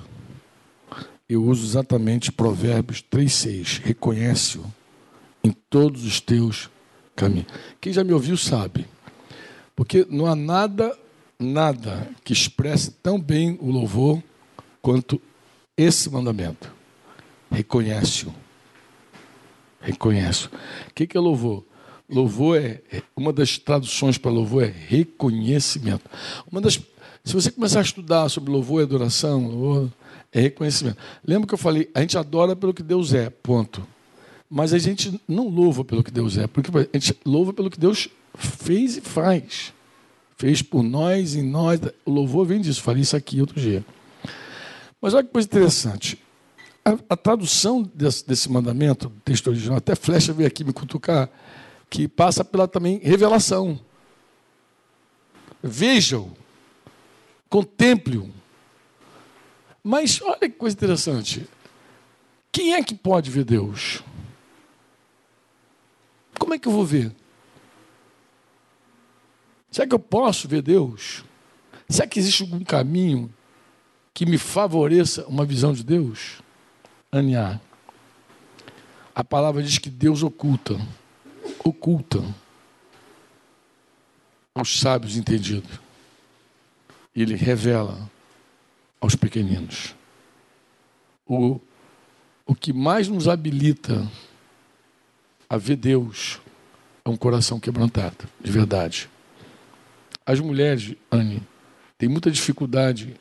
eu 1.27 1.43
uso 1.43 1.65
exatamente 1.65 2.31
Provérbios 2.31 3.03
3,6. 3.11 3.81
Reconhece-o 3.83 4.63
em 5.43 5.51
todos 5.51 6.05
os 6.05 6.21
teus 6.21 6.69
caminhos. 7.17 7.47
Quem 7.81 7.95
já 7.95 8.05
me 8.05 8.13
ouviu 8.13 8.37
sabe. 8.37 8.87
Porque 9.75 10.07
não 10.11 10.27
há 10.27 10.37
nada, 10.37 10.95
nada 11.39 12.11
que 12.23 12.35
expresse 12.35 12.91
tão 12.91 13.19
bem 13.19 13.57
o 13.59 13.71
louvor 13.71 14.23
quanto 14.83 15.19
esse 15.75 16.11
mandamento. 16.11 16.71
Reconhece-o. 17.51 18.35
Reconhece-o. 19.81 20.51
O 20.91 20.93
que 20.93 21.17
é 21.17 21.21
louvor? 21.21 21.65
Louvor 22.07 22.59
é, 22.59 22.83
uma 23.17 23.33
das 23.33 23.57
traduções 23.57 24.19
para 24.19 24.31
louvor 24.31 24.65
é 24.65 24.67
reconhecimento. 24.67 26.05
Uma 26.53 26.61
das 26.61 26.77
se 27.25 27.35
você 27.35 27.51
começar 27.51 27.81
a 27.81 27.83
estudar 27.83 28.29
sobre 28.29 28.51
louvor 28.51 28.81
e 28.81 28.85
adoração, 28.85 29.47
louvor 29.47 29.91
é 30.33 30.41
reconhecimento. 30.41 30.97
Lembra 31.25 31.47
que 31.47 31.55
eu 31.55 31.59
falei, 31.59 31.91
a 31.95 32.01
gente 32.01 32.17
adora 32.17 32.57
pelo 32.57 32.73
que 32.73 32.83
Deus 32.83 33.13
é, 33.13 33.29
ponto. 33.29 33.87
Mas 34.49 34.73
a 34.73 34.79
gente 34.79 35.21
não 35.29 35.49
louva 35.49 35.85
pelo 35.85 36.03
que 36.03 36.11
Deus 36.11 36.37
é, 36.37 36.47
porque 36.47 36.71
a 36.77 36.99
gente 36.99 37.17
louva 37.25 37.53
pelo 37.53 37.71
que 37.71 37.79
Deus 37.79 38.09
fez 38.37 38.97
e 38.97 39.01
faz. 39.01 39.73
Fez 40.37 40.63
por 40.63 40.83
nós 40.83 41.35
e 41.35 41.43
nós. 41.43 41.81
O 42.05 42.11
louvor 42.11 42.47
vem 42.47 42.61
disso, 42.61 42.83
falei 42.83 43.03
isso 43.03 43.17
aqui 43.17 43.41
outro 43.41 43.61
dia. 43.61 43.85
Mas 45.01 45.15
olha 45.15 45.25
que 45.25 45.31
coisa 45.31 45.47
interessante. 45.47 46.19
A, 46.85 46.97
a 47.11 47.17
tradução 47.17 47.83
desse, 47.95 48.27
desse 48.27 48.51
mandamento, 48.51 49.09
do 49.09 49.21
texto 49.21 49.49
original, 49.49 49.77
até 49.77 49.95
flecha 49.95 50.33
veio 50.33 50.47
aqui 50.47 50.65
me 50.65 50.73
cutucar, 50.73 51.29
que 51.89 52.09
passa 52.09 52.45
pela 52.45 52.67
também 52.67 52.99
revelação. 53.03 53.79
Vejam 55.63 56.33
contemple-o. 57.51 58.31
Mas 59.83 60.23
olha 60.23 60.49
que 60.49 60.51
coisa 60.51 60.77
interessante. 60.77 61.47
Quem 62.53 62.75
é 62.75 62.83
que 62.83 62.95
pode 62.95 63.31
ver 63.31 63.45
Deus? 63.45 64.03
Como 66.39 66.55
é 66.55 66.59
que 66.59 66.69
eu 66.69 66.73
vou 66.73 66.85
ver? 66.85 67.15
Será 69.71 69.87
que 69.87 69.95
eu 69.95 69.99
posso 69.99 70.49
ver 70.49 70.63
Deus? 70.63 71.25
Será 71.89 72.07
que 72.07 72.19
existe 72.19 72.43
algum 72.43 72.63
caminho 72.65 73.33
que 74.15 74.25
me 74.25 74.39
favoreça 74.39 75.27
uma 75.27 75.45
visão 75.45 75.73
de 75.73 75.83
Deus? 75.83 76.41
Aniá. 77.11 77.61
A 79.15 79.25
palavra 79.25 79.63
diz 79.63 79.79
que 79.79 79.91
Deus 79.91 80.23
oculta, 80.23 80.75
oculta 81.65 82.23
aos 84.55 84.79
sábios 84.79 85.17
entendidos 85.17 85.90
ele 87.15 87.35
revela 87.35 88.11
aos 89.01 89.15
pequeninos. 89.15 89.95
O, 91.27 91.61
o 92.47 92.55
que 92.55 92.73
mais 92.73 93.09
nos 93.09 93.29
habilita 93.29 94.07
a 95.49 95.57
ver 95.57 95.77
Deus 95.77 96.41
é 97.05 97.09
um 97.09 97.17
coração 97.17 97.59
quebrantado, 97.59 98.29
de 98.41 98.51
verdade. 98.51 99.09
As 100.25 100.39
mulheres, 100.39 100.95
Anne, 101.11 101.43
têm 101.99 102.09
muita 102.09 102.31
dificuldade 102.31 103.17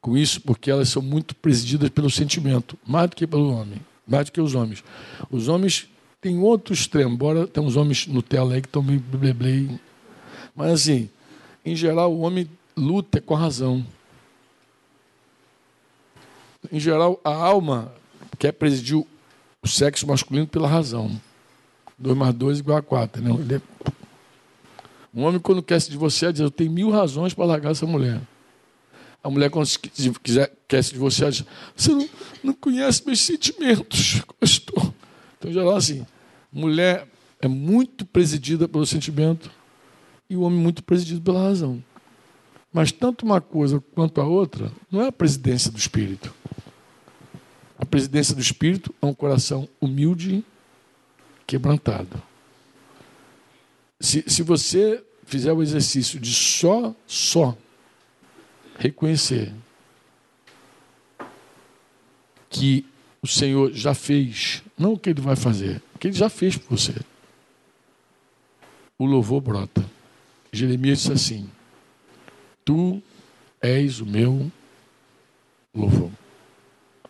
com 0.00 0.16
isso 0.16 0.40
porque 0.40 0.70
elas 0.70 0.88
são 0.88 1.02
muito 1.02 1.34
presididas 1.34 1.90
pelo 1.90 2.10
sentimento, 2.10 2.78
mais 2.86 3.10
do 3.10 3.16
que 3.16 3.26
pelo 3.26 3.52
homem, 3.52 3.80
mais 4.06 4.26
do 4.26 4.32
que 4.32 4.40
os 4.40 4.54
homens. 4.54 4.84
Os 5.30 5.48
homens 5.48 5.88
têm 6.20 6.38
outro 6.38 6.72
extremo, 6.72 7.14
embora 7.14 7.46
tem 7.46 7.62
uns 7.62 7.76
homens 7.76 8.06
Nutella 8.06 8.54
aí 8.54 8.60
que 8.60 8.68
estão 8.68 8.82
meio 8.82 9.00
bleblei. 9.00 9.80
Mas 10.54 10.72
assim, 10.72 11.10
em 11.64 11.74
geral, 11.74 12.12
o 12.12 12.20
homem 12.20 12.48
luta 12.78 13.20
com 13.20 13.34
a 13.34 13.38
razão. 13.38 13.84
Em 16.72 16.80
geral, 16.80 17.20
a 17.24 17.34
alma 17.34 17.92
quer 18.38 18.52
presidir 18.52 18.96
o 18.96 19.68
sexo 19.68 20.06
masculino 20.06 20.46
pela 20.46 20.68
razão. 20.68 21.20
2 21.98 22.16
mais 22.16 22.34
2 22.34 22.60
igual 22.60 22.78
a 22.78 22.82
4. 22.82 23.22
Né? 23.22 23.30
É... 23.56 23.60
Um 25.14 25.24
homem, 25.24 25.40
quando 25.40 25.62
quer 25.62 25.80
se 25.80 25.90
divorciar, 25.90 26.32
diz: 26.32 26.40
Eu 26.40 26.50
tenho 26.50 26.70
mil 26.70 26.90
razões 26.90 27.34
para 27.34 27.44
largar 27.44 27.72
essa 27.72 27.86
mulher. 27.86 28.20
A 29.22 29.28
mulher, 29.28 29.50
quando 29.50 29.66
quiser, 30.22 30.52
quer 30.68 30.82
se 30.82 30.92
divorciar, 30.92 31.30
diz: 31.30 31.44
Você 31.74 31.92
não, 31.92 32.08
não 32.42 32.52
conhece 32.52 33.04
meus 33.04 33.20
sentimentos. 33.20 34.22
Estou. 34.40 34.94
Então, 35.36 35.50
em 35.50 35.54
geral, 35.54 35.76
assim, 35.76 36.06
mulher 36.52 37.06
é 37.40 37.48
muito 37.48 38.04
presidida 38.04 38.68
pelo 38.68 38.86
sentimento 38.86 39.50
e 40.28 40.36
o 40.36 40.42
homem 40.42 40.58
muito 40.58 40.82
presidido 40.82 41.20
pela 41.20 41.42
razão. 41.42 41.82
Mas 42.72 42.92
tanto 42.92 43.24
uma 43.24 43.40
coisa 43.40 43.82
quanto 43.94 44.20
a 44.20 44.24
outra 44.24 44.70
não 44.90 45.02
é 45.02 45.08
a 45.08 45.12
presidência 45.12 45.70
do 45.70 45.78
Espírito. 45.78 46.34
A 47.78 47.86
presidência 47.86 48.34
do 48.34 48.40
Espírito 48.40 48.94
é 49.00 49.06
um 49.06 49.14
coração 49.14 49.68
humilde, 49.80 50.44
quebrantado. 51.46 52.22
Se, 54.00 54.24
se 54.26 54.42
você 54.42 55.02
fizer 55.24 55.52
o 55.52 55.62
exercício 55.62 56.18
de 56.20 56.32
só, 56.32 56.94
só 57.06 57.56
reconhecer 58.78 59.52
que 62.50 62.86
o 63.20 63.26
Senhor 63.26 63.72
já 63.72 63.94
fez, 63.94 64.62
não 64.76 64.94
o 64.94 64.98
que 64.98 65.10
ele 65.10 65.20
vai 65.20 65.36
fazer, 65.36 65.82
o 65.94 65.98
que 65.98 66.08
ele 66.08 66.16
já 66.16 66.28
fez 66.28 66.56
por 66.56 66.78
você. 66.78 66.94
O 68.98 69.04
louvor 69.04 69.40
brota. 69.40 69.84
Jeremias 70.52 70.98
disse 70.98 71.12
assim: 71.12 71.50
Tu 72.68 73.02
és 73.62 73.98
o 73.98 74.04
meu 74.04 74.52
louvor. 75.74 76.10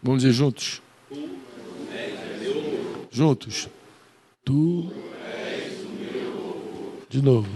Vamos 0.01 0.23
dizer 0.23 0.33
juntos? 0.33 0.81
Juntos. 3.11 3.69
Tu. 4.45 4.89
De 7.11 7.21
novo. 7.21 7.51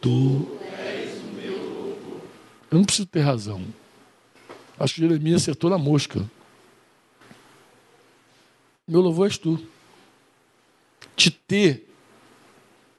Tu. 0.00 0.58
Eu 2.72 2.78
não 2.78 2.84
preciso 2.84 3.06
ter 3.06 3.20
razão. 3.20 3.64
Acho 4.76 4.96
que 4.96 5.02
Jeremias 5.02 5.42
acertou 5.42 5.70
na 5.70 5.78
mosca. 5.78 6.28
Meu 8.84 9.00
louvor 9.00 9.26
és 9.28 9.38
tu. 9.38 9.64
Te 11.14 11.30
ter 11.30 11.88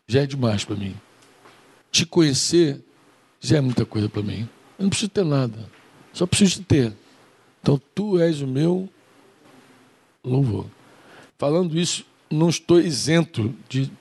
já 0.07 0.21
é 0.21 0.25
demais 0.25 0.63
para 0.63 0.77
mim. 0.77 0.95
Te 1.91 2.05
conhecer 2.05 2.81
já 3.47 3.57
é 3.57 3.61
muita 3.61 3.85
coisa 3.85 4.09
para 4.09 4.21
mim. 4.21 4.47
Eu 4.77 4.83
não 4.83 4.89
preciso 4.89 5.09
ter 5.09 5.25
nada. 5.25 5.69
Só 6.13 6.25
preciso 6.25 6.61
te 6.61 6.63
ter. 6.63 6.93
Então 7.61 7.79
tu 7.93 8.19
és 8.19 8.41
o 8.41 8.47
meu 8.47 8.89
louvor. 10.23 10.65
Falando 11.37 11.77
isso, 11.77 12.05
não 12.29 12.49
estou 12.49 12.79
isento 12.79 13.53
de 13.67 13.91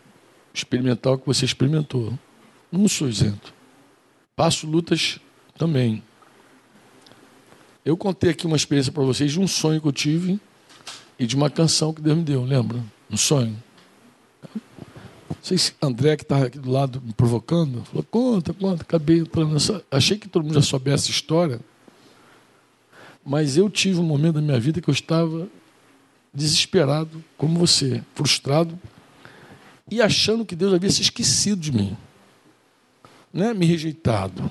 experimentar 0.53 1.12
o 1.12 1.18
que 1.18 1.26
você 1.26 1.45
experimentou. 1.45 2.16
Não 2.70 2.88
sou 2.88 3.09
isento. 3.09 3.53
Passo 4.36 4.66
lutas 4.66 5.18
também. 5.57 6.03
Eu 7.84 7.97
contei 7.97 8.30
aqui 8.30 8.47
uma 8.47 8.57
experiência 8.57 8.90
para 8.90 9.03
vocês 9.03 9.32
de 9.32 9.40
um 9.40 9.47
sonho 9.47 9.80
que 9.80 9.86
eu 9.86 9.92
tive 9.92 10.40
e 11.18 11.26
de 11.26 11.36
uma 11.36 11.51
canção 11.51 11.92
que 11.92 12.01
Deus 12.01 12.16
me 12.16 12.24
deu, 12.24 12.45
lembra? 12.45 12.82
Um 13.11 13.16
sonho. 13.16 13.57
Sei 15.45 15.59
se 15.59 15.74
André, 15.82 16.16
que 16.16 16.22
estava 16.22 16.47
aqui 16.47 16.59
do 16.59 16.70
lado 16.70 17.03
me 17.05 17.12
provocando, 17.12 17.84
falou: 17.84 18.03
conta, 18.11 18.55
conta, 18.55 18.82
acabei 18.82 19.18
entrando 19.18 19.53
nessa. 19.53 19.84
Achei 19.90 20.16
que 20.16 20.26
todo 20.26 20.42
mundo 20.42 20.55
já 20.55 20.62
soubesse 20.62 21.11
a 21.11 21.14
história. 21.14 21.61
Mas 23.22 23.59
eu 23.59 23.68
tive 23.68 24.01
um 24.01 24.05
momento 24.05 24.36
da 24.36 24.40
minha 24.40 24.59
vida 24.59 24.80
que 24.80 24.88
eu 24.88 24.95
estava 24.95 25.47
desesperado, 26.32 27.22
como 27.36 27.59
você, 27.59 28.03
frustrado 28.14 28.78
e 29.90 30.01
achando 30.01 30.47
que 30.47 30.57
Deus 30.57 30.72
havia 30.72 30.90
se 30.90 31.03
esquecido 31.03 31.61
de 31.61 31.72
mim, 31.72 31.95
né? 33.30 33.53
me 33.53 33.66
rejeitado. 33.66 34.51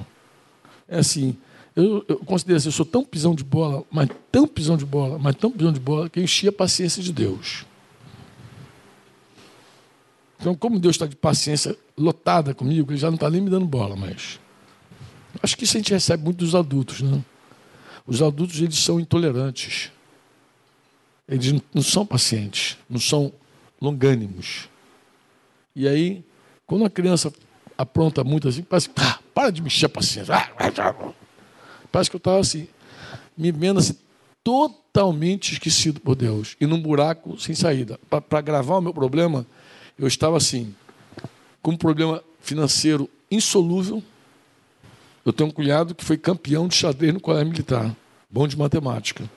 É 0.87 0.99
assim, 0.99 1.35
eu, 1.75 2.05
eu 2.07 2.17
considero 2.19 2.57
assim, 2.57 2.67
eu 2.67 2.71
sou 2.71 2.85
tão 2.85 3.03
pisão 3.03 3.33
de 3.33 3.43
bola, 3.43 3.83
mas 3.89 4.09
tão 4.31 4.47
pisão 4.47 4.77
de 4.77 4.85
bola, 4.85 5.17
mas 5.17 5.35
tão 5.37 5.49
pisão 5.49 5.73
de 5.73 5.79
bola, 5.79 6.07
que 6.07 6.19
eu 6.19 6.23
enchi 6.23 6.47
a 6.47 6.51
paciência 6.51 7.01
de 7.01 7.11
Deus. 7.11 7.65
Então, 10.43 10.53
como 10.53 10.77
Deus 10.77 10.95
está 10.95 11.07
de 11.07 11.15
paciência 11.15 11.73
lotada 11.97 12.53
comigo, 12.53 12.91
ele 12.91 12.99
já 12.99 13.07
não 13.07 13.15
está 13.15 13.29
nem 13.29 13.39
me 13.39 13.49
dando 13.49 13.65
bola 13.65 13.95
mais. 13.95 14.41
Acho 15.41 15.55
que 15.55 15.63
isso 15.63 15.77
a 15.77 15.79
gente 15.79 15.93
recebe 15.93 16.21
muito 16.21 16.39
dos 16.39 16.53
adultos, 16.53 16.99
né? 17.01 17.23
Os 18.05 18.21
adultos, 18.21 18.59
eles 18.59 18.77
são 18.77 18.99
intolerantes. 18.99 19.89
Eles 21.29 21.61
não 21.73 21.81
são 21.81 22.05
pacientes, 22.05 22.77
não 22.89 22.99
são 22.99 23.31
longânimos. 23.81 24.67
E 25.73 25.87
aí, 25.87 26.25
quando 26.67 26.83
a 26.83 26.89
criança 26.89 27.31
apronta 27.77 28.21
muito 28.21 28.49
assim, 28.49 28.63
parece 28.63 28.89
que, 28.89 29.01
ah, 29.01 29.19
para 29.33 29.49
de 29.49 29.61
mexer 29.61 29.85
a 29.85 29.89
paciência. 29.89 30.35
Parece 31.89 32.09
que 32.09 32.17
eu 32.17 32.19
estava 32.19 32.41
assim, 32.41 32.67
me 33.37 33.49
vendo 33.49 33.79
assim, 33.79 33.95
totalmente 34.43 35.53
esquecido 35.53 36.01
por 36.01 36.15
Deus 36.15 36.57
e 36.59 36.65
num 36.65 36.81
buraco 36.81 37.39
sem 37.39 37.55
saída. 37.55 37.97
Para 38.09 38.41
gravar 38.41 38.79
o 38.79 38.81
meu 38.81 38.93
problema, 38.93 39.47
eu 39.97 40.07
estava 40.07 40.37
assim, 40.37 40.75
com 41.61 41.71
um 41.71 41.77
problema 41.77 42.23
financeiro 42.41 43.09
insolúvel. 43.29 44.03
Eu 45.25 45.31
tenho 45.31 45.49
um 45.49 45.53
cunhado 45.53 45.95
que 45.95 46.03
foi 46.03 46.17
campeão 46.17 46.67
de 46.67 46.75
xadrez 46.75 47.13
no 47.13 47.19
colégio 47.19 47.49
militar, 47.49 47.95
bom 48.29 48.47
de 48.47 48.57
matemática. 48.57 49.29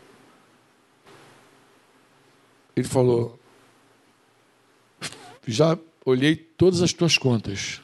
Ele 2.74 2.86
falou: 2.86 3.38
Já 5.46 5.78
olhei 6.04 6.36
todas 6.36 6.82
as 6.82 6.92
tuas 6.92 7.16
contas. 7.16 7.80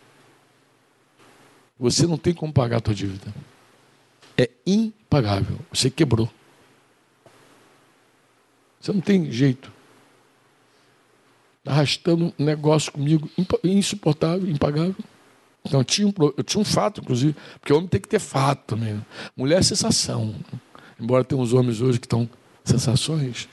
Você 1.79 2.07
não 2.07 2.17
tem 2.17 2.35
como 2.35 2.53
pagar 2.53 2.79
a 2.79 2.81
tua 2.81 2.95
dívida 2.95 3.33
é 4.37 4.51
impagável. 4.67 5.59
Você 5.73 5.91
quebrou. 5.91 6.31
Você 8.81 8.93
não 8.93 9.01
tem 9.01 9.31
jeito. 9.31 9.73
Arrastando 11.67 12.33
um 12.39 12.45
negócio 12.45 12.93
comigo 12.93 13.31
insuportável, 13.63 14.51
impagável. 14.51 14.97
Então 15.65 15.85
tinha, 15.85 16.09
um, 16.09 16.13
eu 16.37 16.43
tinha 16.43 16.61
um 16.61 16.65
fato, 16.65 17.01
inclusive, 17.01 17.37
porque 17.61 17.73
homem 17.73 17.89
tem 17.89 18.01
que 18.01 18.09
ter 18.09 18.19
fato 18.19 18.75
também. 18.75 18.95
Né? 18.95 19.03
Mulher 19.37 19.61
é 19.61 19.63
sensação. 19.63 20.35
Embora 21.01 21.25
tenha 21.25 21.41
uns 21.41 21.53
homens 21.53 21.81
hoje 21.81 22.01
que 22.01 22.07
estão 22.07 22.29
sensações. 22.65 23.49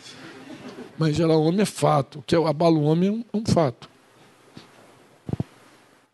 Mas 0.97 1.15
geral, 1.15 1.41
homem 1.43 1.61
é 1.61 1.65
fato. 1.65 2.19
O 2.19 2.21
que 2.23 2.35
abala 2.35 2.77
o 2.77 2.83
homem 2.83 3.25
é 3.31 3.37
um 3.37 3.45
fato. 3.45 3.89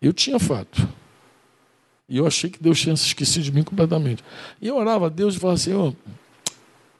Eu 0.02 0.14
tinha 0.14 0.38
fato. 0.38 0.88
E 2.08 2.18
eu 2.18 2.28
achei 2.28 2.50
que 2.50 2.62
Deus 2.62 2.80
tinha 2.80 2.96
se 2.96 3.08
esquecido 3.08 3.44
de 3.44 3.52
mim 3.52 3.64
completamente. 3.64 4.24
E 4.62 4.68
eu 4.68 4.76
orava 4.76 5.08
a 5.08 5.10
Deus 5.10 5.36
e 5.36 5.40
falava 5.40 5.56
assim: 5.56 5.74
oh, 5.74 5.94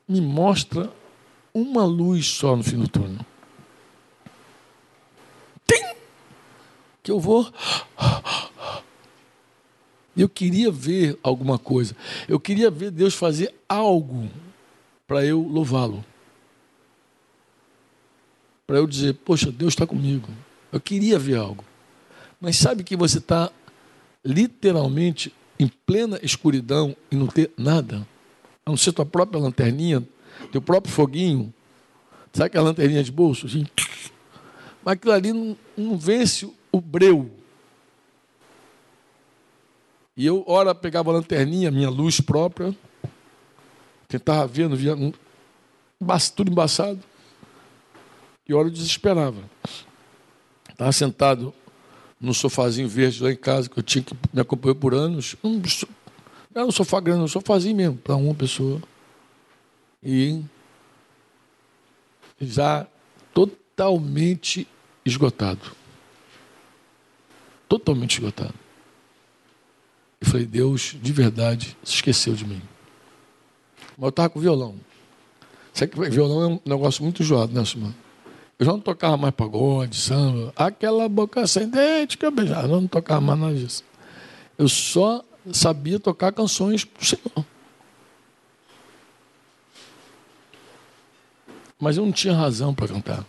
me 0.08 0.20
mostra 0.20 0.92
uma 1.54 1.86
luz 1.86 2.26
só 2.26 2.56
no 2.56 2.64
fim 2.64 2.78
do 2.78 2.88
túnel. 2.88 3.24
Que 7.06 7.12
eu 7.12 7.20
vou. 7.20 7.48
Eu 10.18 10.28
queria 10.28 10.72
ver 10.72 11.20
alguma 11.22 11.60
coisa. 11.60 11.96
Eu 12.28 12.40
queria 12.40 12.72
ver 12.72 12.90
Deus 12.90 13.14
fazer 13.14 13.54
algo 13.70 14.28
para 15.06 15.24
eu 15.24 15.40
louvá-lo. 15.40 16.04
Para 18.66 18.78
eu 18.78 18.88
dizer, 18.88 19.14
poxa, 19.14 19.52
Deus 19.52 19.74
está 19.74 19.86
comigo. 19.86 20.30
Eu 20.72 20.80
queria 20.80 21.20
ver 21.20 21.38
algo. 21.38 21.64
Mas 22.42 22.58
sabe 22.58 22.84
que 22.84 22.96
você 22.96 23.20
está 23.20 23.52
literalmente 24.24 25.32
em 25.60 25.68
plena 25.86 26.20
escuridão 26.24 26.96
e 27.12 27.16
não 27.16 27.28
ter 27.28 27.52
nada, 27.56 28.08
a 28.66 28.70
não 28.72 28.78
ser 28.78 28.94
tua 28.94 29.06
própria 29.06 29.40
lanterninha, 29.40 30.04
teu 30.52 30.60
próprio 30.60 30.92
foguinho, 30.92 31.54
sabe 32.34 32.48
aquela 32.48 32.66
lanterninha 32.66 33.04
de 33.04 33.12
bolso? 33.12 33.46
Assim? 33.46 33.68
Mas 34.84 34.94
aquilo 34.94 35.14
ali 35.14 35.32
não, 35.32 35.56
não 35.78 35.98
vence 35.98 36.50
o 36.76 36.82
breu. 36.82 37.32
E 40.18 40.26
eu, 40.26 40.44
ora, 40.46 40.76
pegava 40.76 41.10
a 41.10 41.14
lanterninha, 41.14 41.72
minha 41.72 41.90
luz 41.90 42.20
própria, 42.20 42.76
tentava 44.08 44.46
ver, 44.46 44.68
não 44.68 44.76
via, 44.76 44.96
tudo 46.36 46.52
embaçado. 46.52 47.00
E 48.48 48.54
ora 48.54 48.68
eu 48.68 48.72
desesperava. 48.72 49.42
Estava 50.70 50.92
sentado 50.92 51.54
no 52.20 52.34
sofazinho 52.34 52.90
verde 52.90 53.24
lá 53.24 53.32
em 53.32 53.38
casa, 53.38 53.70
que 53.70 53.80
eu 53.80 53.84
tinha 53.84 54.04
que 54.04 54.14
me 54.34 54.42
acompanhar 54.42 54.76
por 54.76 54.94
anos. 54.94 55.36
Um, 55.44 55.62
era 56.54 56.66
um 56.66 56.72
sofá 56.72 57.00
grande, 57.00 57.24
um 57.24 57.28
sofazinho 57.28 57.76
mesmo, 57.76 57.98
para 57.98 58.16
uma 58.16 58.36
pessoa. 58.36 58.82
E 60.04 60.44
já 62.40 62.86
totalmente 63.34 64.68
esgotado. 65.06 65.85
Totalmente 67.68 68.20
esgotado. 68.20 68.54
E 70.22 70.26
falei, 70.26 70.46
Deus, 70.46 70.96
de 71.02 71.12
verdade, 71.12 71.78
se 71.84 71.96
esqueceu 71.96 72.34
de 72.34 72.46
mim. 72.46 72.62
Mas 73.98 74.04
eu 74.04 74.10
estava 74.10 74.30
com 74.30 74.40
violão. 74.40 74.76
Sabe 75.74 75.92
que 75.92 76.10
violão 76.10 76.44
é 76.44 76.48
um 76.48 76.60
negócio 76.66 77.04
muito 77.04 77.22
enjoado, 77.22 77.54
né, 77.54 77.64
Sumano? 77.66 77.96
Eu 78.58 78.66
já 78.66 78.72
não 78.72 78.80
tocava 78.80 79.18
mais 79.18 79.34
pagode, 79.34 79.98
samba. 79.98 80.54
Aquela 80.56 81.10
boca 81.10 81.46
sem 81.46 81.70
dente 81.70 82.18
que 82.18 82.26
eu 82.26 82.32
beijava. 82.32 82.68
Eu 82.68 82.82
não 82.82 82.88
tocava 82.88 83.20
mais 83.20 83.40
nada 83.40 83.54
disso. 83.54 83.84
Eu 84.58 84.70
só 84.70 85.24
sabia 85.52 86.00
tocar 86.00 86.32
canções 86.32 86.86
do 86.86 87.06
Senhor. 87.06 87.46
Mas 91.78 91.98
eu 91.98 92.06
não 92.06 92.12
tinha 92.14 92.34
razão 92.34 92.74
para 92.74 92.88
cantar. 92.88 93.26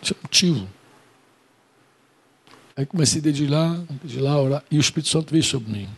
Não 0.00 0.02
tinha 0.02 0.18
motivo. 0.22 0.68
Aí 2.76 2.86
comecei 2.86 3.20
a 3.20 3.24
dedilhar, 3.24 3.76
dedilhar, 4.02 4.38
orar, 4.38 4.64
e 4.70 4.78
o 4.78 4.80
Espírito 4.80 5.10
Santo 5.10 5.30
veio 5.30 5.44
sobre 5.44 5.70
mim. 5.70 5.88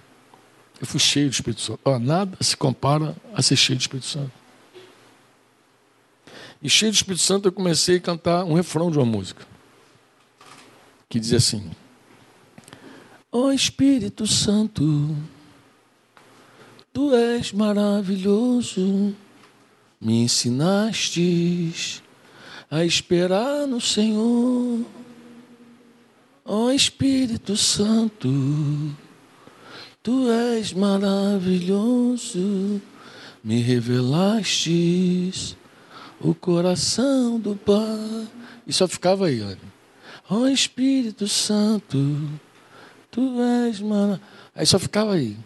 Eu 0.80 0.86
fui 0.86 0.98
cheio 0.98 1.28
do 1.28 1.32
Espírito 1.32 1.60
Santo. 1.60 1.80
Oh, 1.84 1.98
nada 1.98 2.36
se 2.40 2.56
compara 2.56 3.14
a 3.32 3.40
ser 3.40 3.56
cheio 3.56 3.78
do 3.78 3.82
Espírito 3.82 4.06
Santo. 4.06 4.32
E 6.60 6.68
cheio 6.68 6.90
do 6.90 6.94
Espírito 6.96 7.22
Santo 7.22 7.48
eu 7.48 7.52
comecei 7.52 7.96
a 7.96 8.00
cantar 8.00 8.44
um 8.44 8.54
refrão 8.54 8.90
de 8.90 8.98
uma 8.98 9.06
música. 9.06 9.46
Que 11.08 11.20
dizia 11.20 11.38
assim: 11.38 11.70
Ó 13.30 13.46
oh, 13.46 13.52
Espírito 13.52 14.26
Santo, 14.26 15.16
Tu 16.92 17.14
és 17.14 17.52
maravilhoso, 17.52 19.14
me 19.98 20.24
ensinaste 20.24 22.02
a 22.72 22.86
esperar 22.86 23.66
no 23.66 23.82
Senhor. 23.82 24.80
Ó 26.42 26.64
oh, 26.64 26.72
Espírito 26.72 27.54
Santo, 27.54 28.30
Tu 30.02 30.30
és 30.30 30.72
maravilhoso, 30.72 32.80
Me 33.44 33.60
revelaste 33.60 35.54
o 36.18 36.34
coração 36.34 37.38
do 37.38 37.54
Pai. 37.54 38.26
E 38.66 38.72
só 38.72 38.88
ficava 38.88 39.26
aí, 39.26 39.42
olha. 39.42 39.58
Ó 40.30 40.38
oh, 40.38 40.48
Espírito 40.48 41.28
Santo, 41.28 41.98
tu 43.10 43.38
és, 43.68 43.80
mano. 43.80 44.18
Aí 44.54 44.64
só 44.64 44.78
ficava 44.78 45.12
aí. 45.12 45.36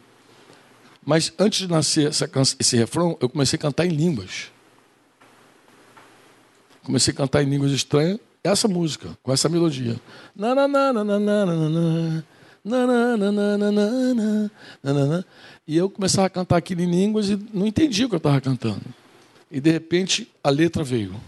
Mas 1.04 1.32
antes 1.38 1.58
de 1.58 1.68
nascer 1.68 2.08
essa, 2.08 2.30
esse 2.60 2.76
refrão, 2.76 3.18
eu 3.20 3.28
comecei 3.28 3.56
a 3.56 3.60
cantar 3.60 3.84
em 3.84 3.90
línguas. 3.90 4.52
Comecei 6.86 7.12
a 7.12 7.16
cantar 7.16 7.42
em 7.42 7.50
línguas 7.50 7.72
estranhas 7.72 8.20
essa 8.44 8.68
música, 8.68 9.18
com 9.20 9.32
essa 9.32 9.48
melodia. 9.48 10.00
E 15.66 15.76
eu 15.76 15.90
começava 15.90 16.28
a 16.28 16.30
cantar 16.30 16.56
aquilo 16.56 16.82
em 16.82 16.88
línguas 16.88 17.28
e 17.28 17.36
não 17.52 17.66
entendia 17.66 18.06
o 18.06 18.08
que 18.08 18.14
eu 18.14 18.18
estava 18.18 18.40
cantando. 18.40 18.84
E 19.50 19.60
de 19.60 19.68
repente 19.68 20.30
a 20.44 20.48
letra 20.48 20.84
veio. 20.84 21.20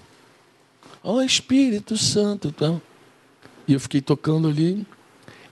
Ó 1.02 1.14
oh, 1.14 1.22
Espírito 1.22 1.96
Santo. 1.96 2.46
Então. 2.46 2.80
E 3.66 3.72
eu 3.72 3.80
fiquei 3.80 4.00
tocando 4.00 4.46
ali. 4.46 4.86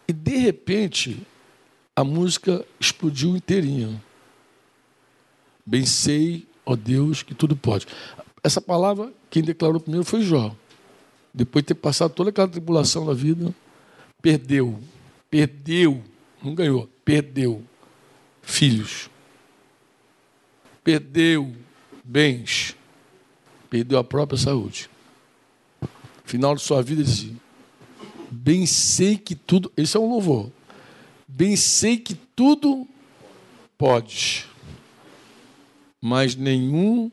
E 0.07 0.13
de 0.13 0.37
repente 0.37 1.21
a 1.97 2.05
música 2.05 2.65
explodiu 2.79 3.35
inteirinha. 3.35 4.01
Bem 5.67 5.85
sei, 5.85 6.47
ó 6.65 6.77
Deus, 6.77 7.25
que 7.25 7.35
tudo 7.35 7.57
pode. 7.57 7.89
Essa 8.41 8.61
palavra, 8.61 9.13
quem 9.31 9.43
declarou 9.43 9.81
primeiro 9.81 10.05
foi 10.05 10.23
Jó. 10.23 10.55
Depois 11.33 11.63
de 11.63 11.69
ter 11.69 11.75
passado 11.75 12.13
toda 12.13 12.31
aquela 12.31 12.49
tribulação 12.49 13.05
da 13.05 13.13
vida, 13.13 13.55
perdeu. 14.23 14.79
Perdeu. 15.31 16.03
Não 16.43 16.55
ganhou, 16.55 16.89
perdeu. 17.05 17.63
Filhos. 18.43 19.11
Perdeu 20.83 21.55
bens. 22.05 22.77
Perdeu 23.69 23.99
a 23.99 24.05
própria 24.05 24.39
saúde. 24.39 24.89
Final 26.25 26.55
de 26.55 26.63
sua 26.63 26.83
vida, 26.83 27.03
ele 27.03 27.11
disse: 27.11 27.37
Bem 28.31 28.65
sei 28.65 29.17
que 29.17 29.35
tudo. 29.35 29.71
Esse 29.77 29.97
é 29.97 30.01
um 30.01 30.09
louvor. 30.09 30.51
Bem 31.29 31.57
sei 31.57 31.99
que 31.99 32.15
tudo 32.15 32.87
pode 33.77 34.47
mas 36.01 36.37
nenhum 36.37 37.11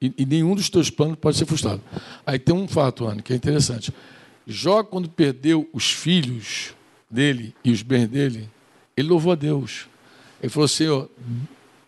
e, 0.00 0.12
e, 0.16 0.24
nenhum 0.24 0.54
dos 0.54 0.70
teus 0.70 0.88
planos 0.88 1.16
pode 1.16 1.36
ser 1.36 1.44
frustrado. 1.44 1.82
Aí 2.24 2.38
tem 2.38 2.54
um 2.54 2.66
fato, 2.66 3.06
Anne, 3.06 3.22
que 3.22 3.32
é 3.32 3.36
interessante. 3.36 3.92
Jó, 4.46 4.82
quando 4.82 5.08
perdeu 5.08 5.68
os 5.72 5.90
filhos 5.90 6.74
dele 7.10 7.54
e 7.62 7.70
os 7.70 7.82
bens 7.82 8.08
dele, 8.08 8.48
ele 8.96 9.08
louvou 9.08 9.32
a 9.32 9.36
Deus. 9.36 9.86
Ele 10.42 10.50
falou 10.50 10.64
assim: 10.64 10.88
ó, 10.88 11.06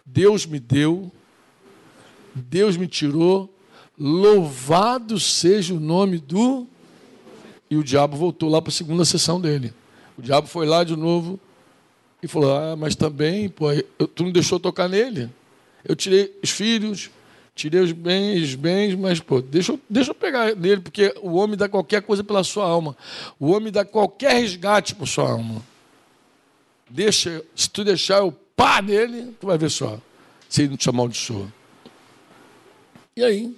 Deus 0.04 0.44
me 0.44 0.60
deu, 0.60 1.10
Deus 2.34 2.76
me 2.76 2.86
tirou, 2.86 3.52
louvado 3.98 5.18
seja 5.18 5.72
o 5.72 5.80
nome 5.80 6.18
do. 6.18 6.66
E 7.70 7.76
o 7.76 7.82
diabo 7.82 8.16
voltou 8.16 8.50
lá 8.50 8.60
para 8.60 8.68
a 8.68 8.74
segunda 8.74 9.04
sessão 9.06 9.40
dele. 9.40 9.72
O 10.18 10.20
diabo 10.20 10.46
foi 10.46 10.66
lá 10.66 10.84
de 10.84 10.94
novo 10.94 11.40
e 12.22 12.28
falou: 12.28 12.54
Ah, 12.54 12.76
mas 12.76 12.94
também, 12.94 13.48
pô, 13.48 13.68
tu 14.14 14.24
não 14.24 14.30
deixou 14.30 14.60
tocar 14.60 14.88
nele. 14.88 15.30
Eu 15.82 15.96
tirei 15.96 16.38
os 16.42 16.50
filhos, 16.50 17.10
tirei 17.54 17.80
os 17.80 17.92
bens, 17.92 18.54
bens, 18.54 18.94
mas 18.94 19.20
pô, 19.20 19.40
deixa, 19.40 19.72
eu, 19.72 19.80
deixa 19.88 20.10
eu 20.10 20.14
pegar 20.14 20.54
dele, 20.54 20.80
porque 20.80 21.14
o 21.22 21.34
homem 21.34 21.56
dá 21.56 21.68
qualquer 21.68 22.02
coisa 22.02 22.24
pela 22.24 22.42
sua 22.42 22.64
alma. 22.64 22.96
O 23.38 23.50
homem 23.50 23.72
dá 23.72 23.84
qualquer 23.84 24.34
resgate 24.34 24.94
por 24.94 25.06
sua 25.06 25.30
alma. 25.30 25.62
Deixa, 26.88 27.44
se 27.54 27.70
tu 27.70 27.84
deixar 27.84 28.22
o 28.22 28.32
pá 28.32 28.80
dele, 28.80 29.34
tu 29.40 29.46
vai 29.46 29.58
ver 29.58 29.70
só. 29.70 29.98
Se 30.48 30.62
ele 30.62 30.70
não 30.70 30.76
te 30.76 30.88
amaldiçoa. 30.88 31.52
E 33.16 33.22
aí, 33.22 33.56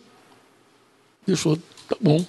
deixou, 1.27 1.57
tá 1.89 1.97
bom. 2.01 2.25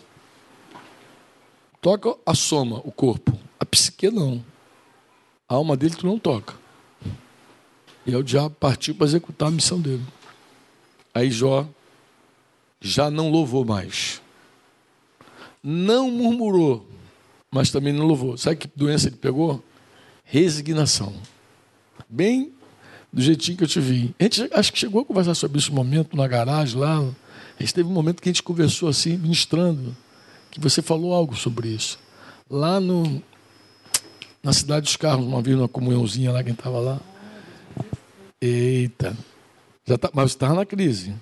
Toca 1.82 2.16
a 2.26 2.34
soma, 2.34 2.82
o 2.84 2.91
corpo. 2.91 3.38
A 3.59 3.66
psique 3.66 4.09
não. 4.09 4.43
A 5.47 5.55
alma 5.55 5.78
dele 5.78 5.95
tu 5.95 6.07
não 6.07 6.18
toca. 6.18 6.55
E 8.05 8.11
aí 8.11 8.16
o 8.16 8.24
diabo 8.24 8.55
partiu 8.59 8.95
para 8.95 9.05
executar 9.05 9.47
a 9.47 9.51
missão 9.51 9.80
dele. 9.80 10.03
Aí 11.16 11.32
Jó 11.32 11.66
já 12.82 13.09
não 13.09 13.30
louvou 13.32 13.63
mais. 13.63 14.22
Não 15.63 16.11
murmurou, 16.11 16.86
mas 17.49 17.72
também 17.72 17.93
não 17.93 18.05
louvou. 18.05 18.38
Sabe 18.38 18.57
que 18.57 18.70
doença 18.76 19.07
ele 19.07 19.16
pegou? 19.16 19.63
Resignação. 20.26 21.13
Bem 22.09 22.51
do 23.13 23.22
jeitinho 23.22 23.57
que 23.57 23.63
eu 23.63 23.68
te 23.68 23.80
vi. 23.80 24.13
A 24.20 24.24
gente 24.24 24.49
acho 24.51 24.74
que 24.74 24.78
chegou 24.78 25.01
a 25.01 25.05
conversar 25.05 25.36
sobre 25.36 25.57
esse 25.57 25.72
momento 25.72 26.18
na 26.18 26.28
garagem 26.28 26.78
lá. 26.78 26.99
A 26.99 27.63
gente 27.63 27.74
teve 27.74 27.88
um 27.88 27.93
momento 27.93 28.22
que 28.22 28.28
a 28.28 28.34
gente 28.34 28.43
conversou 28.43 28.89
assim, 28.89 29.18
ministrando, 29.18 29.95
que 30.51 30.59
você 30.59 30.82
falou 30.82 31.13
algo 31.13 31.34
sobre 31.34 31.70
isso. 31.70 31.97
Lá 32.49 32.80
no, 32.82 33.24
na 34.43 34.51
cidade 34.51 34.84
dos 34.84 34.97
carros, 34.97 35.26
uma 35.26 35.41
vez, 35.41 35.55
numa 35.55 35.70
comunhãozinha 35.70 36.34
lá, 36.34 36.43
quem 36.43 36.51
estava 36.51 36.80
lá. 36.80 36.99
Eita. 38.41 39.16
Já 39.86 39.97
tá, 39.97 40.09
mas 40.13 40.31
estava 40.31 40.55
na 40.55 40.65
crise. 40.65 41.15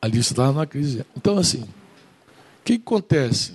Ali 0.00 0.18
estava 0.18 0.52
na 0.52 0.66
crise. 0.66 1.04
Então, 1.16 1.38
assim, 1.38 1.62
o 1.62 2.64
que, 2.64 2.74
acontece? 2.74 3.54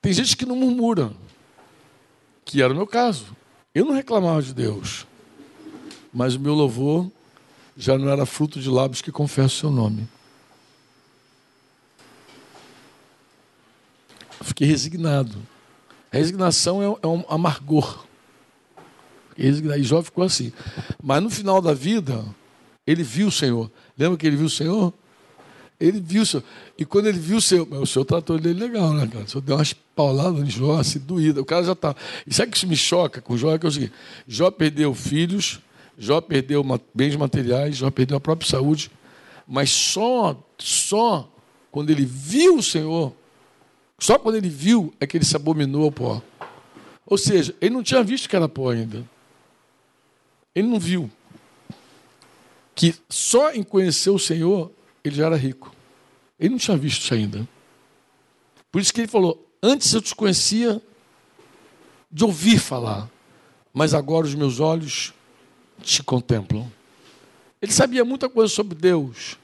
Tem 0.00 0.12
gente 0.12 0.36
que 0.36 0.46
não 0.46 0.54
murmura, 0.54 1.12
que 2.44 2.62
era 2.62 2.72
o 2.72 2.76
meu 2.76 2.86
caso. 2.86 3.36
Eu 3.74 3.84
não 3.84 3.92
reclamava 3.92 4.40
de 4.40 4.54
Deus, 4.54 5.06
mas 6.12 6.36
o 6.36 6.40
meu 6.40 6.54
louvor 6.54 7.10
já 7.76 7.98
não 7.98 8.08
era 8.08 8.24
fruto 8.24 8.60
de 8.60 8.70
lábios 8.70 9.02
que 9.02 9.10
confessam 9.10 9.46
o 9.46 9.60
seu 9.60 9.70
nome. 9.70 10.08
fiquei 14.56 14.66
resignado. 14.66 15.36
A 16.10 16.16
resignação 16.16 16.82
é, 16.82 16.86
é 17.02 17.06
um 17.06 17.22
amargor. 17.28 18.06
E 19.36 19.82
Jó 19.82 20.02
ficou 20.02 20.24
assim. 20.24 20.52
Mas 21.02 21.22
no 21.22 21.30
final 21.30 21.60
da 21.60 21.74
vida, 21.74 22.24
ele 22.86 23.02
viu 23.02 23.28
o 23.28 23.32
Senhor. 23.32 23.70
Lembra 23.98 24.16
que 24.16 24.26
ele 24.26 24.36
viu 24.36 24.46
o 24.46 24.50
Senhor? 24.50 24.92
Ele 25.78 26.00
viu 26.00 26.22
o 26.22 26.26
Senhor. 26.26 26.44
E 26.78 26.84
quando 26.84 27.06
ele 27.06 27.18
viu 27.18 27.36
o 27.36 27.40
Senhor, 27.40 27.66
o 27.70 27.86
Senhor 27.86 28.04
tratou 28.04 28.36
ele 28.36 28.52
legal, 28.52 28.92
né, 28.94 29.06
cara? 29.06 29.24
O 29.24 29.28
Senhor 29.28 29.42
deu 29.42 29.56
umas 29.56 29.72
pauladas 29.72 30.40
em 30.40 30.50
Jó, 30.50 30.78
assim, 30.78 30.98
doída. 30.98 31.40
O 31.40 31.44
cara 31.44 31.64
já 31.64 31.72
está. 31.72 31.94
E 32.26 32.32
sabe 32.32 32.50
que 32.50 32.56
isso 32.56 32.66
me 32.66 32.76
choca 32.76 33.20
com 33.20 33.36
Jó? 33.36 33.54
É 33.54 33.58
que 33.58 33.66
é 33.66 33.68
o 33.68 33.72
seguinte: 33.72 33.92
Jó 34.26 34.50
perdeu 34.50 34.94
filhos, 34.94 35.60
Jó 35.98 36.20
perdeu 36.20 36.64
bens 36.94 37.16
materiais, 37.16 37.76
Jó 37.76 37.90
perdeu 37.90 38.16
a 38.16 38.20
própria 38.20 38.48
saúde. 38.48 38.90
Mas 39.46 39.70
só, 39.70 40.36
só 40.58 41.30
quando 41.70 41.90
ele 41.90 42.04
viu 42.04 42.56
o 42.56 42.62
Senhor, 42.62 43.12
só 43.98 44.18
quando 44.18 44.36
ele 44.36 44.48
viu 44.48 44.94
é 44.98 45.06
que 45.06 45.16
ele 45.16 45.24
se 45.24 45.36
abominou 45.36 45.84
ao 45.84 45.92
pó. 45.92 46.22
Ou 47.06 47.16
seja, 47.16 47.54
ele 47.60 47.74
não 47.74 47.82
tinha 47.82 48.02
visto 48.02 48.28
que 48.28 48.34
era 48.36 48.48
pó 48.48 48.70
ainda. 48.70 49.04
Ele 50.56 50.66
não 50.66 50.80
viu 50.80 51.10
que 52.74 52.94
só 53.10 53.52
em 53.52 53.62
conhecer 53.62 54.08
o 54.08 54.18
Senhor 54.18 54.72
ele 55.04 55.14
já 55.14 55.26
era 55.26 55.36
rico. 55.36 55.70
Ele 56.40 56.50
não 56.50 56.58
tinha 56.58 56.78
visto 56.78 57.02
isso 57.02 57.12
ainda. 57.12 57.46
Por 58.72 58.80
isso 58.80 58.92
que 58.92 59.02
ele 59.02 59.08
falou: 59.08 59.46
Antes 59.62 59.92
eu 59.92 60.00
te 60.00 60.14
conhecia 60.14 60.80
de 62.10 62.24
ouvir 62.24 62.58
falar, 62.58 63.10
mas 63.70 63.92
agora 63.92 64.26
os 64.26 64.34
meus 64.34 64.58
olhos 64.58 65.12
te 65.82 66.02
contemplam. 66.02 66.72
Ele 67.60 67.72
sabia 67.72 68.04
muita 68.04 68.26
coisa 68.26 68.52
sobre 68.52 68.74
Deus, 68.74 69.38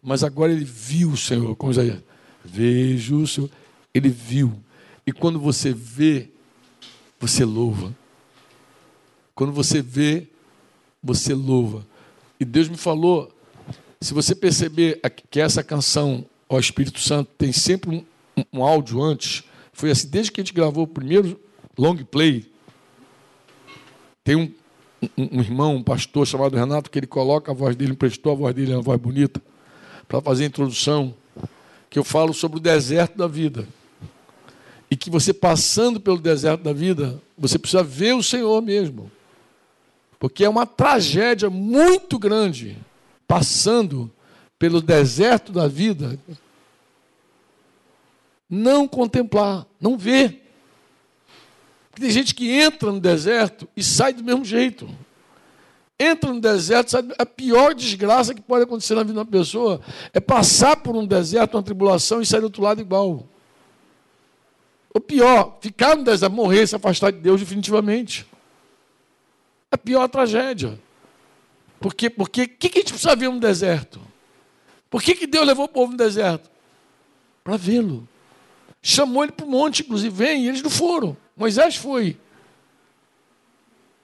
mas 0.00 0.22
agora 0.22 0.52
ele 0.52 0.64
viu 0.64 1.10
o 1.10 1.16
Senhor, 1.16 1.56
como 1.56 1.72
Isaías. 1.72 2.00
Vejo 2.44 3.22
o 3.22 3.26
Senhor. 3.26 3.50
Ele 3.92 4.08
viu. 4.08 4.62
E 5.04 5.12
quando 5.12 5.40
você 5.40 5.72
vê, 5.72 6.30
você 7.18 7.44
louva. 7.44 7.92
Quando 9.38 9.52
você 9.52 9.80
vê, 9.80 10.26
você 11.00 11.32
louva. 11.32 11.86
E 12.40 12.44
Deus 12.44 12.68
me 12.68 12.76
falou, 12.76 13.32
se 14.00 14.12
você 14.12 14.34
perceber 14.34 15.00
que 15.30 15.38
essa 15.38 15.62
canção, 15.62 16.26
ó 16.48 16.58
Espírito 16.58 16.98
Santo, 16.98 17.30
tem 17.38 17.52
sempre 17.52 17.88
um, 17.88 18.04
um, 18.36 18.44
um 18.54 18.64
áudio 18.64 19.00
antes, 19.00 19.44
foi 19.72 19.92
assim, 19.92 20.08
desde 20.08 20.32
que 20.32 20.40
a 20.40 20.42
gente 20.44 20.52
gravou 20.52 20.82
o 20.82 20.88
primeiro 20.88 21.38
long 21.78 21.94
play, 21.98 22.50
tem 24.24 24.34
um, 24.34 24.52
um, 25.16 25.38
um, 25.38 25.40
irmão, 25.40 25.76
um 25.76 25.84
pastor 25.84 26.26
chamado 26.26 26.56
Renato, 26.56 26.90
que 26.90 26.98
ele 26.98 27.06
coloca 27.06 27.52
a 27.52 27.54
voz 27.54 27.76
dele, 27.76 27.92
emprestou 27.92 28.32
a 28.32 28.34
voz 28.34 28.52
dele, 28.52 28.72
é 28.72 28.74
uma 28.74 28.82
voz 28.82 29.00
bonita, 29.00 29.40
para 30.08 30.20
fazer 30.20 30.42
a 30.42 30.46
introdução, 30.48 31.14
que 31.88 31.96
eu 31.96 32.02
falo 32.02 32.34
sobre 32.34 32.58
o 32.58 32.60
deserto 32.60 33.16
da 33.16 33.28
vida. 33.28 33.68
E 34.90 34.96
que 34.96 35.08
você 35.08 35.32
passando 35.32 36.00
pelo 36.00 36.18
deserto 36.18 36.64
da 36.64 36.72
vida, 36.72 37.22
você 37.38 37.56
precisa 37.56 37.84
ver 37.84 38.16
o 38.16 38.22
Senhor 38.22 38.60
mesmo. 38.60 39.08
Porque 40.18 40.44
é 40.44 40.48
uma 40.48 40.66
tragédia 40.66 41.48
muito 41.48 42.18
grande 42.18 42.76
passando 43.26 44.10
pelo 44.58 44.80
deserto 44.80 45.52
da 45.52 45.68
vida, 45.68 46.18
não 48.50 48.88
contemplar, 48.88 49.66
não 49.80 49.96
ver. 49.96 50.50
Porque 51.90 52.02
tem 52.02 52.10
gente 52.10 52.34
que 52.34 52.50
entra 52.50 52.90
no 52.90 52.98
deserto 52.98 53.68
e 53.76 53.82
sai 53.82 54.12
do 54.12 54.24
mesmo 54.24 54.44
jeito. 54.44 54.88
entra 55.98 56.32
no 56.32 56.40
deserto, 56.40 56.90
sabe? 56.90 57.12
A 57.18 57.26
pior 57.26 57.74
desgraça 57.74 58.34
que 58.34 58.40
pode 58.40 58.64
acontecer 58.64 58.94
na 58.94 59.02
vida 59.02 59.14
de 59.14 59.18
uma 59.18 59.26
pessoa 59.26 59.80
é 60.12 60.20
passar 60.20 60.76
por 60.76 60.96
um 60.96 61.04
deserto, 61.04 61.56
uma 61.56 61.62
tribulação 61.62 62.20
e 62.20 62.26
sair 62.26 62.40
do 62.40 62.44
outro 62.44 62.62
lado 62.62 62.80
igual. 62.80 63.26
O 64.94 65.00
pior, 65.00 65.58
ficar 65.60 65.96
no 65.96 66.04
deserto, 66.04 66.32
morrer, 66.32 66.66
se 66.66 66.76
afastar 66.76 67.10
de 67.10 67.18
Deus 67.18 67.40
definitivamente. 67.40 68.26
A 69.70 69.78
pior 69.78 70.08
tragédia. 70.08 70.78
Por 71.80 71.94
quê? 71.94 72.10
Porque 72.10 72.42
o 72.42 72.48
que, 72.48 72.68
que 72.68 72.78
a 72.78 72.80
gente 72.80 72.92
precisa 72.92 73.14
ver 73.14 73.28
no 73.28 73.38
deserto? 73.38 74.00
Por 74.90 75.02
que, 75.02 75.14
que 75.14 75.26
Deus 75.26 75.46
levou 75.46 75.66
o 75.66 75.68
povo 75.68 75.92
no 75.92 75.98
deserto? 75.98 76.50
Para 77.44 77.56
vê-lo. 77.56 78.08
Chamou 78.82 79.22
ele 79.22 79.32
para 79.32 79.46
o 79.46 79.50
monte, 79.50 79.82
inclusive, 79.82 80.14
vem, 80.14 80.44
e 80.44 80.48
eles 80.48 80.62
não 80.62 80.70
foram. 80.70 81.16
Moisés 81.36 81.76
foi. 81.76 82.16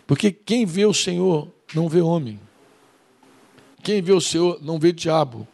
Porque 0.06 0.30
quem 0.30 0.66
vê 0.66 0.84
o 0.84 0.94
Senhor 0.94 1.48
não 1.74 1.88
vê 1.88 2.00
homem. 2.00 2.38
Quem 3.82 4.02
vê 4.02 4.12
o 4.12 4.20
Senhor 4.20 4.58
não 4.62 4.78
vê 4.78 4.92
diabo. 4.92 5.46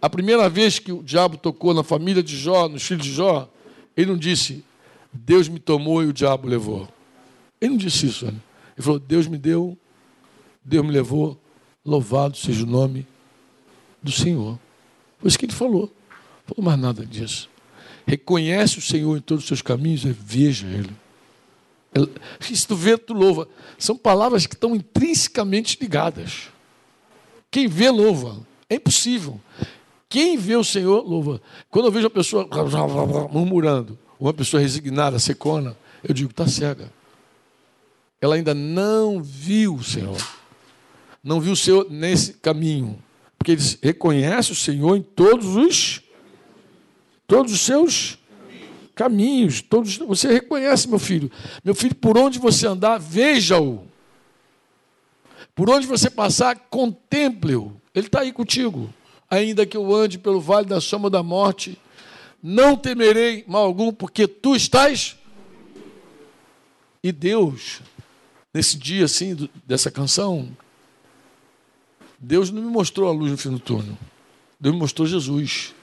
A 0.00 0.08
primeira 0.08 0.48
vez 0.48 0.78
que 0.78 0.92
o 0.92 1.02
diabo 1.02 1.36
tocou 1.36 1.74
na 1.74 1.82
família 1.82 2.22
de 2.22 2.36
Jó, 2.36 2.68
nos 2.68 2.82
filhos 2.82 3.04
de 3.04 3.12
Jó, 3.12 3.48
ele 3.96 4.10
não 4.10 4.16
disse, 4.16 4.64
Deus 5.12 5.48
me 5.48 5.58
tomou 5.58 6.02
e 6.02 6.06
o 6.06 6.12
diabo 6.12 6.46
levou. 6.46 6.88
Ele 7.60 7.72
não 7.72 7.78
disse 7.78 8.06
isso. 8.06 8.26
Né? 8.26 8.34
Ele 8.78 8.84
falou, 8.84 9.00
Deus 9.00 9.26
me 9.26 9.36
deu, 9.36 9.76
Deus 10.64 10.86
me 10.86 10.92
levou, 10.92 11.36
louvado 11.84 12.36
seja 12.36 12.62
o 12.62 12.66
nome 12.66 13.04
do 14.00 14.12
Senhor. 14.12 14.56
Foi 15.18 15.26
isso 15.26 15.36
que 15.36 15.46
ele 15.46 15.52
falou. 15.52 15.92
Não 16.46 16.54
falou 16.54 16.64
mais 16.64 16.78
nada 16.78 17.04
disso. 17.04 17.50
Reconhece 18.06 18.78
o 18.78 18.80
Senhor 18.80 19.16
em 19.16 19.20
todos 19.20 19.42
os 19.42 19.48
seus 19.48 19.60
caminhos 19.60 20.04
e 20.04 20.12
veja 20.12 20.66
Ele. 20.68 20.96
Se 22.40 22.66
tu 22.66 22.76
vê, 22.76 22.96
tu 22.96 23.12
louva. 23.12 23.48
São 23.76 23.96
palavras 23.96 24.46
que 24.46 24.54
estão 24.54 24.76
intrinsecamente 24.76 25.76
ligadas. 25.80 26.48
Quem 27.50 27.66
vê, 27.66 27.90
louva. 27.90 28.38
É 28.70 28.76
impossível. 28.76 29.40
Quem 30.08 30.36
vê 30.38 30.54
o 30.54 30.62
Senhor, 30.62 31.02
louva. 31.02 31.42
Quando 31.68 31.86
eu 31.86 31.92
vejo 31.92 32.06
a 32.06 32.10
pessoa 32.10 32.48
murmurando, 33.32 33.98
uma 34.20 34.32
pessoa 34.32 34.60
resignada, 34.60 35.18
secona, 35.18 35.76
eu 36.02 36.14
digo, 36.14 36.30
está 36.30 36.46
cega. 36.46 36.90
Ela 38.20 38.34
ainda 38.34 38.54
não 38.54 39.22
viu 39.22 39.76
o 39.76 39.84
Senhor. 39.84 40.16
Não 41.22 41.40
viu 41.40 41.52
o 41.52 41.56
Senhor 41.56 41.86
nesse 41.90 42.34
caminho. 42.34 42.98
Porque 43.38 43.52
ele 43.52 43.62
reconhece 43.82 44.52
o 44.52 44.56
Senhor 44.56 44.96
em 44.96 45.02
todos 45.02 45.56
os 45.56 46.02
todos 47.26 47.52
os 47.52 47.60
seus 47.60 48.18
caminhos, 48.94 49.60
todos 49.60 49.98
você 49.98 50.32
reconhece, 50.32 50.88
meu 50.88 50.98
filho. 50.98 51.30
Meu 51.62 51.74
filho, 51.74 51.94
por 51.94 52.18
onde 52.18 52.38
você 52.38 52.66
andar, 52.66 52.98
veja-o. 52.98 53.86
Por 55.54 55.70
onde 55.70 55.86
você 55.86 56.10
passar, 56.10 56.56
contemple-o. 56.70 57.80
Ele 57.94 58.06
está 58.06 58.20
aí 58.20 58.32
contigo. 58.32 58.92
Ainda 59.30 59.66
que 59.66 59.76
eu 59.76 59.94
ande 59.94 60.18
pelo 60.18 60.40
vale 60.40 60.66
da 60.66 60.80
sombra 60.80 61.10
da 61.10 61.22
morte, 61.22 61.78
não 62.42 62.74
temerei 62.76 63.44
mal 63.46 63.64
algum, 63.64 63.92
porque 63.92 64.26
tu 64.26 64.56
estás. 64.56 65.16
E 67.02 67.12
Deus, 67.12 67.80
nesse 68.52 68.76
dia 68.76 69.04
assim, 69.04 69.48
dessa 69.66 69.90
canção, 69.90 70.48
Deus 72.18 72.50
não 72.50 72.62
me 72.62 72.70
mostrou 72.70 73.08
a 73.08 73.12
luz 73.12 73.30
no 73.30 73.38
fim 73.38 73.50
do 73.50 73.60
túnel. 73.60 73.96
Deus 74.58 74.74
me 74.74 74.80
mostrou 74.80 75.06
Jesus. 75.06 75.74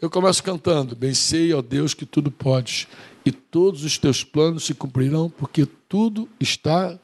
Eu 0.00 0.08
começo 0.08 0.42
cantando: 0.42 0.94
Bem 0.94 1.12
sei, 1.12 1.52
ó 1.52 1.60
Deus, 1.60 1.92
que 1.92 2.06
tudo 2.06 2.30
podes, 2.30 2.86
e 3.24 3.32
todos 3.32 3.82
os 3.84 3.98
teus 3.98 4.22
planos 4.22 4.64
se 4.64 4.74
cumprirão, 4.74 5.28
porque 5.28 5.66
tudo 5.88 6.28
está 6.38 6.98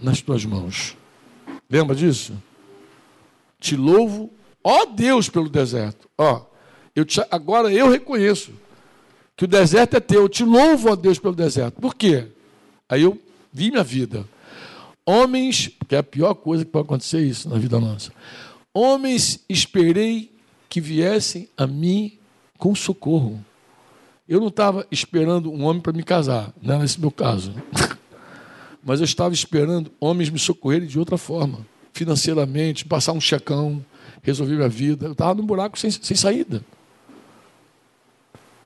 nas 0.00 0.20
tuas 0.20 0.44
mãos. 0.44 0.96
Lembra 1.68 1.96
disso? 1.96 2.34
Te 3.58 3.74
louvo, 3.74 4.30
ó 4.62 4.84
Deus, 4.84 5.30
pelo 5.30 5.48
deserto. 5.48 6.08
Ó, 6.18 6.44
eu 6.94 7.04
te, 7.04 7.22
agora 7.30 7.72
eu 7.72 7.88
reconheço 7.88 8.52
que 9.34 9.44
o 9.44 9.48
deserto 9.48 9.96
é 9.96 10.00
teu. 10.00 10.22
Eu 10.22 10.28
te 10.28 10.44
louvo, 10.44 10.90
ó 10.90 10.96
Deus, 10.96 11.18
pelo 11.18 11.34
deserto. 11.34 11.80
Por 11.80 11.94
quê? 11.94 12.28
Aí 12.86 13.02
eu 13.02 13.18
vi 13.54 13.70
minha 13.70 13.84
vida. 13.84 14.28
Homens, 15.06 15.70
que 15.86 15.94
é 15.94 15.98
a 15.98 16.02
pior 16.02 16.34
coisa 16.34 16.64
que 16.64 16.70
pode 16.72 16.86
acontecer 16.86 17.20
isso 17.20 17.48
na 17.48 17.56
vida 17.56 17.78
nossa. 17.78 18.12
Homens 18.72 19.44
esperei 19.48 20.32
que 20.68 20.80
viessem 20.80 21.48
a 21.56 21.64
mim 21.64 22.18
com 22.58 22.74
socorro. 22.74 23.42
Eu 24.28 24.40
não 24.40 24.48
estava 24.48 24.84
esperando 24.90 25.52
um 25.52 25.64
homem 25.64 25.80
para 25.80 25.92
me 25.92 26.02
casar, 26.02 26.52
não 26.60 26.74
era 26.74 26.84
esse 26.84 27.00
meu 27.00 27.12
caso. 27.12 27.54
Mas 28.82 29.00
eu 29.00 29.04
estava 29.04 29.32
esperando 29.32 29.92
homens 30.00 30.30
me 30.30 30.38
socorrerem 30.38 30.88
de 30.88 30.98
outra 30.98 31.16
forma, 31.16 31.64
financeiramente, 31.92 32.84
passar 32.84 33.12
um 33.12 33.20
checão, 33.20 33.84
resolver 34.22 34.56
minha 34.56 34.68
vida. 34.68 35.06
Eu 35.06 35.12
estava 35.12 35.34
num 35.34 35.46
buraco 35.46 35.78
sem, 35.78 35.90
sem 35.90 36.16
saída. 36.16 36.64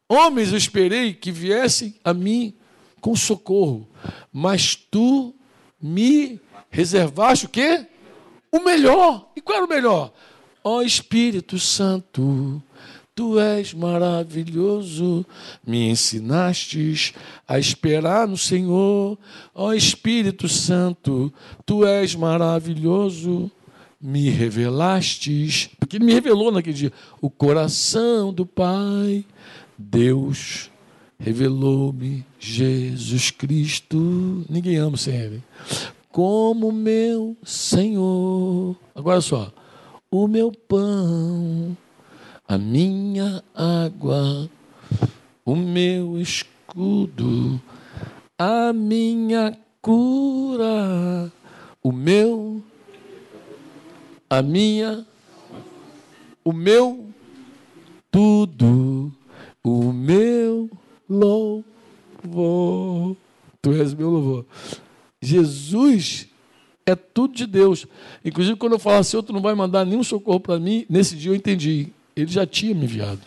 Homens 0.09 0.51
eu 0.51 0.57
esperei 0.57 1.13
que 1.13 1.31
viessem 1.31 1.95
a 2.03 2.15
mim 2.15 2.55
com 3.01 3.15
socorro, 3.17 3.89
mas 4.33 4.75
tu 4.75 5.35
me 5.81 6.41
reservaste 6.71 7.47
o 7.47 7.49
quê? 7.49 7.87
O 8.51 8.61
melhor. 8.61 9.31
E 9.37 9.41
qual 9.41 9.59
era 9.59 9.67
o 9.67 9.69
melhor? 9.69 10.13
Ó 10.65 10.77
oh, 10.77 10.83
Espírito 10.83 11.59
Santo, 11.59 12.63
tu 13.15 13.39
és 13.39 13.73
maravilhoso, 13.73 15.25
me 15.67 15.89
ensinastes 15.89 17.15
a 17.47 17.59
esperar 17.59 18.29
no 18.29 18.37
Senhor. 18.37 19.19
Ó 19.55 19.69
oh, 19.69 19.73
Espírito 19.73 20.49
Santo, 20.49 21.33
tu 21.65 21.87
és 21.87 22.15
maravilhoso, 22.15 23.51
me 24.01 24.29
revelastes, 24.31 25.71
porque 25.79 25.97
ele 25.97 26.05
me 26.05 26.13
revelou 26.13 26.53
naquele 26.53 26.77
dia, 26.77 26.93
o 27.21 27.31
coração 27.31 28.33
do 28.33 28.45
Pai. 28.45 29.25
Deus 29.79 30.71
revelou-me 31.19 32.25
Jesus 32.39 33.31
Cristo. 33.31 34.45
Ninguém 34.49 34.77
ama 34.77 34.97
sem 34.97 35.15
Ele. 35.15 35.43
Como 36.11 36.73
meu 36.73 37.37
Senhor. 37.45 38.77
Agora 38.95 39.21
só 39.21 39.53
o 40.11 40.27
meu 40.27 40.51
pão, 40.51 41.77
a 42.47 42.57
minha 42.57 43.43
água, 43.55 44.49
o 45.45 45.55
meu 45.55 46.19
escudo, 46.19 47.61
a 48.39 48.73
minha 48.73 49.57
cura, 49.83 51.31
o 51.83 51.93
meu, 51.93 52.63
a 54.31 54.41
minha, 54.41 55.07
o 56.43 56.53
meu 56.55 57.07
tudo, 58.11 59.13
o 59.63 59.93
meu 59.93 60.71
louvor. 61.09 61.65
Tu 63.61 63.73
és 63.73 63.95
meu 63.95 64.11
louvor. 64.11 64.45
Jesus 65.21 66.29
é 66.87 66.95
tudo 66.95 67.35
de 67.35 67.47
Deus. 67.47 67.87
Inclusive, 68.25 68.57
quando 68.57 68.73
eu 68.73 68.79
falo 68.79 68.97
assim, 68.97 69.17
outro 69.17 69.33
não 69.33 69.43
vai 69.43 69.55
mandar 69.55 69.85
nenhum 69.85 70.03
socorro 70.03 70.41
para 70.41 70.59
mim, 70.59 70.87
nesse 70.89 71.17
dia 71.17 71.31
eu 71.31 71.35
entendi. 71.35 71.89
Ele 72.17 72.31
já 72.31 72.47
tinha 72.47 72.75
me 72.75 72.85
enviado. 72.85 73.23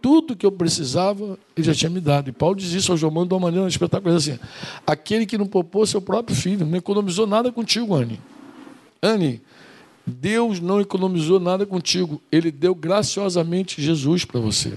Tudo 0.00 0.36
que 0.36 0.46
eu 0.46 0.52
precisava, 0.52 1.36
ele 1.56 1.66
já 1.66 1.74
tinha 1.74 1.90
me 1.90 2.00
dado. 2.00 2.28
E 2.28 2.32
Paulo 2.32 2.54
diz 2.54 2.72
isso 2.72 2.92
ao 2.92 2.96
João 2.98 3.26
de 3.26 3.34
uma 3.34 3.40
maneira 3.40 3.66
espetacular 3.66 4.14
assim: 4.14 4.38
aquele 4.86 5.26
que 5.26 5.36
não 5.36 5.46
poupou 5.46 5.84
seu 5.86 6.00
próprio 6.00 6.36
filho, 6.36 6.64
não 6.64 6.78
economizou 6.78 7.26
nada 7.26 7.50
contigo, 7.50 7.94
Anne. 7.94 8.20
Anne, 9.02 9.42
Deus 10.06 10.60
não 10.60 10.80
economizou 10.80 11.40
nada 11.40 11.66
contigo. 11.66 12.22
Ele 12.30 12.52
deu 12.52 12.74
graciosamente 12.74 13.82
Jesus 13.82 14.24
para 14.24 14.38
você. 14.38 14.74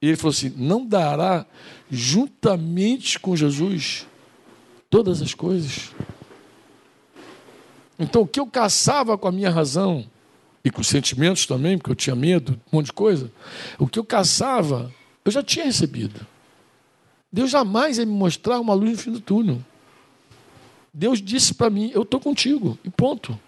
E 0.00 0.08
ele 0.08 0.16
falou 0.16 0.30
assim: 0.30 0.52
não 0.56 0.84
dará 0.84 1.46
juntamente 1.90 3.18
com 3.18 3.36
Jesus 3.36 4.06
todas 4.88 5.22
as 5.22 5.34
coisas. 5.34 5.90
Então, 7.98 8.22
o 8.22 8.26
que 8.26 8.40
eu 8.40 8.46
caçava 8.46 9.18
com 9.18 9.28
a 9.28 9.32
minha 9.32 9.50
razão, 9.50 10.06
e 10.64 10.70
com 10.70 10.80
os 10.80 10.88
sentimentos 10.88 11.46
também, 11.46 11.78
porque 11.78 11.90
eu 11.90 11.96
tinha 11.96 12.16
medo, 12.16 12.58
um 12.72 12.76
monte 12.76 12.86
de 12.86 12.92
coisa, 12.92 13.30
o 13.78 13.86
que 13.86 13.98
eu 13.98 14.04
caçava, 14.04 14.92
eu 15.24 15.32
já 15.32 15.42
tinha 15.42 15.64
recebido. 15.64 16.26
Deus 17.32 17.50
jamais 17.50 17.98
ia 17.98 18.06
me 18.06 18.12
mostrar 18.12 18.60
uma 18.60 18.74
luz 18.74 18.90
no 18.90 18.98
fim 18.98 19.12
do 19.12 19.20
túnel. 19.20 19.64
Deus 20.92 21.22
disse 21.22 21.54
para 21.54 21.70
mim: 21.70 21.90
Eu 21.94 22.02
estou 22.02 22.20
contigo, 22.20 22.78
e 22.84 22.90
ponto. 22.90 23.38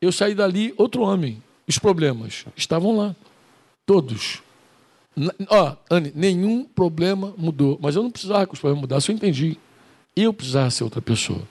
Eu 0.00 0.12
saí 0.12 0.34
dali 0.34 0.74
outro 0.76 1.02
homem. 1.02 1.42
Os 1.66 1.78
problemas 1.78 2.44
estavam 2.54 2.94
lá, 2.94 3.16
todos. 3.86 4.42
Ó, 5.48 5.76
Anne, 5.90 6.12
nenhum 6.14 6.64
problema 6.64 7.34
mudou. 7.36 7.78
Mas 7.80 7.94
eu 7.94 8.02
não 8.02 8.10
precisava 8.10 8.46
que 8.46 8.54
os 8.54 8.60
problemas 8.60 8.80
mudassem, 8.80 9.12
eu 9.12 9.16
entendi. 9.16 9.58
Eu 10.16 10.32
precisava 10.32 10.70
ser 10.70 10.84
outra 10.84 11.00
pessoa. 11.00 11.42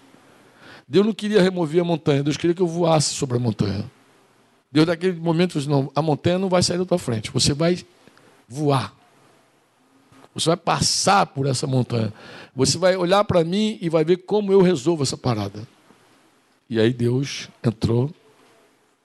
Deus 0.87 1.05
não 1.05 1.13
queria 1.13 1.41
remover 1.41 1.81
a 1.81 1.83
montanha, 1.83 2.23
Deus 2.23 2.37
queria 2.37 2.53
que 2.53 2.61
eu 2.61 2.67
voasse 2.67 3.13
sobre 3.13 3.37
a 3.37 3.39
montanha. 3.39 3.89
Deus, 4.71 4.85
naquele 4.87 5.19
momento, 5.19 5.57
disse: 5.57 5.69
não, 5.69 5.91
a 5.95 6.01
montanha 6.01 6.37
não 6.37 6.49
vai 6.49 6.61
sair 6.61 6.77
da 6.77 6.85
tua 6.85 6.97
frente, 6.97 7.31
você 7.31 7.53
vai 7.53 7.77
voar. 8.47 8.93
Você 10.33 10.49
vai 10.49 10.57
passar 10.57 11.27
por 11.27 11.45
essa 11.45 11.67
montanha. 11.67 12.11
Você 12.55 12.77
vai 12.77 12.95
olhar 12.95 13.23
para 13.23 13.43
mim 13.43 13.77
e 13.81 13.87
vai 13.87 14.03
ver 14.03 14.17
como 14.17 14.51
eu 14.51 14.61
resolvo 14.61 15.03
essa 15.03 15.15
parada. 15.15 15.67
E 16.69 16.79
aí 16.79 16.91
Deus 16.91 17.49
entrou 17.63 18.09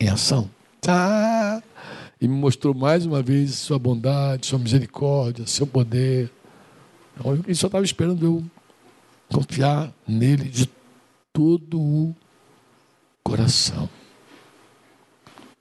em 0.01 0.09
ação. 0.09 0.49
Tá. 0.81 1.63
E 2.21 2.27
me 2.27 2.35
mostrou 2.35 2.75
mais 2.75 3.07
uma 3.07 3.23
vez 3.23 3.55
sua 3.55 3.79
bondade, 3.79 4.47
sua 4.47 4.59
misericórdia, 4.59 5.47
seu 5.47 5.67
poder. 5.67 6.31
Então, 7.15 7.35
ele 7.35 7.55
só 7.55 7.67
estava 7.67 7.85
esperando 7.85 8.25
eu 8.25 8.45
confiar 9.33 9.93
nele 10.07 10.45
de 10.45 10.69
todo 11.33 11.81
o 11.81 12.17
coração. 13.23 13.89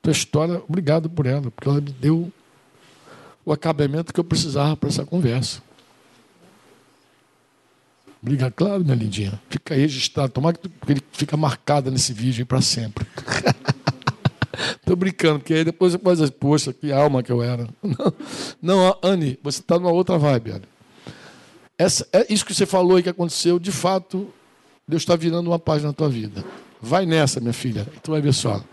Tua 0.01 0.11
história, 0.11 0.61
obrigado 0.67 1.09
por 1.09 1.25
ela, 1.25 1.51
porque 1.51 1.67
ela 1.67 1.81
me 1.81 1.91
deu 1.91 2.31
o 3.45 3.51
acabamento 3.51 4.13
que 4.13 4.19
eu 4.19 4.23
precisava 4.23 4.75
para 4.75 4.89
essa 4.89 5.05
conversa. 5.05 5.61
Obrigado, 8.21 8.51
claro, 8.53 8.83
minha 8.83 8.95
lindinha. 8.95 9.39
Fica 9.49 9.75
registrado. 9.75 10.33
Tomara 10.33 10.57
que 10.57 10.91
ele 10.91 11.01
fica 11.11 11.37
marcada 11.37 11.91
nesse 11.91 12.13
vídeo 12.13 12.45
para 12.45 12.61
sempre. 12.61 13.05
Tô 14.85 14.95
brincando, 14.95 15.39
porque 15.39 15.53
aí 15.53 15.63
depois 15.63 15.91
você 15.91 15.97
pode 15.97 16.19
dizer, 16.19 16.31
poxa, 16.33 16.73
que 16.73 16.91
alma 16.91 17.21
que 17.23 17.31
eu 17.31 17.41
era. 17.41 17.67
Não, 18.61 18.79
não 18.79 18.97
Anne, 19.03 19.39
você 19.43 19.59
está 19.59 19.77
numa 19.77 19.91
outra 19.91 20.17
vibe, 20.17 20.51
Anne. 20.51 20.65
Essa, 21.77 22.07
é 22.11 22.25
isso 22.31 22.45
que 22.45 22.53
você 22.53 22.65
falou 22.65 22.97
aí 22.97 23.03
que 23.03 23.09
aconteceu, 23.09 23.59
de 23.59 23.71
fato, 23.71 24.27
Deus 24.87 25.03
está 25.03 25.15
virando 25.15 25.49
uma 25.49 25.59
página 25.59 25.89
na 25.89 25.93
tua 25.93 26.09
vida. 26.09 26.43
Vai 26.81 27.05
nessa, 27.05 27.39
minha 27.39 27.53
filha, 27.53 27.87
tu 28.01 28.11
vai 28.11 28.21
ver 28.21 28.33
só. 28.33 28.63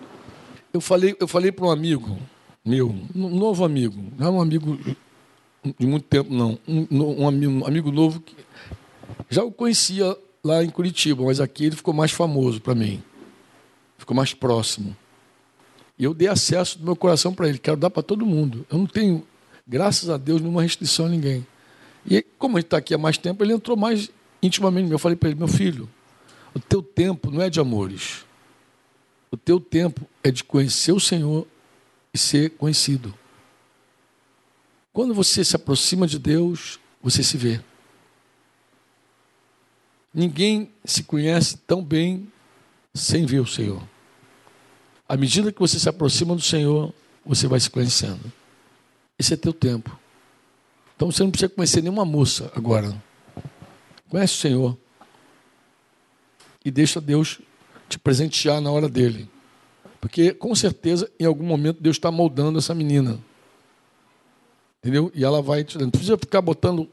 Eu 0.72 0.80
falei, 0.80 1.14
eu 1.20 1.28
falei 1.28 1.52
para 1.52 1.66
um 1.66 1.70
amigo 1.70 2.18
meu, 2.64 2.94
um 3.14 3.28
novo 3.28 3.62
amigo, 3.62 4.02
não 4.16 4.26
é 4.26 4.30
um 4.30 4.40
amigo 4.40 4.78
de 5.78 5.86
muito 5.86 6.06
tempo, 6.06 6.32
não. 6.32 6.58
Um, 6.66 6.86
um, 6.90 7.28
amigo, 7.28 7.52
um 7.52 7.66
amigo 7.66 7.92
novo 7.92 8.20
que 8.20 8.34
já 9.28 9.44
o 9.44 9.52
conhecia 9.52 10.16
lá 10.42 10.64
em 10.64 10.70
Curitiba, 10.70 11.24
mas 11.24 11.40
aqui 11.40 11.66
ele 11.66 11.76
ficou 11.76 11.92
mais 11.92 12.10
famoso 12.10 12.62
para 12.62 12.74
mim. 12.74 13.02
Ficou 13.98 14.16
mais 14.16 14.32
próximo. 14.32 14.96
E 15.98 16.04
eu 16.04 16.12
dei 16.12 16.28
acesso 16.28 16.78
do 16.78 16.84
meu 16.84 16.96
coração 16.96 17.32
para 17.32 17.48
ele, 17.48 17.58
quero 17.58 17.76
dar 17.76 17.90
para 17.90 18.02
todo 18.02 18.26
mundo. 18.26 18.66
Eu 18.70 18.78
não 18.78 18.86
tenho, 18.86 19.26
graças 19.66 20.10
a 20.10 20.16
Deus, 20.16 20.40
nenhuma 20.40 20.62
restrição 20.62 21.06
a 21.06 21.08
ninguém. 21.08 21.46
E 22.06 22.22
como 22.38 22.58
ele 22.58 22.66
está 22.66 22.78
aqui 22.78 22.94
há 22.94 22.98
mais 22.98 23.16
tempo, 23.16 23.42
ele 23.42 23.52
entrou 23.52 23.76
mais 23.76 24.10
intimamente. 24.42 24.90
Eu 24.90 24.98
falei 24.98 25.16
para 25.16 25.30
ele, 25.30 25.38
meu 25.38 25.48
filho, 25.48 25.88
o 26.54 26.60
teu 26.60 26.82
tempo 26.82 27.30
não 27.30 27.40
é 27.40 27.48
de 27.48 27.60
amores. 27.60 28.24
O 29.30 29.36
teu 29.36 29.58
tempo 29.58 30.06
é 30.22 30.30
de 30.30 30.44
conhecer 30.44 30.92
o 30.92 31.00
Senhor 31.00 31.46
e 32.12 32.18
ser 32.18 32.50
conhecido. 32.50 33.14
Quando 34.92 35.12
você 35.12 35.44
se 35.44 35.56
aproxima 35.56 36.06
de 36.06 36.18
Deus, 36.18 36.78
você 37.02 37.22
se 37.22 37.36
vê. 37.36 37.60
Ninguém 40.12 40.70
se 40.84 41.02
conhece 41.02 41.56
tão 41.56 41.82
bem 41.82 42.30
sem 42.94 43.26
ver 43.26 43.40
o 43.40 43.46
Senhor. 43.46 43.82
À 45.14 45.16
medida 45.16 45.52
que 45.52 45.60
você 45.60 45.78
se 45.78 45.88
aproxima 45.88 46.34
do 46.34 46.42
Senhor, 46.42 46.92
você 47.24 47.46
vai 47.46 47.60
se 47.60 47.70
conhecendo. 47.70 48.32
Esse 49.16 49.34
é 49.34 49.36
teu 49.36 49.52
tempo. 49.52 49.96
Então 50.96 51.08
você 51.08 51.22
não 51.22 51.30
precisa 51.30 51.48
conhecer 51.48 51.80
nenhuma 51.82 52.04
moça 52.04 52.50
agora. 52.52 53.00
Conhece 54.08 54.34
o 54.34 54.38
Senhor. 54.38 54.78
E 56.64 56.68
deixa 56.68 57.00
Deus 57.00 57.40
te 57.88 57.96
presentear 57.96 58.60
na 58.60 58.72
hora 58.72 58.88
dele. 58.88 59.30
Porque 60.00 60.34
com 60.34 60.52
certeza, 60.52 61.08
em 61.20 61.24
algum 61.26 61.44
momento, 61.44 61.80
Deus 61.80 61.94
está 61.94 62.10
moldando 62.10 62.58
essa 62.58 62.74
menina. 62.74 63.20
Entendeu? 64.82 65.12
E 65.14 65.22
ela 65.24 65.40
vai 65.40 65.62
te. 65.62 65.78
Não 65.78 65.90
precisa 65.90 66.18
ficar 66.18 66.42
botando 66.42 66.90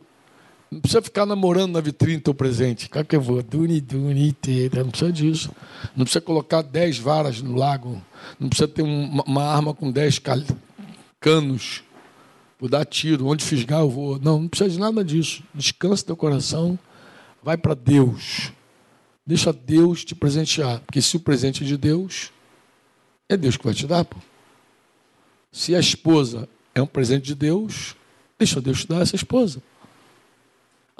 não 0.71 0.79
precisa 0.79 1.01
ficar 1.01 1.25
namorando 1.25 1.73
na 1.73 1.81
vitrine 1.81 2.21
teu 2.21 2.33
presente. 2.33 2.87
Cara 2.87 3.05
que 3.05 3.13
eu 3.13 3.19
vou, 3.21 3.43
duni, 3.43 3.81
duni, 3.81 4.33
não 4.73 4.89
precisa 4.89 5.11
disso. 5.11 5.51
Não 5.97 6.05
precisa 6.05 6.21
colocar 6.21 6.61
dez 6.61 6.97
varas 6.97 7.41
no 7.41 7.55
lago. 7.55 8.01
Não 8.39 8.47
precisa 8.47 8.69
ter 8.69 8.81
uma, 8.81 9.21
uma 9.23 9.43
arma 9.43 9.73
com 9.73 9.91
dez 9.91 10.17
canos. 11.19 11.83
Vou 12.57 12.69
dar 12.69 12.85
tiro. 12.85 13.27
Onde 13.27 13.43
fisgar 13.43 13.81
eu 13.81 13.89
vou. 13.89 14.17
Não, 14.17 14.39
não 14.39 14.47
precisa 14.47 14.69
de 14.69 14.79
nada 14.79 15.03
disso. 15.03 15.43
Descansa 15.53 16.05
teu 16.05 16.15
coração. 16.15 16.79
Vai 17.43 17.57
para 17.57 17.73
Deus. 17.73 18.53
Deixa 19.27 19.51
Deus 19.51 20.05
te 20.05 20.15
presentear. 20.15 20.79
Porque 20.79 21.01
se 21.01 21.17
o 21.17 21.19
presente 21.19 21.65
é 21.65 21.67
de 21.67 21.75
Deus, 21.75 22.31
é 23.27 23.35
Deus 23.35 23.57
que 23.57 23.65
vai 23.65 23.73
te 23.73 23.85
dar. 23.85 24.05
Pô. 24.05 24.15
Se 25.51 25.75
a 25.75 25.81
esposa 25.81 26.47
é 26.73 26.81
um 26.81 26.87
presente 26.87 27.25
de 27.25 27.35
Deus, 27.35 27.93
deixa 28.39 28.61
Deus 28.61 28.81
te 28.81 28.87
dar 28.87 29.01
essa 29.01 29.17
esposa. 29.17 29.61